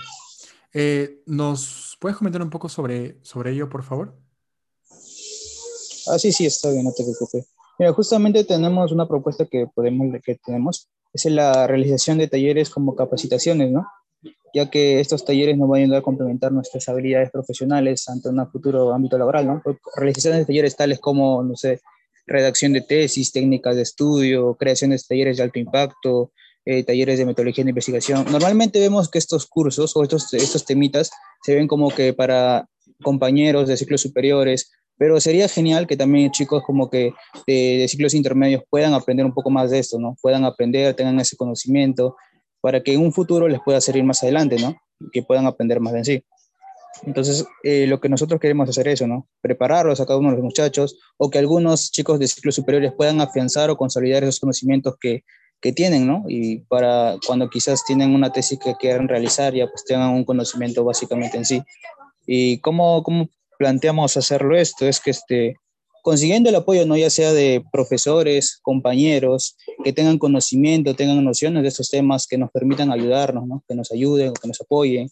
Eh, 0.74 1.22
¿Nos 1.26 1.98
puedes 2.00 2.18
comentar 2.18 2.42
un 2.42 2.50
poco 2.50 2.70
sobre, 2.70 3.18
sobre 3.24 3.52
ello, 3.52 3.70
por 3.70 3.84
favor? 3.84 4.16
Ah, 6.08 6.18
sí, 6.18 6.32
sí, 6.32 6.46
está 6.46 6.72
bien, 6.72 6.84
no 6.84 6.92
te 6.92 7.04
preocupes. 7.04 7.48
Mira, 7.78 7.94
justamente 7.94 8.44
tenemos 8.44 8.92
una 8.92 9.08
propuesta 9.08 9.46
que 9.46 9.68
podemos, 9.74 10.08
que 10.24 10.36
tenemos, 10.36 10.90
es 11.14 11.26
la 11.26 11.66
realización 11.66 12.18
de 12.18 12.28
talleres 12.28 12.70
como 12.70 12.96
capacitaciones, 12.96 13.72
¿no? 13.72 13.88
Ya 14.54 14.70
que 14.70 15.00
estos 15.00 15.24
talleres 15.24 15.58
nos 15.58 15.70
van 15.70 15.82
a 15.82 15.84
ayudar 15.84 16.00
a 16.00 16.04
complementar 16.04 16.52
nuestras 16.52 16.90
habilidades 16.90 17.32
profesionales 17.32 18.10
ante 18.10 18.30
un 18.30 18.52
futuro 18.52 18.94
ámbito 18.94 19.18
laboral, 19.18 19.48
¿no? 19.48 19.62
Realización 19.96 20.38
de 20.38 20.46
talleres 20.46 20.76
tales 20.76 21.00
como, 21.00 21.44
no 21.44 21.56
sé, 21.56 21.82
redacción 22.28 22.74
de 22.74 22.82
tesis, 22.82 23.32
técnicas 23.32 23.76
de 23.76 23.84
estudio, 23.84 24.56
creación 24.56 24.92
de 24.92 25.00
talleres 25.00 25.38
de 25.38 25.44
alto 25.44 25.60
impacto, 25.60 26.32
eh, 26.66 26.84
talleres 26.84 27.18
de 27.18 27.26
metodología 27.26 27.64
de 27.64 27.72
investigación. 27.72 28.26
Normalmente 28.32 28.80
vemos 28.80 29.10
que 29.10 29.18
estos 29.18 29.46
cursos 29.46 29.96
o 29.96 30.04
estos, 30.04 30.34
estos 30.34 30.66
temitas 30.66 31.12
se 31.44 31.56
ven 31.56 31.68
como 31.68 31.90
que 31.90 32.14
para 32.14 32.68
compañeros 33.02 33.68
de 33.68 33.78
ciclos 33.78 34.02
superiores 34.02 34.72
pero 35.00 35.20
sería 35.22 35.48
genial 35.48 35.88
que 35.88 35.96
también 35.96 36.30
chicos 36.30 36.62
como 36.64 36.90
que 36.90 37.14
de, 37.48 37.88
ciclos 37.88 38.14
intermedios 38.14 38.64
puedan 38.70 38.94
aprender 38.94 39.26
un 39.26 39.34
poco 39.34 39.50
más 39.50 39.72
de 39.72 39.80
esto, 39.80 39.98
¿no? 39.98 40.18
Puedan 40.22 40.44
aprender, 40.44 40.94
tengan 40.94 41.18
ese 41.22 41.38
conocimiento, 41.38 42.18
para 42.60 42.84
que 42.84 42.94
en 42.94 43.02
un 43.02 43.14
futuro 43.14 43.48
les 43.48 43.62
pueda 43.62 43.80
servir 43.80 44.04
más 44.04 44.22
adelante, 44.22 44.58
¿no? 44.60 44.76
Que 45.14 45.24
puedan 45.24 45.46
aprender 45.48 45.80
más 45.80 45.94
de 45.94 46.00
en 46.00 46.06
sí. 46.06 46.24
Entonces, 47.04 47.46
eh, 47.64 47.88
lo 47.88 48.02
que 48.02 48.10
nosotros 48.10 48.42
queremos 48.42 48.68
hacer 48.68 48.90
es 48.90 48.96
eso, 48.96 49.08
¿no? 49.08 49.26
Prepararlos 49.40 50.02
a 50.02 50.06
cada 50.06 50.20
uno 50.20 50.32
de 50.32 50.36
los 50.36 50.44
muchachos 50.44 51.00
o 51.16 51.30
que 51.30 51.40
algunos 51.40 51.92
chicos 51.92 52.20
de 52.20 52.28
ciclos 52.28 52.56
superiores 52.56 52.92
puedan 52.92 53.22
afianzar 53.22 53.70
o 53.70 53.78
consolidar 53.78 54.24
esos 54.24 54.42
conocimientos 54.42 54.96
que, 55.00 55.24
que 55.62 55.74
tienen, 55.74 56.08
¿no? 56.08 56.24
Y 56.28 56.60
para 56.60 57.18
cuando 57.26 57.50
quizás 57.50 57.84
tienen 57.86 58.14
una 58.14 58.32
tesis 58.32 58.60
que 58.60 58.76
quieran 58.76 59.08
realizar, 59.08 59.54
ya 59.54 59.68
pues 59.68 59.84
tengan 59.86 60.12
un 60.12 60.24
conocimiento 60.24 60.84
básicamente 60.84 61.38
en 61.38 61.46
sí. 61.46 61.62
¿Y 62.26 62.60
cómo, 62.60 63.04
cómo 63.04 63.30
planteamos 63.58 64.16
hacerlo 64.16 64.56
esto 64.56 64.88
es 64.88 65.00
que 65.00 65.12
este, 65.12 65.56
consiguiendo 66.02 66.50
el 66.50 66.56
apoyo, 66.56 66.86
¿no? 66.86 66.96
ya 66.96 67.10
sea 67.10 67.34
de 67.34 67.64
profesores, 67.72 68.60
compañeros, 68.62 69.58
que 69.84 69.94
tengan 69.94 70.18
conocimiento, 70.18 70.96
tengan 70.96 71.24
nociones 71.24 71.64
de 71.64 71.70
estos 71.70 71.90
temas, 71.90 72.26
que 72.28 72.38
nos 72.38 72.52
permitan 72.52 72.92
ayudarnos, 72.92 73.46
¿no? 73.48 73.64
que 73.68 73.76
nos 73.76 73.92
ayuden, 73.92 74.34
que 74.34 74.48
nos 74.48 74.62
apoyen, 74.62 75.10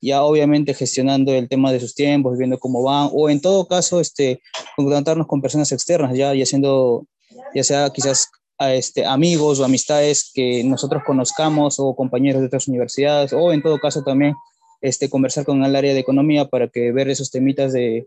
ya 0.00 0.22
obviamente 0.22 0.72
gestionando 0.72 1.32
el 1.34 1.48
tema 1.48 1.72
de 1.72 1.80
sus 1.80 1.94
tiempos, 1.94 2.38
viendo 2.38 2.58
cómo 2.58 2.82
van, 2.82 3.10
o 3.12 3.28
en 3.28 3.40
todo 3.40 3.66
caso, 3.66 4.00
este, 4.00 4.40
contactarnos 4.76 5.26
con 5.26 5.42
personas 5.42 5.70
externas, 5.72 6.16
ya, 6.16 6.34
ya 6.34 6.46
siendo, 6.46 7.06
ya 7.54 7.62
sea 7.62 7.90
quizás 7.90 8.30
a 8.60 8.74
este, 8.74 9.06
amigos 9.06 9.58
o 9.58 9.64
amistades 9.64 10.30
que 10.34 10.62
nosotros 10.62 11.02
conozcamos 11.06 11.80
o 11.80 11.96
compañeros 11.96 12.42
de 12.42 12.46
otras 12.46 12.68
universidades, 12.68 13.32
o 13.32 13.52
en 13.52 13.62
todo 13.62 13.78
caso 13.78 14.04
también 14.04 14.34
este, 14.82 15.08
conversar 15.08 15.46
con 15.46 15.64
el 15.64 15.74
área 15.74 15.94
de 15.94 16.00
economía 16.00 16.44
para 16.44 16.68
que 16.68 16.92
ver 16.92 17.08
esos 17.08 17.30
temitas 17.30 17.72
de, 17.72 18.06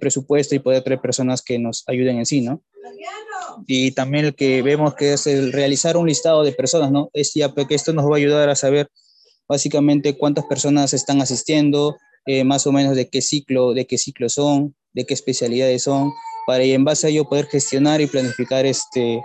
presupuesto 0.00 0.56
y 0.56 0.58
poder 0.58 0.82
traer 0.82 1.00
personas 1.00 1.40
que 1.40 1.56
nos 1.56 1.84
ayuden 1.86 2.18
en 2.18 2.26
sí, 2.26 2.40
¿no? 2.40 2.60
Y 3.68 3.92
también 3.92 4.24
el 4.24 4.34
que 4.34 4.60
vemos 4.60 4.94
que 4.96 5.12
es 5.12 5.28
el 5.28 5.52
realizar 5.52 5.96
un 5.96 6.08
listado 6.08 6.42
de 6.42 6.50
personas, 6.50 6.90
¿no? 6.90 7.10
Es 7.12 7.32
ya 7.32 7.54
que 7.54 7.74
esto 7.76 7.92
nos 7.92 8.04
va 8.04 8.14
a 8.14 8.18
ayudar 8.18 8.48
a 8.48 8.56
saber 8.56 8.88
básicamente 9.46 10.18
cuántas 10.18 10.46
personas 10.46 10.92
están 10.94 11.22
asistiendo, 11.22 11.96
eh, 12.26 12.42
más 12.42 12.66
o 12.66 12.72
menos 12.72 12.96
de 12.96 13.08
qué 13.08 13.22
ciclo, 13.22 13.72
de 13.72 13.86
qué 13.86 13.96
ciclo 13.96 14.28
son, 14.28 14.74
de 14.94 15.06
qué 15.06 15.14
especialidades 15.14 15.84
son, 15.84 16.10
para 16.46 16.64
y 16.64 16.72
en 16.72 16.84
base 16.84 17.06
a 17.06 17.10
ello 17.10 17.24
poder 17.24 17.46
gestionar 17.46 18.00
y 18.00 18.06
planificar 18.06 18.66
este, 18.66 19.22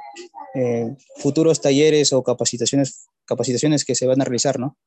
eh, 0.55 0.95
futuros 1.17 1.61
talleres 1.61 2.13
o 2.13 2.23
capacitaciones, 2.23 3.07
capacitaciones 3.25 3.85
que 3.85 3.95
se 3.95 4.07
van 4.07 4.21
a 4.21 4.25
realizar, 4.25 4.59
¿no? 4.59 4.77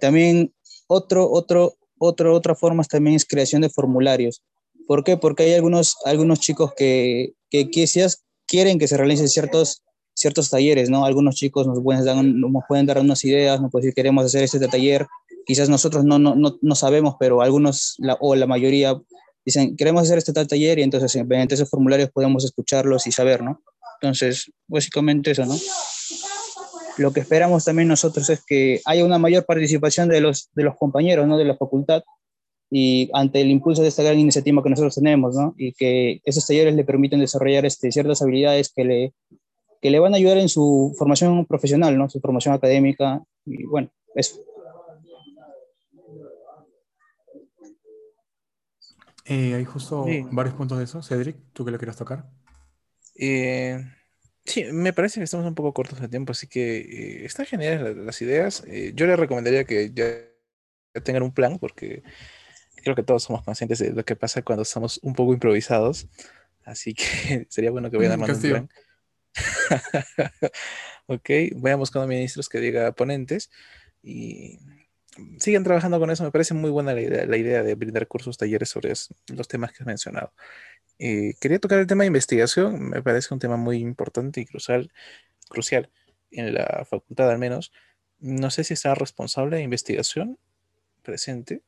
También 0.00 0.54
otro, 0.86 1.30
otro, 1.30 1.74
otro, 1.98 2.34
otra 2.34 2.54
forma 2.54 2.84
también 2.84 3.16
es 3.16 3.24
creación 3.24 3.62
de 3.62 3.70
formularios. 3.70 4.42
¿Por 4.86 5.04
qué? 5.04 5.16
Porque 5.16 5.44
hay 5.44 5.54
algunos, 5.54 5.96
algunos 6.04 6.40
chicos 6.40 6.72
que, 6.76 7.34
que 7.50 7.70
quizás 7.70 8.22
quieren 8.46 8.78
que 8.78 8.88
se 8.88 8.96
realicen 8.96 9.28
ciertos, 9.28 9.82
ciertos 10.14 10.50
talleres, 10.50 10.90
¿no? 10.90 11.04
Algunos 11.04 11.34
chicos 11.34 11.66
nos 11.66 11.82
pueden, 11.82 12.04
dar, 12.04 12.24
nos 12.24 12.62
pueden 12.68 12.86
dar 12.86 13.00
unas 13.00 13.24
ideas, 13.24 13.60
nos 13.60 13.70
pueden 13.70 13.86
decir, 13.86 13.94
queremos 13.94 14.24
hacer 14.24 14.44
este 14.44 14.66
taller. 14.68 15.06
Quizás 15.44 15.68
nosotros 15.68 16.04
no, 16.04 16.18
no, 16.18 16.34
no, 16.34 16.58
no 16.60 16.74
sabemos, 16.74 17.16
pero 17.18 17.42
algunos 17.42 17.96
la, 17.98 18.16
o 18.20 18.34
la 18.34 18.46
mayoría 18.46 19.00
dicen, 19.46 19.76
queremos 19.76 20.02
hacer 20.02 20.18
este 20.18 20.32
tal 20.32 20.46
taller 20.46 20.78
y 20.78 20.82
entonces 20.82 21.24
mediante 21.24 21.54
esos 21.54 21.70
formularios 21.70 22.10
podemos 22.10 22.44
escucharlos 22.44 23.06
y 23.06 23.12
saber, 23.12 23.42
¿no? 23.42 23.62
Entonces, 24.00 24.50
básicamente 24.68 25.30
eso, 25.30 25.46
¿no? 25.46 25.56
Lo 26.98 27.12
que 27.12 27.20
esperamos 27.20 27.64
también 27.64 27.88
nosotros 27.88 28.28
es 28.30 28.42
que 28.44 28.80
haya 28.86 29.04
una 29.04 29.18
mayor 29.18 29.44
participación 29.44 30.08
de 30.08 30.20
los, 30.20 30.50
de 30.54 30.64
los 30.64 30.76
compañeros 30.76 31.26
¿no? 31.26 31.36
de 31.36 31.44
la 31.44 31.56
facultad 31.56 32.02
y 32.70 33.10
ante 33.12 33.42
el 33.42 33.50
impulso 33.50 33.82
de 33.82 33.88
esta 33.88 34.02
gran 34.02 34.18
iniciativa 34.18 34.62
que 34.62 34.70
nosotros 34.70 34.94
tenemos, 34.94 35.36
¿no? 35.36 35.54
y 35.58 35.72
que 35.72 36.20
esos 36.24 36.46
talleres 36.46 36.74
le 36.74 36.84
permiten 36.84 37.20
desarrollar 37.20 37.66
este, 37.66 37.92
ciertas 37.92 38.22
habilidades 38.22 38.72
que 38.74 38.84
le, 38.84 39.12
que 39.80 39.90
le 39.90 39.98
van 39.98 40.14
a 40.14 40.16
ayudar 40.16 40.38
en 40.38 40.48
su 40.48 40.94
formación 40.98 41.44
profesional, 41.44 41.96
¿no? 41.98 42.08
su 42.08 42.18
formación 42.18 42.54
académica, 42.54 43.22
y 43.44 43.64
bueno, 43.66 43.90
eso. 44.14 44.40
Eh, 49.26 49.54
hay 49.54 49.64
justo 49.64 50.06
varios 50.30 50.54
puntos 50.54 50.78
de 50.78 50.84
eso. 50.84 51.02
Cedric, 51.02 51.36
¿tú 51.52 51.64
que 51.64 51.70
lo 51.70 51.78
quieras 51.78 51.96
tocar? 51.96 52.30
Eh, 53.14 53.84
Sí, 54.46 54.64
me 54.72 54.92
parece 54.92 55.18
que 55.18 55.24
estamos 55.24 55.44
un 55.44 55.56
poco 55.56 55.74
cortos 55.74 56.00
de 56.00 56.08
tiempo, 56.08 56.30
así 56.30 56.46
que 56.46 56.78
eh, 56.78 57.24
están 57.26 57.46
geniales 57.46 57.96
las, 57.96 58.22
ideas. 58.22 58.62
Eh, 58.68 58.92
yo 58.94 59.06
les 59.06 59.18
recomendaría 59.18 59.64
que 59.64 59.90
ya 59.92 60.06
tengan 61.02 61.24
un 61.24 61.32
plan, 61.32 61.58
porque 61.58 62.04
creo 62.76 62.94
que 62.94 63.02
todos 63.02 63.24
somos 63.24 63.42
conscientes 63.42 63.80
de 63.80 63.90
lo 63.90 64.04
que 64.04 64.14
pasa 64.14 64.42
cuando 64.42 64.62
estamos 64.62 65.00
un 65.02 65.14
poco 65.14 65.32
improvisados. 65.32 66.06
Así 66.64 66.94
que 66.94 67.46
sería 67.50 67.72
bueno 67.72 67.90
que 67.90 67.96
vayan 67.96 68.20
mm, 68.20 68.22
armando 68.22 68.34
un 68.34 68.50
plan. 68.50 68.68
ok, 71.06 71.30
vayan 71.56 71.80
buscando 71.80 72.06
ministros 72.06 72.48
que 72.48 72.60
diga 72.60 72.92
ponentes 72.92 73.50
y 74.00 74.60
sigan 75.38 75.64
trabajando 75.64 75.98
con 75.98 76.10
eso. 76.10 76.24
Me 76.24 76.30
parece 76.30 76.54
muy 76.54 76.70
buena 76.70 76.94
la 76.94 77.00
idea, 77.00 77.26
la 77.26 77.36
idea 77.36 77.62
de 77.62 77.74
brindar 77.74 78.06
cursos, 78.06 78.38
talleres 78.38 78.68
sobre 78.68 78.92
los 79.28 79.48
temas 79.48 79.72
que 79.72 79.82
has 79.82 79.86
mencionado. 79.86 80.32
Eh, 80.98 81.34
quería 81.40 81.58
tocar 81.58 81.78
el 81.78 81.86
tema 81.86 82.04
de 82.04 82.08
investigación, 82.08 82.88
me 82.90 83.02
parece 83.02 83.32
un 83.34 83.40
tema 83.40 83.56
muy 83.56 83.78
importante 83.78 84.40
y 84.40 84.46
crucial, 84.46 84.90
crucial 85.48 85.90
en 86.30 86.54
la 86.54 86.86
facultad 86.88 87.30
al 87.30 87.38
menos. 87.38 87.72
No 88.18 88.50
sé 88.50 88.64
si 88.64 88.74
está 88.74 88.94
responsable 88.94 89.56
de 89.56 89.62
investigación 89.62 90.38
presente. 91.02 91.62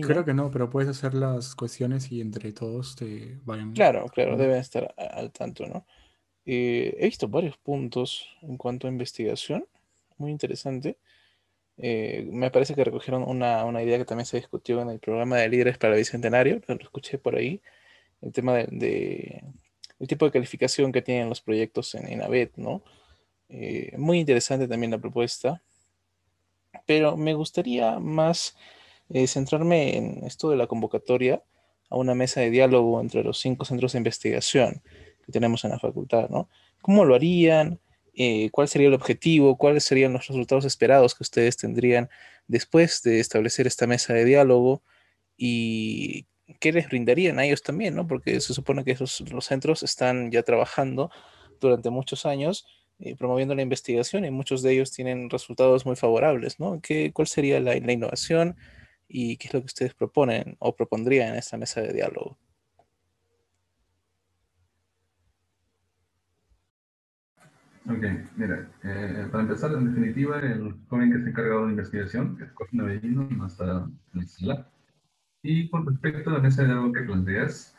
Creo 0.00 0.24
que 0.24 0.34
no, 0.34 0.50
pero 0.50 0.70
puedes 0.70 0.88
hacer 0.88 1.14
las 1.14 1.54
cuestiones 1.54 2.10
y 2.10 2.20
entre 2.20 2.52
todos 2.52 2.96
te 2.96 3.38
vayan. 3.44 3.72
Claro, 3.72 4.06
claro, 4.06 4.36
deben 4.36 4.56
estar 4.56 4.94
al 4.96 5.30
tanto, 5.32 5.66
¿no? 5.66 5.86
Eh, 6.44 6.96
he 6.98 7.06
visto 7.06 7.28
varios 7.28 7.56
puntos 7.58 8.26
en 8.42 8.56
cuanto 8.56 8.86
a 8.86 8.90
investigación 8.90 9.66
muy 10.18 10.30
interesante. 10.30 10.96
Eh, 11.78 12.28
me 12.30 12.50
parece 12.50 12.74
que 12.74 12.84
recogieron 12.84 13.24
una, 13.24 13.64
una, 13.64 13.82
idea 13.82 13.98
que 13.98 14.04
también 14.04 14.26
se 14.26 14.36
discutió 14.36 14.80
en 14.82 14.90
el 14.90 15.00
programa 15.00 15.38
de 15.38 15.48
líderes 15.48 15.78
para 15.78 15.94
el 15.94 16.00
Bicentenario, 16.00 16.60
lo 16.66 16.76
escuché 16.76 17.18
por 17.18 17.36
ahí, 17.36 17.60
el 18.20 18.32
tema 18.32 18.54
de, 18.54 19.42
el 19.98 20.08
tipo 20.08 20.24
de 20.26 20.32
calificación 20.32 20.92
que 20.92 21.02
tienen 21.02 21.28
los 21.28 21.40
proyectos 21.40 21.94
en, 21.94 22.08
en 22.08 22.22
ABET, 22.22 22.56
¿no? 22.56 22.82
Eh, 23.48 23.94
muy 23.98 24.18
interesante 24.18 24.68
también 24.68 24.92
la 24.92 24.98
propuesta, 24.98 25.62
pero 26.86 27.16
me 27.16 27.34
gustaría 27.34 27.98
más 27.98 28.56
eh, 29.12 29.26
centrarme 29.26 29.96
en 29.96 30.24
esto 30.24 30.50
de 30.50 30.56
la 30.56 30.66
convocatoria 30.66 31.42
a 31.90 31.96
una 31.96 32.14
mesa 32.14 32.40
de 32.40 32.50
diálogo 32.50 33.00
entre 33.00 33.22
los 33.22 33.38
cinco 33.38 33.64
centros 33.64 33.92
de 33.92 33.98
investigación 33.98 34.82
que 35.24 35.32
tenemos 35.32 35.64
en 35.64 35.70
la 35.70 35.78
facultad, 35.78 36.28
¿no? 36.30 36.48
¿Cómo 36.80 37.04
lo 37.04 37.14
harían? 37.14 37.80
Eh, 38.14 38.50
cuál 38.50 38.68
sería 38.68 38.88
el 38.88 38.94
objetivo, 38.94 39.56
cuáles 39.56 39.84
serían 39.84 40.12
los 40.12 40.26
resultados 40.26 40.64
esperados 40.64 41.14
que 41.14 41.22
ustedes 41.22 41.56
tendrían 41.56 42.10
después 42.46 43.02
de 43.02 43.20
establecer 43.20 43.66
esta 43.66 43.86
mesa 43.86 44.12
de 44.12 44.24
diálogo 44.24 44.82
y 45.36 46.26
qué 46.60 46.72
les 46.72 46.88
brindarían 46.88 47.38
a 47.38 47.44
ellos 47.46 47.62
también, 47.62 47.94
¿no? 47.94 48.06
Porque 48.06 48.40
se 48.40 48.54
supone 48.54 48.84
que 48.84 48.92
esos, 48.92 49.20
los 49.30 49.46
centros 49.46 49.82
están 49.82 50.30
ya 50.30 50.42
trabajando 50.42 51.10
durante 51.60 51.90
muchos 51.90 52.26
años 52.26 52.66
eh, 52.98 53.16
promoviendo 53.16 53.54
la 53.54 53.62
investigación 53.62 54.24
y 54.24 54.30
muchos 54.30 54.62
de 54.62 54.72
ellos 54.72 54.92
tienen 54.92 55.30
resultados 55.30 55.86
muy 55.86 55.96
favorables, 55.96 56.60
¿no? 56.60 56.80
¿Qué, 56.82 57.12
¿Cuál 57.12 57.28
sería 57.28 57.60
la, 57.60 57.74
la 57.74 57.92
innovación 57.92 58.56
y 59.12 59.36
qué 59.36 59.48
es 59.48 59.54
lo 59.54 59.60
que 59.60 59.66
ustedes 59.66 59.94
proponen 59.94 60.56
o 60.58 60.74
propondrían 60.74 61.30
en 61.30 61.36
esta 61.36 61.58
mesa 61.58 61.82
de 61.82 61.92
diálogo? 61.92 62.38
Ok, 67.84 68.04
mira, 68.36 68.70
eh, 68.84 69.28
para 69.30 69.42
empezar, 69.42 69.72
en 69.72 69.86
definitiva, 69.92 70.38
el 70.40 70.74
joven 70.88 71.10
que 71.10 71.18
está 71.18 71.30
encargado 71.30 71.66
de 71.66 71.72
investigación, 71.72 72.36
que 72.36 72.44
es 72.44 72.52
Cosme 72.52 72.84
Bellino, 72.84 73.28
no 73.30 73.46
está 73.46 73.64
en 74.14 74.20
la 74.20 74.26
sala. 74.26 74.70
Y 75.42 75.68
con 75.68 75.86
respecto 75.86 76.30
a 76.30 76.34
la 76.34 76.38
mesa 76.38 76.62
de 76.62 76.68
diálogo 76.68 76.92
que 76.92 77.02
planteas, 77.02 77.76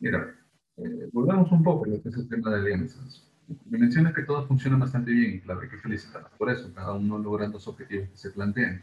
mira, 0.00 0.34
eh, 0.76 1.08
volvamos 1.12 1.50
un 1.52 1.62
poco 1.62 1.84
a 1.86 1.88
lo 1.88 2.02
que 2.02 2.08
es 2.08 2.16
el 2.16 2.28
tema 2.28 2.50
de 2.50 2.56
alianzas. 2.60 3.30
Me 3.66 3.78
mencionas 3.78 4.14
que 4.14 4.22
todo 4.22 4.46
funciona 4.46 4.76
bastante 4.76 5.12
bien, 5.12 5.40
claro, 5.40 5.60
hay 5.60 5.68
que 5.68 5.78
felicitarlos 5.78 6.32
por 6.32 6.50
eso, 6.50 6.72
cada 6.74 6.92
uno 6.94 7.18
logrando 7.18 7.54
los 7.54 7.68
objetivos 7.68 8.08
que 8.10 8.16
se 8.16 8.30
plantean, 8.30 8.82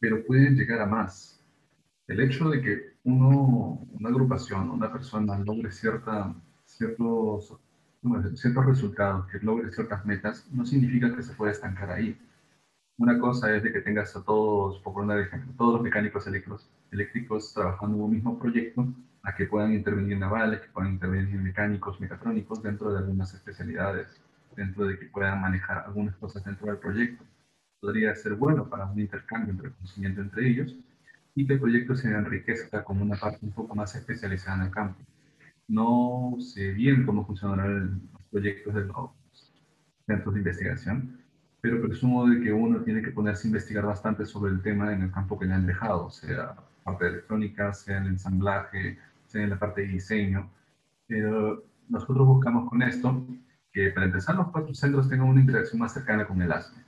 pero 0.00 0.24
pueden 0.24 0.56
llegar 0.56 0.80
a 0.80 0.86
más. 0.86 1.44
El 2.06 2.20
hecho 2.20 2.48
de 2.48 2.62
que 2.62 2.96
uno, 3.04 3.86
una 3.92 4.08
agrupación, 4.08 4.70
una 4.70 4.92
persona 4.92 5.38
logre 5.38 5.70
cierta, 5.70 6.34
ciertos, 6.64 7.54
ciertos 8.34 8.66
resultados, 8.66 9.26
que 9.26 9.38
logre 9.40 9.70
ciertas 9.70 10.04
metas, 10.06 10.46
no 10.52 10.64
significa 10.64 11.14
que 11.14 11.22
se 11.22 11.34
pueda 11.34 11.52
estancar 11.52 11.90
ahí. 11.90 12.18
Una 12.96 13.18
cosa 13.18 13.54
es 13.54 13.62
de 13.62 13.72
que 13.72 13.80
tengas 13.80 14.16
a 14.16 14.24
todos, 14.24 14.80
por 14.80 14.94
poner 14.94 15.20
ejemplo, 15.20 15.52
todos 15.56 15.74
los 15.74 15.82
mecánicos 15.82 16.26
eléctricos 16.90 17.54
trabajando 17.54 17.96
en 17.96 18.02
un 18.02 18.10
mismo 18.10 18.38
proyecto, 18.38 18.86
a 19.22 19.34
que 19.34 19.46
puedan 19.46 19.74
intervenir 19.74 20.18
navales, 20.18 20.60
que 20.60 20.68
puedan 20.68 20.92
intervenir 20.92 21.38
mecánicos, 21.40 22.00
mecatrónicos 22.00 22.62
dentro 22.62 22.90
de 22.92 22.98
algunas 22.98 23.34
especialidades, 23.34 24.20
dentro 24.56 24.86
de 24.86 24.98
que 24.98 25.06
puedan 25.06 25.40
manejar 25.40 25.84
algunas 25.86 26.16
cosas 26.16 26.44
dentro 26.44 26.66
del 26.68 26.78
proyecto. 26.78 27.24
Podría 27.80 28.14
ser 28.14 28.34
bueno 28.34 28.68
para 28.68 28.86
un 28.86 28.98
intercambio 28.98 29.52
entre 29.52 29.70
conocimiento 29.70 30.20
entre 30.20 30.48
ellos 30.48 30.74
y 31.34 31.46
que 31.46 31.54
el 31.54 31.60
proyecto 31.60 31.94
se 31.94 32.08
enriquezca 32.08 32.82
como 32.82 33.04
una 33.04 33.16
parte 33.16 33.38
un 33.42 33.52
poco 33.52 33.74
más 33.74 33.94
especializada 33.94 34.56
en 34.56 34.62
el 34.64 34.70
campo. 34.72 35.00
No 35.68 36.36
sé 36.40 36.72
bien 36.72 37.06
cómo 37.06 37.24
funcionarán 37.24 38.00
los 38.12 38.22
proyectos 38.30 38.74
de 38.74 38.84
los 38.86 39.10
centros 40.06 40.34
de 40.34 40.40
investigación, 40.40 41.20
pero 41.60 41.82
presumo 41.82 42.26
de 42.28 42.40
que 42.40 42.52
uno 42.52 42.82
tiene 42.82 43.02
que 43.02 43.10
ponerse 43.10 43.46
a 43.46 43.50
investigar 43.50 43.84
bastante 43.84 44.24
sobre 44.24 44.52
el 44.52 44.62
tema 44.62 44.92
en 44.92 45.02
el 45.02 45.12
campo 45.12 45.38
que 45.38 45.46
le 45.46 45.54
han 45.54 45.66
dejado, 45.66 46.10
sea 46.10 46.56
parte 46.82 47.04
de 47.04 47.10
electrónica, 47.10 47.72
sea 47.74 47.98
el 47.98 48.06
ensamblaje, 48.08 48.98
sea 49.26 49.42
en 49.42 49.50
la 49.50 49.58
parte 49.58 49.82
de 49.82 49.88
diseño. 49.88 50.50
Pero 51.06 51.64
nosotros 51.88 52.26
buscamos 52.26 52.68
con 52.68 52.82
esto 52.82 53.26
que 53.72 53.90
para 53.90 54.06
empezar 54.06 54.36
los 54.36 54.48
cuatro 54.50 54.74
centros 54.74 55.08
tengan 55.08 55.28
una 55.28 55.40
interacción 55.40 55.80
más 55.80 55.92
cercana 55.92 56.26
con 56.26 56.40
el 56.40 56.50
ASME. 56.50 56.87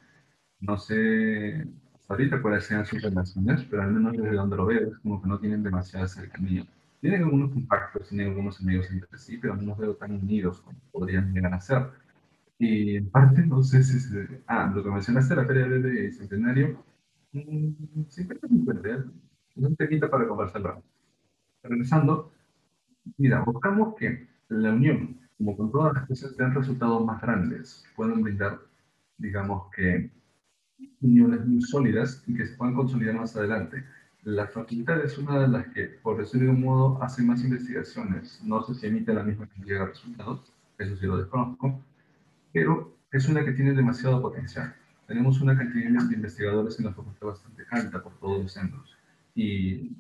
No 0.61 0.77
sé 0.77 1.67
ahorita 2.09 2.43
cuáles 2.43 2.65
sean 2.65 2.85
sus 2.85 3.03
relaciones, 3.03 3.65
pero 3.71 3.83
al 3.83 3.93
menos 3.93 4.13
desde 4.13 4.35
donde 4.37 4.57
lo 4.57 4.67
veo 4.67 4.89
es 4.89 4.99
como 4.99 5.23
que 5.23 5.29
no 5.29 5.39
tienen 5.39 5.63
demasiada 5.63 6.09
cercanía. 6.09 6.67
Tienen 7.01 7.23
algunos 7.23 7.53
contactos, 7.53 8.09
tienen 8.09 8.29
algunos 8.29 8.61
amigos 8.61 8.91
entre 8.91 9.19
sí, 9.19 9.39
pero 9.39 9.57
no 9.57 9.63
los 9.63 9.79
veo 9.79 9.95
tan 9.97 10.13
unidos 10.13 10.61
como 10.61 10.79
podrían 10.93 11.33
llegar 11.33 11.55
a 11.55 11.61
ser. 11.61 11.87
Y 12.59 12.97
en 12.97 13.11
parte, 13.11 13.43
no 13.47 13.63
sé 13.63 13.83
si 13.83 14.01
se... 14.01 14.43
Ah, 14.47 14.71
lo 14.75 14.83
que 14.83 14.91
mencionaste, 14.91 15.35
la 15.37 15.47
feria 15.47 15.67
de 15.69 16.13
Centenario, 16.13 16.85
mmm, 17.33 18.05
siempre 18.09 18.39
me 18.49 18.59
encuentro, 18.59 19.13
un 19.57 19.77
temita 19.77 20.11
para 20.11 20.29
conversarlo. 20.29 20.83
Regresando, 21.63 22.33
mira, 23.19 23.43
buscamos 23.45 23.95
que 23.97 24.29
la 24.49 24.71
unión, 24.73 25.21
como 25.39 25.57
con 25.57 25.71
todas 25.73 25.95
las 25.95 26.07
cosas, 26.07 26.37
den 26.37 26.55
resultados 26.55 27.05
más 27.05 27.21
grandes, 27.23 27.85
puedan 27.97 28.23
brindar, 28.23 28.61
digamos 29.19 29.71
que, 29.75 30.11
uniones 31.01 31.47
muy 31.47 31.63
sólidas 31.63 32.23
y 32.27 32.35
que 32.35 32.47
se 32.47 32.57
puedan 32.57 32.75
consolidar 32.75 33.15
más 33.15 33.37
adelante. 33.37 33.85
La 34.23 34.47
facultad 34.47 35.01
es 35.05 35.17
una 35.17 35.39
de 35.41 35.49
las 35.49 35.69
que, 35.69 35.85
por 36.03 36.19
decirlo 36.19 36.47
de 36.47 36.53
un 36.53 36.63
modo, 36.63 37.03
hace 37.03 37.23
más 37.23 37.43
investigaciones. 37.43 38.41
No 38.45 38.63
sé 38.63 38.75
si 38.75 38.87
emite 38.87 39.15
la 39.15 39.23
misma 39.23 39.47
cantidad 39.47 39.81
de 39.81 39.87
resultados, 39.87 40.53
eso 40.79 40.97
sí 40.97 41.07
lo 41.07 41.17
desconozco, 41.17 41.81
pero 42.53 42.95
es 43.13 43.29
una 43.29 43.45
que 43.45 43.53
tiene 43.53 43.73
demasiado 43.73 44.21
potencial. 44.21 44.75
Tenemos 45.07 45.41
una 45.41 45.57
cantidad 45.57 46.03
de 46.03 46.15
investigadores 46.15 46.79
en 46.79 46.87
la 46.87 46.93
facultad 46.93 47.29
bastante 47.29 47.65
alta 47.71 48.03
por 48.03 48.19
todos 48.21 48.43
los 48.43 48.53
centros 48.53 48.97
y 49.35 49.97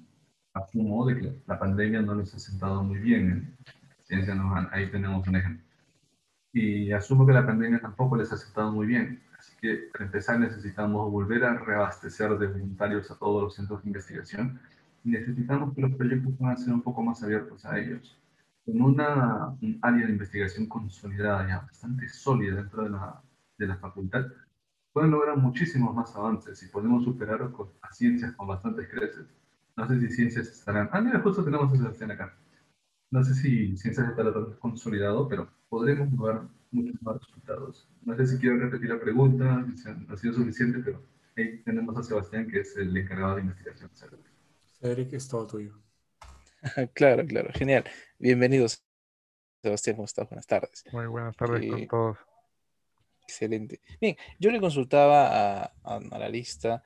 asumo 0.54 1.06
de 1.06 1.20
que 1.20 1.34
la 1.46 1.58
pandemia 1.58 2.02
no 2.02 2.14
les 2.14 2.34
ha 2.34 2.38
sentado 2.38 2.82
muy 2.82 2.98
bien. 2.98 3.56
Ciencia 4.04 4.34
ahí 4.72 4.90
tenemos 4.90 5.26
un 5.26 5.36
ejemplo. 5.36 5.64
Y 6.52 6.92
asumo 6.92 7.26
que 7.26 7.32
la 7.32 7.46
pandemia 7.46 7.80
tampoco 7.80 8.16
les 8.16 8.32
ha 8.32 8.36
sentado 8.36 8.72
muy 8.72 8.86
bien. 8.86 9.20
Así 9.40 9.56
que 9.58 9.88
para 9.90 10.04
empezar 10.04 10.38
necesitamos 10.38 11.10
volver 11.10 11.44
a 11.44 11.56
reabastecer 11.58 12.36
de 12.38 12.46
voluntarios 12.46 13.10
a 13.10 13.18
todos 13.18 13.42
los 13.42 13.54
centros 13.54 13.82
de 13.82 13.88
investigación 13.88 14.60
y 15.02 15.12
necesitamos 15.12 15.74
que 15.74 15.80
los 15.80 15.94
proyectos 15.94 16.34
puedan 16.38 16.58
ser 16.58 16.74
un 16.74 16.82
poco 16.82 17.02
más 17.02 17.22
abiertos 17.22 17.64
a 17.64 17.78
ellos. 17.78 18.18
Con 18.66 18.82
una 18.82 19.56
un 19.62 19.78
área 19.80 20.04
de 20.04 20.12
investigación 20.12 20.66
consolidada 20.66 21.48
ya 21.48 21.60
bastante 21.60 22.06
sólida 22.10 22.56
dentro 22.56 22.82
de 22.82 22.90
la, 22.90 23.22
de 23.56 23.66
la 23.66 23.76
facultad, 23.78 24.26
pueden 24.92 25.10
lograr 25.10 25.38
muchísimos 25.38 25.94
más 25.94 26.14
avances 26.14 26.62
y 26.62 26.68
podemos 26.68 27.02
superar 27.02 27.50
a 27.80 27.92
ciencias 27.94 28.32
con 28.32 28.46
bastantes 28.46 28.88
creces. 28.90 29.24
No 29.74 29.88
sé 29.88 30.00
si 30.00 30.08
ciencias 30.10 30.48
estarán... 30.48 30.90
Ah, 30.92 31.00
mira, 31.00 31.20
justo 31.20 31.42
tenemos 31.42 31.72
a 31.72 31.76
Sebastián 31.78 32.10
acá. 32.10 32.34
No 33.10 33.24
sé 33.24 33.34
si 33.34 33.74
ciencias 33.78 34.06
estará 34.06 34.32
consolidado, 34.58 35.26
pero 35.28 35.48
podremos 35.70 36.12
lograr 36.12 36.42
muchos 36.70 37.00
más 37.02 37.18
resultados. 37.18 37.88
No 38.02 38.16
sé 38.16 38.26
si 38.26 38.38
quiero 38.38 38.58
repetir 38.58 38.90
la 38.90 39.00
pregunta, 39.00 39.44
no 39.44 40.14
ha 40.14 40.16
sido 40.16 40.34
suficiente, 40.34 40.80
pero 40.84 41.02
ahí 41.36 41.58
tenemos 41.64 41.96
a 41.96 42.02
Sebastián, 42.02 42.48
que 42.48 42.60
es 42.60 42.76
el 42.76 42.96
encargado 42.96 43.36
de 43.36 43.42
investigación. 43.42 43.90
Cedric, 44.80 45.12
es 45.12 45.28
todo 45.28 45.46
tuyo. 45.46 45.74
claro, 46.94 47.26
claro, 47.26 47.50
genial. 47.54 47.84
Bienvenidos, 48.18 48.84
Sebastián, 49.62 49.96
¿cómo 49.96 50.06
estás? 50.06 50.28
Buenas 50.28 50.46
tardes. 50.46 50.84
Muy 50.92 51.06
buenas 51.06 51.36
tardes 51.36 51.70
con 51.70 51.86
todos. 51.86 52.18
Excelente. 53.22 53.80
Bien, 54.00 54.16
yo 54.38 54.50
le 54.50 54.60
consultaba 54.60 55.62
a, 55.84 56.00
la 56.18 56.28
lista 56.28 56.82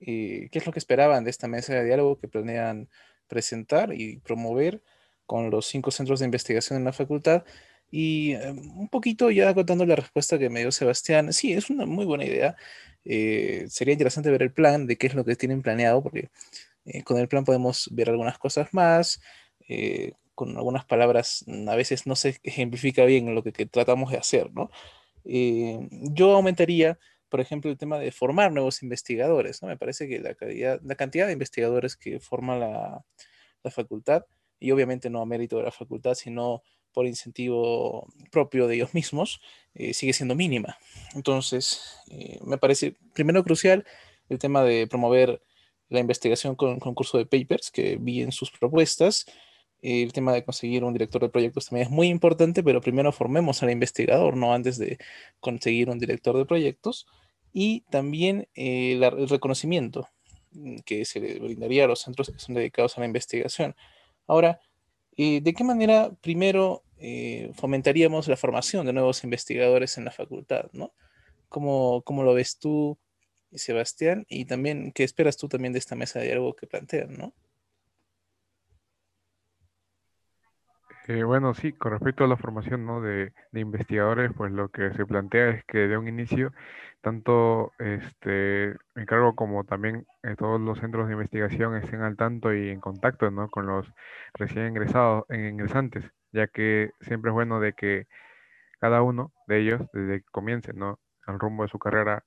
eh, 0.00 0.48
qué 0.50 0.58
es 0.58 0.66
lo 0.66 0.72
que 0.72 0.80
esperaban 0.80 1.22
de 1.24 1.30
esta 1.30 1.46
mesa 1.46 1.74
de 1.74 1.84
diálogo 1.84 2.18
que 2.18 2.28
planean 2.28 2.88
presentar 3.28 3.92
y 3.94 4.18
promover 4.18 4.82
con 5.26 5.50
los 5.50 5.66
cinco 5.66 5.90
centros 5.90 6.20
de 6.20 6.26
investigación 6.26 6.78
en 6.78 6.84
la 6.84 6.92
facultad. 6.92 7.44
Y 7.96 8.32
eh, 8.32 8.50
un 8.50 8.88
poquito 8.88 9.30
ya 9.30 9.54
contando 9.54 9.86
la 9.86 9.94
respuesta 9.94 10.36
que 10.36 10.50
me 10.50 10.60
dio 10.60 10.72
Sebastián, 10.72 11.32
sí, 11.32 11.52
es 11.52 11.70
una 11.70 11.86
muy 11.86 12.04
buena 12.04 12.24
idea. 12.24 12.56
Eh, 13.04 13.66
sería 13.68 13.92
interesante 13.92 14.30
ver 14.32 14.42
el 14.42 14.52
plan 14.52 14.88
de 14.88 14.96
qué 14.98 15.06
es 15.06 15.14
lo 15.14 15.24
que 15.24 15.36
tienen 15.36 15.62
planeado, 15.62 16.02
porque 16.02 16.30
con 17.04 17.18
el 17.18 17.28
plan 17.28 17.44
podemos 17.44 17.88
ver 17.92 18.10
algunas 18.10 18.36
cosas 18.38 18.74
más. 18.74 19.20
con 20.34 20.56
algunas 20.56 20.84
palabras 20.84 21.44
a 21.68 21.76
veces 21.76 22.06
no 22.06 22.16
se 22.16 22.40
ejemplifica 22.42 23.04
bien 23.04 23.32
lo 23.34 23.42
que, 23.44 23.52
que 23.52 23.66
tratamos 23.66 24.10
de 24.10 24.18
hacer, 24.18 24.52
¿no? 24.52 24.70
Eh, 25.24 25.88
yo 25.90 26.32
aumentaría, 26.34 26.98
por 27.28 27.40
ejemplo, 27.40 27.70
el 27.70 27.78
tema 27.78 27.98
de 27.98 28.12
formar 28.12 28.52
nuevos 28.52 28.82
investigadores. 28.82 29.62
¿no? 29.62 29.68
Me 29.68 29.76
parece 29.76 30.08
que 30.08 30.18
la, 30.20 30.36
la 30.82 30.94
cantidad 30.96 31.26
de 31.26 31.32
investigadores 31.32 31.96
que 31.96 32.20
forma 32.20 32.58
la, 32.58 33.04
la, 33.62 33.70
facultad, 33.70 34.24
y 34.58 34.72
obviamente 34.72 35.10
no 35.10 35.20
a 35.22 35.26
mérito 35.26 35.58
de 35.58 35.64
la 35.64 35.72
facultad, 35.72 36.14
sino 36.14 36.62
por 36.94 37.06
incentivo 37.06 38.06
propio 38.30 38.66
de 38.66 38.76
ellos 38.76 38.94
mismos, 38.94 39.40
eh, 39.74 39.92
sigue 39.92 40.12
siendo 40.12 40.34
mínima. 40.34 40.78
Entonces, 41.14 41.98
eh, 42.10 42.38
me 42.44 42.56
parece 42.56 42.96
primero 43.12 43.44
crucial 43.44 43.84
el 44.28 44.38
tema 44.38 44.62
de 44.62 44.86
promover 44.86 45.42
la 45.90 46.00
investigación 46.00 46.54
con 46.54 46.78
concurso 46.78 47.18
de 47.18 47.26
papers 47.26 47.70
que 47.70 47.96
vi 48.00 48.22
en 48.22 48.32
sus 48.32 48.50
propuestas 48.50 49.26
el 49.84 50.14
tema 50.14 50.32
de 50.32 50.42
conseguir 50.44 50.82
un 50.82 50.94
director 50.94 51.20
de 51.20 51.28
proyectos 51.28 51.66
también 51.66 51.88
es 51.88 51.92
muy 51.92 52.08
importante, 52.08 52.62
pero 52.62 52.80
primero 52.80 53.12
formemos 53.12 53.62
al 53.62 53.70
investigador, 53.70 54.34
¿no? 54.34 54.54
Antes 54.54 54.78
de 54.78 54.96
conseguir 55.40 55.90
un 55.90 55.98
director 55.98 56.36
de 56.38 56.46
proyectos. 56.46 57.06
Y 57.52 57.82
también 57.90 58.48
eh, 58.54 58.92
el 58.92 59.28
reconocimiento 59.28 60.08
mm, 60.52 60.78
que 60.86 61.04
se 61.04 61.20
le 61.20 61.38
brindaría 61.38 61.84
a 61.84 61.88
los 61.88 62.00
centros 62.00 62.30
que 62.30 62.38
son 62.38 62.54
dedicados 62.54 62.96
a 62.96 63.00
la 63.00 63.06
investigación. 63.06 63.76
Ahora, 64.26 64.58
eh, 65.16 65.40
¿de 65.40 65.52
qué 65.54 65.64
manera 65.64 66.12
primero 66.20 66.82
eh, 66.98 67.50
fomentaríamos 67.54 68.28
la 68.28 68.36
formación 68.36 68.86
de 68.86 68.92
nuevos 68.92 69.24
investigadores 69.24 69.98
en 69.98 70.04
la 70.04 70.10
facultad, 70.10 70.70
¿no? 70.72 70.94
¿Cómo, 71.48 72.02
¿Cómo, 72.02 72.22
lo 72.22 72.34
ves 72.34 72.58
tú, 72.58 72.98
Sebastián? 73.52 74.24
Y 74.28 74.46
también, 74.46 74.92
¿qué 74.92 75.04
esperas 75.04 75.36
tú 75.36 75.48
también 75.48 75.72
de 75.72 75.78
esta 75.78 75.96
mesa 75.96 76.18
de 76.18 76.26
diálogo 76.26 76.56
que 76.56 76.66
plantean, 76.66 77.14
¿no? 77.16 77.34
Eh, 81.06 81.22
bueno, 81.22 81.52
sí, 81.52 81.72
con 81.74 81.92
respecto 81.92 82.24
a 82.24 82.26
la 82.28 82.36
formación 82.38 82.86
¿no? 82.86 83.02
de, 83.02 83.32
investigadores, 83.52 84.32
pues 84.34 84.52
lo 84.52 84.70
que 84.70 84.90
se 84.94 85.04
plantea 85.04 85.50
es 85.50 85.64
que 85.66 85.86
de 85.86 85.98
un 85.98 86.08
inicio, 86.08 86.52
tanto 87.02 87.72
este 87.78 88.74
encargo 88.94 89.34
como 89.34 89.64
también 89.64 90.06
eh, 90.22 90.34
todos 90.36 90.58
los 90.60 90.78
centros 90.78 91.06
de 91.06 91.12
investigación 91.12 91.76
estén 91.76 92.00
al 92.00 92.16
tanto 92.16 92.54
y 92.54 92.70
en 92.70 92.80
contacto 92.80 93.30
¿no? 93.30 93.50
con 93.50 93.66
los 93.66 93.86
recién 94.32 94.68
ingresados, 94.68 95.24
ingresantes, 95.30 96.10
ya 96.32 96.46
que 96.46 96.92
siempre 97.02 97.30
es 97.30 97.34
bueno 97.34 97.60
de 97.60 97.74
que 97.74 98.06
cada 98.80 99.02
uno 99.02 99.32
de 99.46 99.60
ellos, 99.60 99.82
desde 99.92 100.20
que 100.20 100.30
comiencen, 100.30 100.78
¿no? 100.78 101.00
Al 101.26 101.38
rumbo 101.38 101.64
de 101.64 101.70
su 101.70 101.78
carrera, 101.78 102.24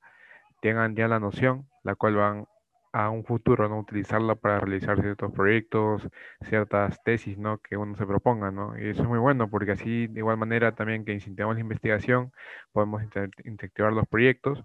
tengan 0.61 0.95
ya 0.95 1.07
la 1.07 1.19
noción, 1.19 1.67
la 1.83 1.95
cual 1.95 2.15
van 2.15 2.47
a 2.93 3.09
un 3.09 3.23
futuro, 3.25 3.67
¿no? 3.69 3.79
Utilizarla 3.79 4.35
para 4.35 4.59
realizar 4.59 4.99
ciertos 5.01 5.31
proyectos, 5.33 6.07
ciertas 6.41 7.01
tesis, 7.03 7.37
¿no? 7.37 7.59
Que 7.59 7.77
uno 7.77 7.95
se 7.95 8.05
proponga, 8.05 8.51
¿no? 8.51 8.77
Y 8.77 8.89
eso 8.89 9.03
es 9.03 9.07
muy 9.09 9.19
bueno 9.19 9.49
porque 9.49 9.71
así, 9.73 10.07
de 10.07 10.19
igual 10.19 10.37
manera, 10.37 10.73
también 10.75 11.05
que 11.05 11.13
incentivamos 11.13 11.55
la 11.55 11.61
investigación, 11.61 12.31
podemos 12.71 13.03
incentivar 13.45 13.93
los 13.93 14.07
proyectos. 14.07 14.63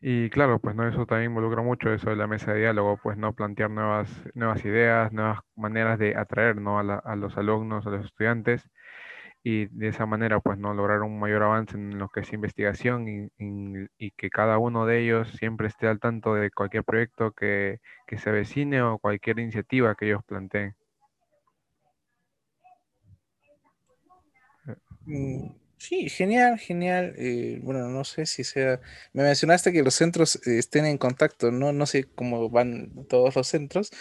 Y 0.00 0.30
claro, 0.30 0.58
pues 0.60 0.76
no, 0.76 0.86
eso 0.86 1.06
también 1.06 1.30
involucra 1.30 1.62
mucho 1.62 1.92
eso 1.92 2.10
de 2.10 2.16
la 2.16 2.26
mesa 2.26 2.52
de 2.52 2.60
diálogo, 2.60 2.98
pues 3.02 3.16
no 3.16 3.32
plantear 3.34 3.70
nuevas, 3.70 4.10
nuevas 4.34 4.64
ideas, 4.64 5.12
nuevas 5.12 5.40
maneras 5.56 5.98
de 5.98 6.16
atraer, 6.16 6.56
¿no? 6.60 6.78
a, 6.78 6.82
a 6.98 7.16
los 7.16 7.36
alumnos, 7.36 7.86
a 7.86 7.90
los 7.90 8.04
estudiantes 8.04 8.68
y 9.48 9.66
de 9.66 9.86
esa 9.86 10.06
manera 10.06 10.40
pues 10.40 10.58
no 10.58 10.74
lograr 10.74 11.02
un 11.02 11.20
mayor 11.20 11.44
avance 11.44 11.76
en 11.76 12.00
lo 12.00 12.08
que 12.08 12.18
es 12.18 12.32
investigación 12.32 13.30
y, 13.38 14.10
que 14.16 14.28
cada 14.28 14.58
uno 14.58 14.86
de 14.86 15.04
ellos 15.04 15.28
siempre 15.38 15.68
esté 15.68 15.86
al 15.86 16.00
tanto 16.00 16.34
de 16.34 16.50
cualquier 16.50 16.82
proyecto 16.82 17.30
que, 17.30 17.78
se 18.08 18.28
avecine 18.28 18.82
o 18.82 18.98
cualquier 18.98 19.38
iniciativa 19.38 19.94
que 19.94 20.06
ellos 20.06 20.24
planteen. 20.26 20.74
Mm, 25.04 25.50
sí, 25.78 26.08
genial, 26.08 26.58
genial. 26.58 27.14
Eh, 27.16 27.60
bueno, 27.62 27.86
no 27.88 28.02
sé 28.02 28.26
si 28.26 28.42
sea. 28.42 28.80
Me 29.12 29.22
mencionaste 29.22 29.72
que 29.72 29.84
los 29.84 29.94
centros 29.94 30.44
eh, 30.44 30.58
estén 30.58 30.86
en 30.86 30.98
contacto, 30.98 31.52
¿no? 31.52 31.72
No 31.72 31.86
sé 31.86 32.02
cómo 32.16 32.50
van 32.50 33.06
todos 33.08 33.36
los 33.36 33.46
centros, 33.46 33.92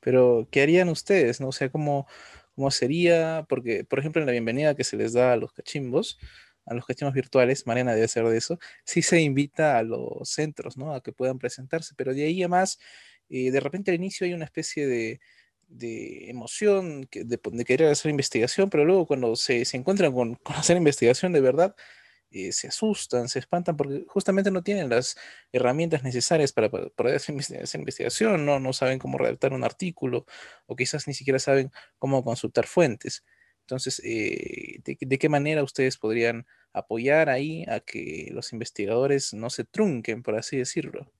pero 0.00 0.46
¿qué 0.50 0.60
harían 0.60 0.90
ustedes? 0.90 1.40
¿No? 1.40 1.48
O 1.48 1.52
sea, 1.52 1.70
¿cómo, 1.70 2.06
cómo 2.54 2.70
sería, 2.70 3.46
porque, 3.48 3.84
por 3.84 3.98
ejemplo, 3.98 4.20
en 4.22 4.26
la 4.26 4.32
bienvenida 4.32 4.74
que 4.74 4.84
se 4.84 4.96
les 4.96 5.12
da 5.12 5.32
a 5.32 5.36
los 5.36 5.52
cachimbos, 5.52 6.18
a 6.66 6.74
los 6.74 6.86
cachimbos 6.86 7.14
virtuales, 7.14 7.66
Mariana 7.66 7.94
debe 7.94 8.08
ser 8.08 8.24
de 8.26 8.36
eso, 8.36 8.58
sí 8.84 9.02
se 9.02 9.20
invita 9.20 9.78
a 9.78 9.82
los 9.82 10.28
centros, 10.28 10.76
¿no? 10.76 10.94
A 10.94 11.02
que 11.02 11.12
puedan 11.12 11.38
presentarse, 11.38 11.94
pero 11.96 12.14
de 12.14 12.24
ahí 12.24 12.42
además, 12.42 12.78
eh, 13.28 13.50
de 13.50 13.60
repente 13.60 13.90
al 13.90 13.96
inicio 13.96 14.26
hay 14.26 14.34
una 14.34 14.44
especie 14.44 14.86
de, 14.86 15.20
emoción 16.28 17.08
de, 17.12 17.64
querer 17.64 17.88
hacer 17.90 18.10
investigación, 18.10 18.70
pero 18.70 18.84
luego 18.84 19.06
cuando 19.06 19.36
se, 19.36 19.64
encuentran 19.72 20.12
con, 20.12 20.34
con 20.36 20.56
hacer 20.56 20.76
investigación 20.76 21.32
de 21.32 21.40
verdad, 21.40 21.76
eh, 22.30 22.52
se 22.52 22.68
asustan, 22.68 23.28
se 23.28 23.40
espantan 23.40 23.76
porque 23.76 24.04
justamente 24.08 24.50
no 24.50 24.62
tienen 24.62 24.88
las 24.88 25.16
herramientas 25.52 26.02
necesarias 26.02 26.52
para 26.52 26.70
poder 26.70 27.16
hacer, 27.16 27.34
investigación, 27.34 28.46
¿no? 28.46 28.60
no 28.60 28.72
saben 28.72 28.98
cómo 28.98 29.18
redactar 29.18 29.52
un 29.52 29.64
artículo 29.64 30.26
o 30.66 30.76
quizás 30.76 31.08
ni 31.08 31.14
siquiera 31.14 31.38
saben 31.38 31.70
cómo 31.98 32.22
consultar 32.24 32.66
fuentes. 32.66 33.24
Entonces, 33.62 34.00
eh, 34.04 34.80
¿de, 34.84 35.18
qué 35.18 35.28
manera 35.28 35.62
ustedes 35.62 35.96
podrían 35.96 36.46
apoyar 36.72 37.30
ahí 37.30 37.64
a 37.68 37.80
que 37.80 38.28
los 38.32 38.52
investigadores 38.52 39.32
no 39.32 39.50
se 39.50 39.64
trunquen, 39.64 40.22
por 40.22 40.36
así 40.36 40.56
decirlo? 40.56 41.12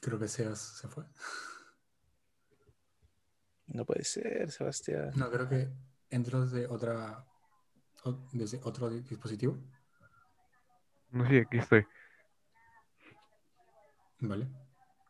Creo 0.00 0.18
que 0.18 0.28
Sebas 0.28 0.58
se 0.58 0.88
fue. 0.88 1.04
No 3.66 3.84
puede 3.84 4.04
ser, 4.04 4.50
Sebastián. 4.50 5.12
No, 5.14 5.30
creo 5.30 5.48
que 5.48 5.70
entró 6.10 6.44
desde 6.44 6.66
otra 6.66 7.24
desde 8.32 8.60
otro 8.64 8.88
dispositivo. 8.90 9.58
No, 11.10 11.28
sí, 11.28 11.38
aquí 11.38 11.58
estoy. 11.58 11.86
Vale. 14.20 14.48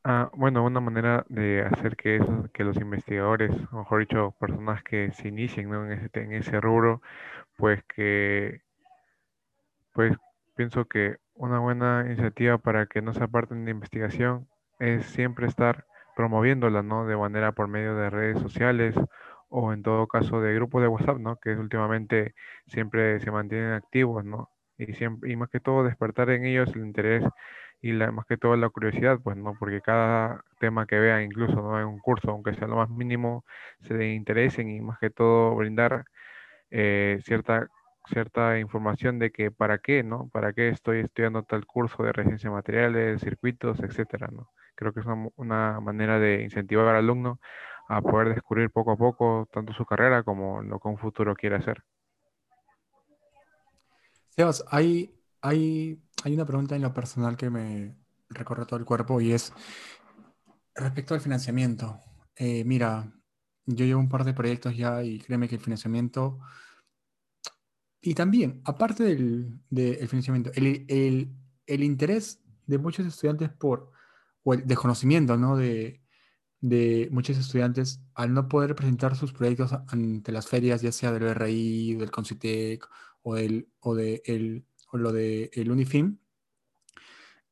Ah, 0.02 0.30
bueno, 0.34 0.64
una 0.64 0.80
manera 0.80 1.26
de 1.28 1.62
hacer 1.62 1.96
que 1.96 2.16
eso, 2.16 2.48
que 2.54 2.64
los 2.64 2.76
investigadores, 2.76 3.50
o 3.70 3.78
mejor 3.78 4.00
dicho, 4.00 4.34
personas 4.40 4.82
que 4.82 5.12
se 5.12 5.28
inicien 5.28 5.72
en, 5.74 5.92
ese, 5.92 6.10
en 6.14 6.32
ese 6.32 6.60
rubro, 6.60 7.02
pues 7.56 7.84
que, 7.84 8.62
pues 9.92 10.16
pienso 10.56 10.86
que 10.86 11.18
una 11.34 11.58
buena 11.58 12.04
iniciativa 12.06 12.56
para 12.58 12.86
que 12.86 13.02
no 13.02 13.12
se 13.12 13.22
aparten 13.22 13.64
de 13.64 13.72
investigación 13.72 14.48
es 14.80 15.06
siempre 15.06 15.46
estar 15.46 15.86
promoviéndola, 16.16 16.82
¿no? 16.82 17.06
De 17.06 17.16
manera 17.16 17.52
por 17.52 17.68
medio 17.68 17.94
de 17.96 18.10
redes 18.10 18.40
sociales 18.40 18.96
o 19.48 19.72
en 19.72 19.82
todo 19.82 20.06
caso 20.08 20.40
de 20.40 20.54
grupos 20.54 20.82
de 20.82 20.88
WhatsApp, 20.88 21.18
¿no? 21.18 21.36
Que 21.38 21.50
últimamente 21.56 22.34
siempre 22.66 23.20
se 23.20 23.30
mantienen 23.30 23.72
activos, 23.72 24.24
¿no? 24.24 24.50
Y, 24.78 24.94
siempre, 24.94 25.30
y 25.32 25.36
más 25.36 25.50
que 25.50 25.60
todo 25.60 25.84
despertar 25.84 26.30
en 26.30 26.46
ellos 26.46 26.70
el 26.74 26.82
interés 26.86 27.24
y 27.82 27.92
la, 27.92 28.12
más 28.12 28.26
que 28.26 28.36
todo 28.36 28.56
la 28.56 28.68
curiosidad, 28.70 29.20
pues, 29.22 29.36
¿no? 29.36 29.54
Porque 29.58 29.80
cada 29.80 30.44
tema 30.58 30.86
que 30.86 30.98
vean, 30.98 31.22
incluso, 31.24 31.54
¿no? 31.56 31.80
En 31.80 31.86
un 31.86 31.98
curso, 32.00 32.30
aunque 32.30 32.54
sea 32.54 32.68
lo 32.68 32.76
más 32.76 32.90
mínimo, 32.90 33.44
se 33.82 34.08
interesen 34.12 34.68
y 34.70 34.80
más 34.80 34.98
que 34.98 35.10
todo 35.10 35.54
brindar 35.56 36.04
eh, 36.70 37.20
cierta 37.24 37.68
cierta 38.06 38.58
información 38.58 39.18
de 39.18 39.30
que 39.30 39.50
para 39.50 39.78
qué, 39.78 40.02
¿no? 40.02 40.28
¿Para 40.32 40.52
qué 40.52 40.68
estoy 40.68 41.00
estudiando 41.00 41.42
tal 41.44 41.66
curso 41.66 42.02
de 42.02 42.12
residencia 42.12 42.50
de 42.50 42.56
materiales, 42.56 43.20
circuitos, 43.20 43.80
etcétera, 43.80 44.28
¿no? 44.32 44.50
Creo 44.80 44.94
que 44.94 45.00
es 45.00 45.06
una, 45.36 45.78
manera 45.78 46.18
de 46.18 46.42
incentivar 46.42 46.88
al 46.88 46.96
alumno 46.96 47.38
a 47.86 48.00
poder 48.00 48.30
descubrir 48.34 48.70
poco 48.70 48.92
a 48.92 48.96
poco 48.96 49.46
tanto 49.52 49.74
su 49.74 49.84
carrera 49.84 50.22
como 50.22 50.62
lo 50.62 50.80
que 50.80 50.88
un 50.88 50.96
futuro 50.96 51.34
quiere 51.34 51.56
hacer. 51.56 51.84
Sebas, 54.30 54.64
hay, 54.70 55.14
hay, 55.42 56.00
hay 56.24 56.32
una 56.32 56.46
pregunta 56.46 56.76
en 56.76 56.80
lo 56.80 56.94
personal 56.94 57.36
que 57.36 57.50
me 57.50 57.94
recorre 58.30 58.64
todo 58.64 58.78
el 58.78 58.86
cuerpo 58.86 59.20
y 59.20 59.32
es 59.32 59.52
respecto 60.74 61.12
al 61.12 61.20
financiamiento. 61.20 62.00
Eh, 62.36 62.64
mira, 62.64 63.12
yo 63.66 63.84
llevo 63.84 64.00
un 64.00 64.08
par 64.08 64.24
de 64.24 64.32
proyectos 64.32 64.74
ya 64.74 65.02
y 65.02 65.18
créeme 65.18 65.46
que 65.46 65.56
el 65.56 65.60
financiamiento... 65.60 66.38
Y 68.00 68.14
también, 68.14 68.62
aparte 68.64 69.04
del, 69.04 69.60
financiamiento, 70.08 70.50
el, 70.54 70.86
el 71.66 71.84
interés 71.84 72.42
de 72.66 72.78
muchos 72.78 73.06
estudiantes 73.06 73.50
por 73.50 73.92
o 74.42 74.54
el 74.54 74.66
desconocimiento 74.66 75.36
¿no? 75.36 75.56
de, 75.56 76.00
de 76.60 77.08
muchos 77.10 77.38
estudiantes 77.38 78.00
al 78.14 78.34
no 78.34 78.48
poder 78.48 78.74
presentar 78.74 79.16
sus 79.16 79.32
proyectos 79.32 79.72
ante 79.88 80.32
las 80.32 80.46
ferias, 80.46 80.82
ya 80.82 80.92
sea 80.92 81.12
del 81.12 81.34
RI, 81.34 81.94
del 81.94 82.10
Concitec 82.10 82.88
o, 83.22 83.34
del, 83.34 83.68
o, 83.80 83.94
de 83.94 84.22
el, 84.26 84.64
o 84.92 84.98
lo 84.98 85.12
de 85.12 85.50
el 85.54 85.70
Unifim, 85.70 86.18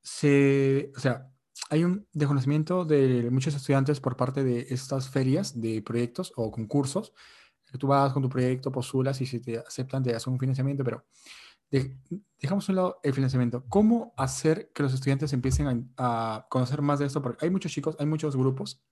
se, 0.03 0.93
o 0.97 1.01
sea, 1.01 1.31
hay 1.71 1.85
un 1.85 2.07
desconocimiento 2.13 2.85
de 2.85 3.29
muchos 3.31 3.55
estudiantes 3.55 4.01
por 4.01 4.17
parte 4.17 4.43
de 4.45 4.67
estas 4.71 5.11
ferias 5.11 5.61
de 5.61 5.83
proyectos 5.83 6.33
o 6.37 6.51
concursos. 6.51 7.13
Tú 7.79 7.89
vas 7.89 8.13
con 8.15 8.23
tu 8.23 8.29
proyecto, 8.31 8.73
postulas 8.73 9.21
y 9.21 9.27
si 9.27 9.41
te 9.41 9.59
aceptan 9.59 10.03
te 10.03 10.15
hacen 10.15 10.33
un 10.33 10.39
financiamiento, 10.39 10.83
pero 10.85 11.05
dejamos 11.71 12.69
un 12.69 12.77
lado 12.77 13.01
el 13.03 13.15
financiamiento. 13.15 13.65
¿Cómo 13.69 14.15
hacer 14.17 14.71
que 14.73 14.83
los 14.83 14.95
estudiantes 14.95 15.33
empiecen 15.33 15.93
a, 15.97 16.47
conocer 16.49 16.83
más 16.83 16.99
de 16.99 17.07
esto? 17.07 17.23
Porque 17.23 17.45
hay 17.45 17.51
muchos 17.51 17.73
chicos, 17.73 17.97
hay 17.99 18.07
muchos 18.07 18.37
grupos 18.37 18.83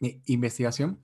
de 0.00 0.20
investigación, 0.26 1.02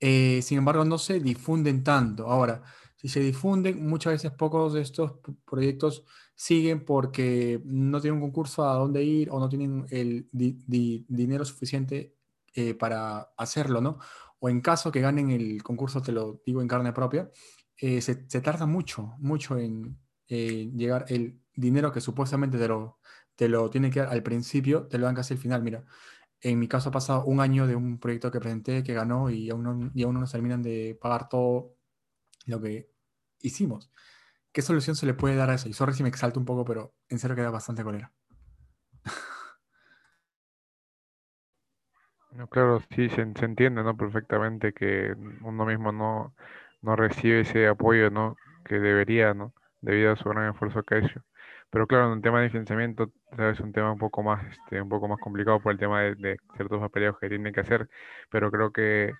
eh, 0.00 0.40
sin 0.42 0.58
embargo 0.58 0.84
no 0.84 0.98
se 0.98 1.20
difunden 1.20 1.84
tanto. 1.84 2.26
Ahora, 2.26 2.62
si 2.96 3.08
se 3.08 3.20
difunden, 3.20 3.86
muchas 3.88 4.14
veces 4.14 4.32
pocos 4.32 4.74
de 4.74 4.80
estos 4.80 5.12
proyectos 5.44 6.04
siguen 6.34 6.84
porque 6.84 7.60
no 7.64 8.00
tienen 8.00 8.20
un 8.20 8.28
concurso 8.28 8.68
a 8.68 8.74
dónde 8.74 9.04
ir 9.04 9.30
o 9.30 9.38
no 9.38 9.48
tienen 9.48 9.86
el 9.90 10.28
dinero 10.32 11.44
suficiente 11.44 12.18
eh, 12.54 12.74
para 12.74 13.32
hacerlo, 13.36 13.80
¿no? 13.80 13.98
O 14.40 14.48
en 14.48 14.60
caso 14.60 14.90
que 14.90 15.00
ganen 15.00 15.30
el 15.30 15.62
concurso, 15.62 16.02
te 16.02 16.10
lo 16.10 16.42
digo 16.44 16.60
en 16.60 16.66
carne 16.66 16.92
propia, 16.92 17.30
eh, 17.76 18.00
se, 18.00 18.28
se, 18.28 18.40
tarda 18.40 18.66
mucho, 18.66 19.14
mucho 19.18 19.58
en, 19.58 19.96
eh, 20.28 20.70
llegar 20.74 21.06
el 21.08 21.40
dinero 21.54 21.92
que 21.92 22.00
supuestamente 22.00 22.58
te 22.58 22.68
lo, 22.68 23.00
te 23.36 23.48
lo 23.48 23.70
tiene 23.70 23.90
que 23.90 24.00
dar 24.00 24.10
al 24.10 24.22
principio, 24.22 24.86
te 24.88 24.98
lo 24.98 25.06
dan 25.06 25.14
casi 25.14 25.34
al 25.34 25.40
final. 25.40 25.62
Mira, 25.62 25.84
en 26.40 26.58
mi 26.58 26.68
caso 26.68 26.90
ha 26.90 26.92
pasado 26.92 27.24
un 27.24 27.40
año 27.40 27.66
de 27.66 27.76
un 27.76 27.98
proyecto 27.98 28.30
que 28.30 28.40
presenté, 28.40 28.82
que 28.82 28.94
ganó 28.94 29.30
y 29.30 29.50
aún 29.50 29.62
no, 29.62 29.90
y 29.94 30.02
aún 30.04 30.14
no 30.14 30.20
nos 30.20 30.32
terminan 30.32 30.62
de 30.62 30.98
pagar 31.00 31.28
todo 31.28 31.76
lo 32.46 32.60
que 32.60 32.90
hicimos. 33.40 33.92
¿Qué 34.52 34.62
solución 34.62 34.96
se 34.96 35.06
le 35.06 35.14
puede 35.14 35.36
dar 35.36 35.50
a 35.50 35.54
eso? 35.54 35.68
Y 35.68 35.72
sorry 35.72 35.94
si 35.94 36.02
me 36.02 36.08
exalto 36.08 36.40
un 36.40 36.46
poco, 36.46 36.64
pero 36.64 36.94
en 37.08 37.18
serio 37.18 37.36
queda 37.36 37.50
bastante 37.50 37.84
colera. 37.84 38.12
No, 42.32 42.46
claro, 42.46 42.80
sí, 42.94 43.08
se, 43.08 43.22
entiende, 43.22 43.82
¿no? 43.82 43.96
Perfectamente 43.96 44.72
que 44.72 45.14
uno 45.42 45.64
mismo 45.64 45.92
no, 45.92 46.34
no 46.82 46.94
recibe 46.94 47.40
ese 47.40 47.68
apoyo, 47.68 48.10
¿no? 48.10 48.36
Que 48.64 48.78
debería, 48.78 49.34
¿no? 49.34 49.54
Debido 49.80 50.12
a 50.12 50.16
su 50.16 50.28
gran 50.28 50.50
esfuerzo 50.50 50.82
hecho. 50.90 51.22
Pero 51.70 51.86
claro, 51.86 52.06
en 52.08 52.18
el 52.18 52.22
tema 52.22 52.40
de 52.40 52.50
financiamiento 52.50 53.12
es 53.38 53.60
un 53.60 53.72
tema 53.72 53.92
un 53.92 53.98
poco 53.98 54.22
más, 54.22 54.44
este, 54.46 54.80
un 54.80 54.88
poco 54.88 55.08
más 55.08 55.18
complicado 55.20 55.60
por 55.60 55.72
el 55.72 55.78
tema 55.78 56.02
de, 56.02 56.38
ciertos 56.56 56.80
papeleos 56.80 57.18
que 57.18 57.28
tienen 57.28 57.52
que 57.52 57.60
hacer, 57.60 57.88
pero 58.30 58.50
creo 58.50 58.72
que 58.72 59.12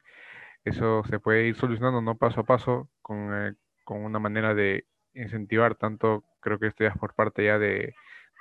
eso 0.64 1.02
se 1.04 1.20
puede 1.20 1.46
ir 1.48 1.56
solucionando 1.56 2.00
no 2.02 2.16
paso 2.16 2.40
a 2.40 2.44
paso 2.44 2.90
con, 3.02 3.34
eh, 3.34 3.54
con 3.84 4.04
una 4.04 4.18
manera 4.18 4.54
de 4.54 4.86
incentivar 5.14 5.74
tanto, 5.76 6.24
creo 6.40 6.58
que 6.58 6.68
esto 6.68 6.84
ya 6.84 6.90
es 6.90 6.98
por 6.98 7.14
parte 7.14 7.44
ya 7.44 7.58
de, 7.58 7.94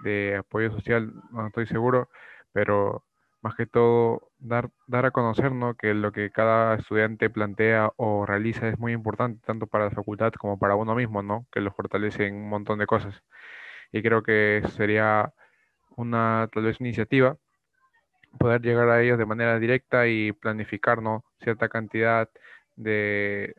de 0.04 0.38
apoyo 0.38 0.72
social, 0.72 1.14
no 1.32 1.48
estoy 1.48 1.68
seguro, 1.68 2.10
pero 2.54 3.07
más 3.42 3.56
que 3.56 3.66
todo 3.66 4.32
dar, 4.40 4.70
dar 4.88 5.06
a 5.06 5.12
conocer 5.12 5.52
¿no? 5.52 5.76
que 5.76 5.94
lo 5.94 6.12
que 6.12 6.32
cada 6.32 6.76
estudiante 6.76 7.30
plantea 7.30 7.92
o 7.98 8.26
realiza 8.26 8.68
es 8.68 8.80
muy 8.80 8.94
importante, 8.94 9.42
tanto 9.46 9.68
para 9.68 9.86
la 9.86 9.92
facultad 9.92 10.34
como 10.34 10.58
para 10.60 10.76
uno 10.76 10.96
mismo, 10.96 11.22
¿no? 11.22 11.48
que 11.52 11.62
lo 11.62 11.72
fortalece 11.72 12.28
en 12.28 12.36
un 12.36 12.50
montón 12.50 12.80
de 12.80 12.88
cosas. 12.88 13.24
Y 13.92 14.02
creo 14.02 14.24
que 14.24 14.64
sería 14.76 15.34
una 15.96 16.50
tal 16.54 16.64
vez 16.64 16.80
iniciativa 16.82 17.38
poder 18.40 18.62
llegar 18.62 18.90
a 18.90 19.02
ellos 19.02 19.18
de 19.18 19.26
manera 19.26 19.60
directa 19.60 20.08
y 20.08 20.32
planificar 20.32 21.02
¿no? 21.02 21.24
cierta 21.42 21.70
cantidad 21.70 22.30
de, 22.76 23.56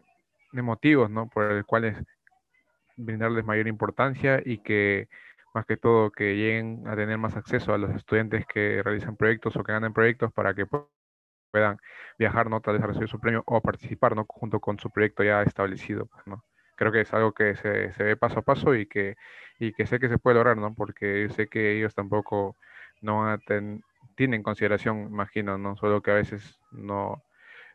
de 0.53 0.63
motivos 0.63 1.11
¿no? 1.11 1.29
por 1.29 1.51
los 1.53 1.67
cuales 1.67 1.97
brindarles 2.97 3.45
mayor 3.45 3.69
importancia 3.69 4.43
y 4.45 4.59
que 4.59 5.09
más 5.55 5.67
que 5.67 5.77
todo 5.77 6.11
que 6.11 6.37
lleguen 6.37 6.87
a 6.87 6.97
tener 6.97 7.19
más 7.19 7.37
acceso 7.37 7.73
a 7.75 7.79
los 7.79 7.91
estudiantes 7.95 8.47
que 8.47 8.83
realizan 8.83 9.17
proyectos 9.17 9.57
o 9.57 9.65
que 9.65 9.73
ganan 9.73 9.93
proyectos 9.93 10.33
para 10.33 10.55
que 10.55 10.67
puedan 10.67 11.79
viajar, 12.19 12.51
¿no? 12.51 12.61
Tal 12.61 12.75
vez 12.75 12.83
a 12.85 12.87
recibir 12.89 13.09
su 13.09 13.21
premio 13.21 13.43
o 13.47 13.61
participar, 13.61 14.17
¿no? 14.17 14.25
Junto 14.29 14.61
con 14.61 14.79
su 14.79 14.91
proyecto 14.91 15.25
ya 15.25 15.43
establecido, 15.43 16.07
pues, 16.07 16.27
¿no? 16.27 16.45
Creo 16.77 16.93
que 16.93 17.01
es 17.01 17.13
algo 17.13 17.33
que 17.33 17.57
se, 17.57 17.93
se 17.93 18.03
ve 18.05 18.17
paso 18.17 18.41
a 18.41 18.43
paso 18.43 18.75
y 18.75 18.87
que, 18.87 19.17
y 19.59 19.73
que 19.73 19.87
sé 19.87 19.99
que 19.99 20.09
se 20.09 20.19
puede 20.19 20.37
lograr, 20.37 20.57
¿no? 20.57 20.75
Porque 20.75 21.29
sé 21.31 21.49
que 21.49 21.77
ellos 21.77 21.95
tampoco 21.95 22.57
no 23.01 23.37
tienen 24.17 24.43
consideración, 24.43 25.03
imagino, 25.11 25.59
¿no? 25.59 25.77
Solo 25.77 26.03
que 26.03 26.11
a 26.11 26.15
veces 26.15 26.61
no, 26.73 27.23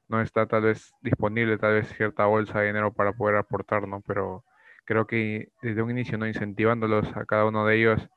no 0.08 0.22
está 0.22 0.46
tal 0.48 0.64
vez 0.64 0.94
disponible 1.02 1.58
tal 1.58 1.74
vez 1.76 1.88
cierta 1.96 2.26
bolsa 2.26 2.60
de 2.60 2.68
dinero 2.68 2.94
para 2.94 3.14
poder 3.14 3.38
aportar, 3.38 3.88
¿no? 3.88 4.02
Pero 4.02 4.44
creo 4.86 5.08
que 5.08 5.50
desde 5.62 5.82
un 5.82 5.92
inicio, 5.92 6.18
¿no? 6.18 6.28
incentivándolos 6.28 7.08
a 7.16 7.26
cada 7.26 7.46
uno 7.46 7.66
de 7.66 7.78
ellos, 7.78 8.10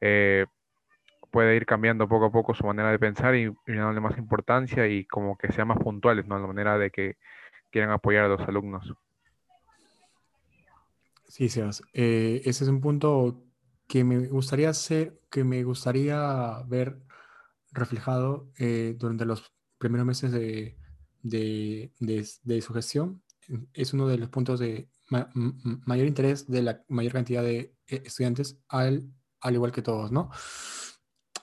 eh, 0.00 0.46
puede 1.30 1.56
ir 1.56 1.66
cambiando 1.66 2.08
poco 2.08 2.26
a 2.26 2.32
poco 2.32 2.54
su 2.54 2.64
manera 2.66 2.90
de 2.90 2.98
pensar 2.98 3.34
y, 3.34 3.52
dándole 3.66 4.00
más 4.00 4.18
importancia 4.18 4.86
y 4.86 5.04
como 5.04 5.36
que 5.36 5.52
sean 5.52 5.68
más 5.68 5.78
puntuales, 5.78 6.26
¿no? 6.26 6.38
La 6.38 6.46
manera 6.46 6.78
de 6.78 6.90
que 6.90 7.16
quieran 7.70 7.90
apoyar 7.90 8.24
a 8.24 8.28
los 8.28 8.40
alumnos. 8.40 8.94
Sí, 11.26 11.48
Sebas. 11.48 11.82
Eh, 11.92 12.40
ese 12.44 12.64
es 12.64 12.70
un 12.70 12.80
punto 12.80 13.44
que 13.86 14.04
me 14.04 14.26
gustaría 14.28 14.70
hacer, 14.70 15.20
que 15.30 15.44
me 15.44 15.62
gustaría 15.64 16.62
ver 16.66 16.98
reflejado 17.72 18.50
eh, 18.58 18.94
durante 18.98 19.26
los 19.26 19.52
primeros 19.78 20.06
meses 20.06 20.32
de, 20.32 20.76
de, 21.22 21.92
de, 22.00 22.62
su 22.62 22.72
gestión. 22.72 23.22
Es 23.72 23.92
uno 23.92 24.08
de 24.08 24.18
los 24.18 24.30
puntos 24.30 24.58
de 24.60 24.88
mayor 25.10 26.06
interés 26.06 26.46
de 26.46 26.62
la 26.62 26.82
mayor 26.88 27.12
cantidad 27.12 27.42
de 27.42 27.74
eh, 27.86 28.02
estudiantes, 28.04 28.58
al, 28.68 29.10
al 29.40 29.54
igual 29.54 29.72
que 29.72 29.82
todos, 29.82 30.12
¿no? 30.12 30.30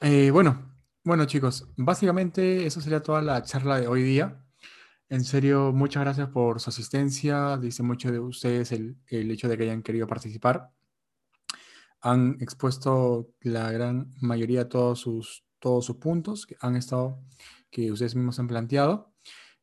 Eh, 0.01 0.29
bueno, 0.31 0.75
bueno 1.03 1.25
chicos, 1.25 1.67
básicamente 1.77 2.65
eso 2.65 2.81
sería 2.81 3.01
toda 3.01 3.21
la 3.21 3.41
charla 3.43 3.79
de 3.79 3.87
hoy 3.87 4.03
día. 4.03 4.41
En 5.07 5.23
serio, 5.23 5.71
muchas 5.71 6.03
gracias 6.03 6.29
por 6.29 6.59
su 6.59 6.69
asistencia. 6.69 7.57
Dice 7.57 7.83
mucho 7.83 8.11
de 8.11 8.19
ustedes 8.19 8.71
el, 8.71 8.97
el 9.07 9.29
hecho 9.29 9.47
de 9.47 9.57
que 9.57 9.63
hayan 9.63 9.83
querido 9.83 10.07
participar. 10.07 10.71
Han 12.01 12.37
expuesto 12.39 13.29
la 13.41 13.71
gran 13.71 14.13
mayoría 14.21 14.63
de 14.63 14.69
todos 14.69 14.99
sus, 14.99 15.45
todos 15.59 15.85
sus 15.85 15.97
puntos 15.97 16.45
que 16.45 16.55
han 16.59 16.75
estado, 16.75 17.21
que 17.69 17.91
ustedes 17.91 18.15
mismos 18.15 18.39
han 18.39 18.47
planteado. 18.47 19.14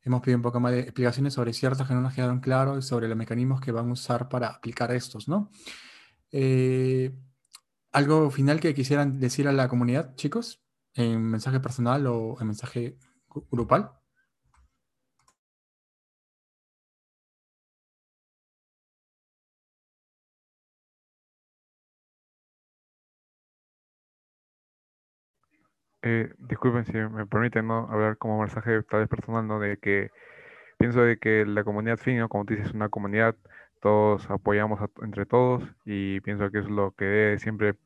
Hemos 0.05 0.21
pedido 0.21 0.39
un 0.39 0.43
poco 0.43 0.61
más 0.61 0.73
de 0.73 0.81
explicaciones 0.81 1.35
sobre 1.35 1.53
ciertos 1.53 1.87
que 1.87 1.95
no 1.95 2.01
nos 2.01 2.15
quedaron 2.15 2.41
claros 2.41 2.85
y 2.85 2.89
sobre 2.89 3.09
los 3.09 3.17
mecanismos 3.17 3.61
que 3.61 3.73
van 3.73 3.89
a 3.89 3.93
usar 3.93 4.29
para 4.29 4.49
aplicar 4.49 4.93
estos, 4.93 5.29
¿no? 5.29 5.51
Eh, 6.33 7.15
¿Algo 7.93 8.31
final 8.31 8.59
que 8.59 8.75
quisieran 8.75 9.21
decir 9.21 9.47
a 9.47 9.53
la 9.53 9.69
comunidad, 9.69 10.15
chicos? 10.17 10.63
¿En 10.95 11.23
mensaje 11.23 11.61
personal 11.61 12.07
o 12.07 12.37
en 12.41 12.47
mensaje 12.47 12.99
grupal? 13.51 14.02
Eh, 26.03 26.35
disculpen 26.39 26.85
si 26.85 26.93
me 26.95 27.27
permiten 27.27 27.69
¿no? 27.69 27.89
hablar 27.91 28.19
como 28.19 28.41
mensaje 28.41 28.83
tal 28.85 29.01
vez 29.01 29.09
personal, 29.09 29.47
¿no? 29.47 29.61
De 29.61 29.77
que 29.79 30.11
pienso 30.79 31.03
de 31.03 31.19
que 31.19 31.47
la 31.47 31.65
comunidad 31.65 31.99
FIN, 31.99 32.27
como 32.29 32.45
tú 32.45 32.55
dices, 32.55 32.69
es 32.71 32.75
una 32.75 32.89
comunidad, 32.89 33.37
todos 33.81 34.31
apoyamos 34.31 34.81
entre 35.03 35.27
todos 35.27 35.65
y 35.85 36.21
pienso 36.23 36.51
que 36.51 36.61
es 36.61 36.67
lo 36.69 36.93
que 36.93 37.05
debe 37.05 37.39
siempre 37.39 37.77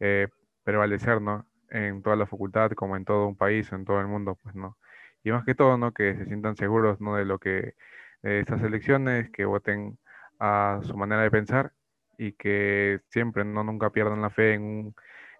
eh, 0.00 0.28
prevalecer, 0.64 1.20
¿no? 1.22 1.46
En 1.70 2.02
toda 2.02 2.16
la 2.16 2.26
facultad, 2.26 2.72
como 2.72 2.96
en 2.96 3.04
todo 3.04 3.26
un 3.28 3.36
país, 3.36 3.72
en 3.72 3.84
todo 3.84 4.00
el 4.00 4.08
mundo, 4.08 4.38
pues, 4.42 4.54
¿no? 4.56 4.78
Y 5.24 5.32
más 5.32 5.44
que 5.44 5.54
todo, 5.54 5.78
¿no? 5.78 5.92
Que 5.92 6.16
se 6.16 6.26
sientan 6.26 6.56
seguros, 6.56 7.00
¿no? 7.00 7.16
De 7.16 7.24
lo 7.24 7.38
que, 7.38 7.74
de 8.22 8.40
estas 8.40 8.62
elecciones, 8.62 9.30
que 9.30 9.44
voten 9.46 9.98
a 10.40 10.80
su 10.84 10.96
manera 10.96 11.22
de 11.22 11.30
pensar 11.30 11.72
y 12.18 12.32
que 12.32 13.00
siempre, 13.10 13.44
¿no? 13.44 13.64
Nunca 13.64 13.90
pierdan 13.90 14.22
la 14.22 14.30
fe 14.30 14.54
en, 14.54 14.94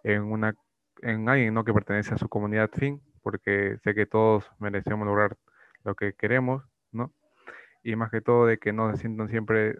en 0.04 0.22
una 0.24 0.54
en 1.02 1.28
alguien 1.28 1.54
¿no? 1.54 1.64
que 1.64 1.74
pertenece 1.74 2.14
a 2.14 2.18
su 2.18 2.28
comunidad 2.28 2.70
fin, 2.72 3.02
porque 3.22 3.78
sé 3.82 3.94
que 3.94 4.06
todos 4.06 4.50
merecemos 4.58 5.06
lograr 5.06 5.36
lo 5.84 5.94
que 5.94 6.14
queremos, 6.14 6.64
¿no? 6.92 7.12
Y 7.82 7.96
más 7.96 8.10
que 8.10 8.20
todo 8.20 8.46
de 8.46 8.58
que 8.58 8.72
no 8.72 8.90
se 8.90 8.98
sientan 9.00 9.28
siempre, 9.28 9.78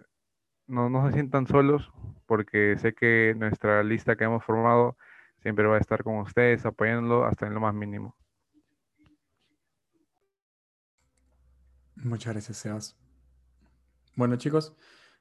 no, 0.67 0.89
no 0.89 1.07
se 1.07 1.13
sientan 1.13 1.47
solos, 1.47 1.91
porque 2.25 2.77
sé 2.77 2.93
que 2.93 3.33
nuestra 3.37 3.83
lista 3.83 4.15
que 4.15 4.25
hemos 4.25 4.43
formado 4.43 4.97
siempre 5.41 5.67
va 5.67 5.77
a 5.77 5.79
estar 5.79 6.03
con 6.03 6.17
ustedes, 6.17 6.65
apoyándolo 6.65 7.25
hasta 7.25 7.47
en 7.47 7.53
lo 7.53 7.59
más 7.59 7.73
mínimo. 7.73 8.15
Muchas 11.95 12.33
gracias, 12.33 12.57
Sebas. 12.57 12.97
Bueno, 14.15 14.35
chicos, 14.37 14.75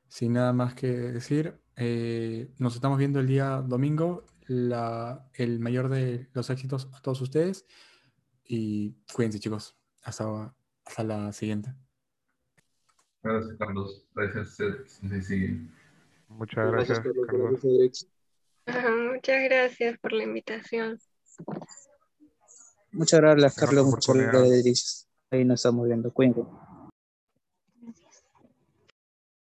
sin 0.09 0.35
nada 0.35 0.53
más 0.53 0.75
que 0.75 0.87
decir, 0.87 1.61
eh, 1.77 2.49
nos 2.59 2.75
estamos 2.75 2.99
viendo 2.99 3.21
el 3.21 3.27
día 3.27 3.63
domingo 3.63 4.25
el 4.49 5.61
mayor 5.61 5.89
de 5.89 6.29
los 6.33 6.51
éxitos 6.51 6.89
a 6.93 7.01
todos 7.01 7.21
ustedes 7.21 7.67
y 8.45 8.93
cuídense 9.15 9.41
chicos. 9.41 9.77
Hasta, 10.03 10.55
hasta 10.85 11.05
la 11.05 11.33
siguiente. 11.33 11.73
Gracias, 13.23 13.57
Carlos. 13.59 14.07
Gracias. 14.15 14.59
Muchas 16.29 16.71
gracias, 16.71 17.01
Muchas 18.67 19.45
gracias 19.45 19.99
por 19.99 20.13
la 20.13 20.23
invitación. 20.25 20.99
Muchas 22.93 23.21
gracias, 23.21 23.55
Carlos. 23.57 23.87
Muchas 23.87 24.17
gracias. 24.17 25.09
Ahí 25.31 25.45
nos 25.45 25.61
estamos 25.61 25.87
viendo. 25.87 26.13
Cuídense. 26.13 26.43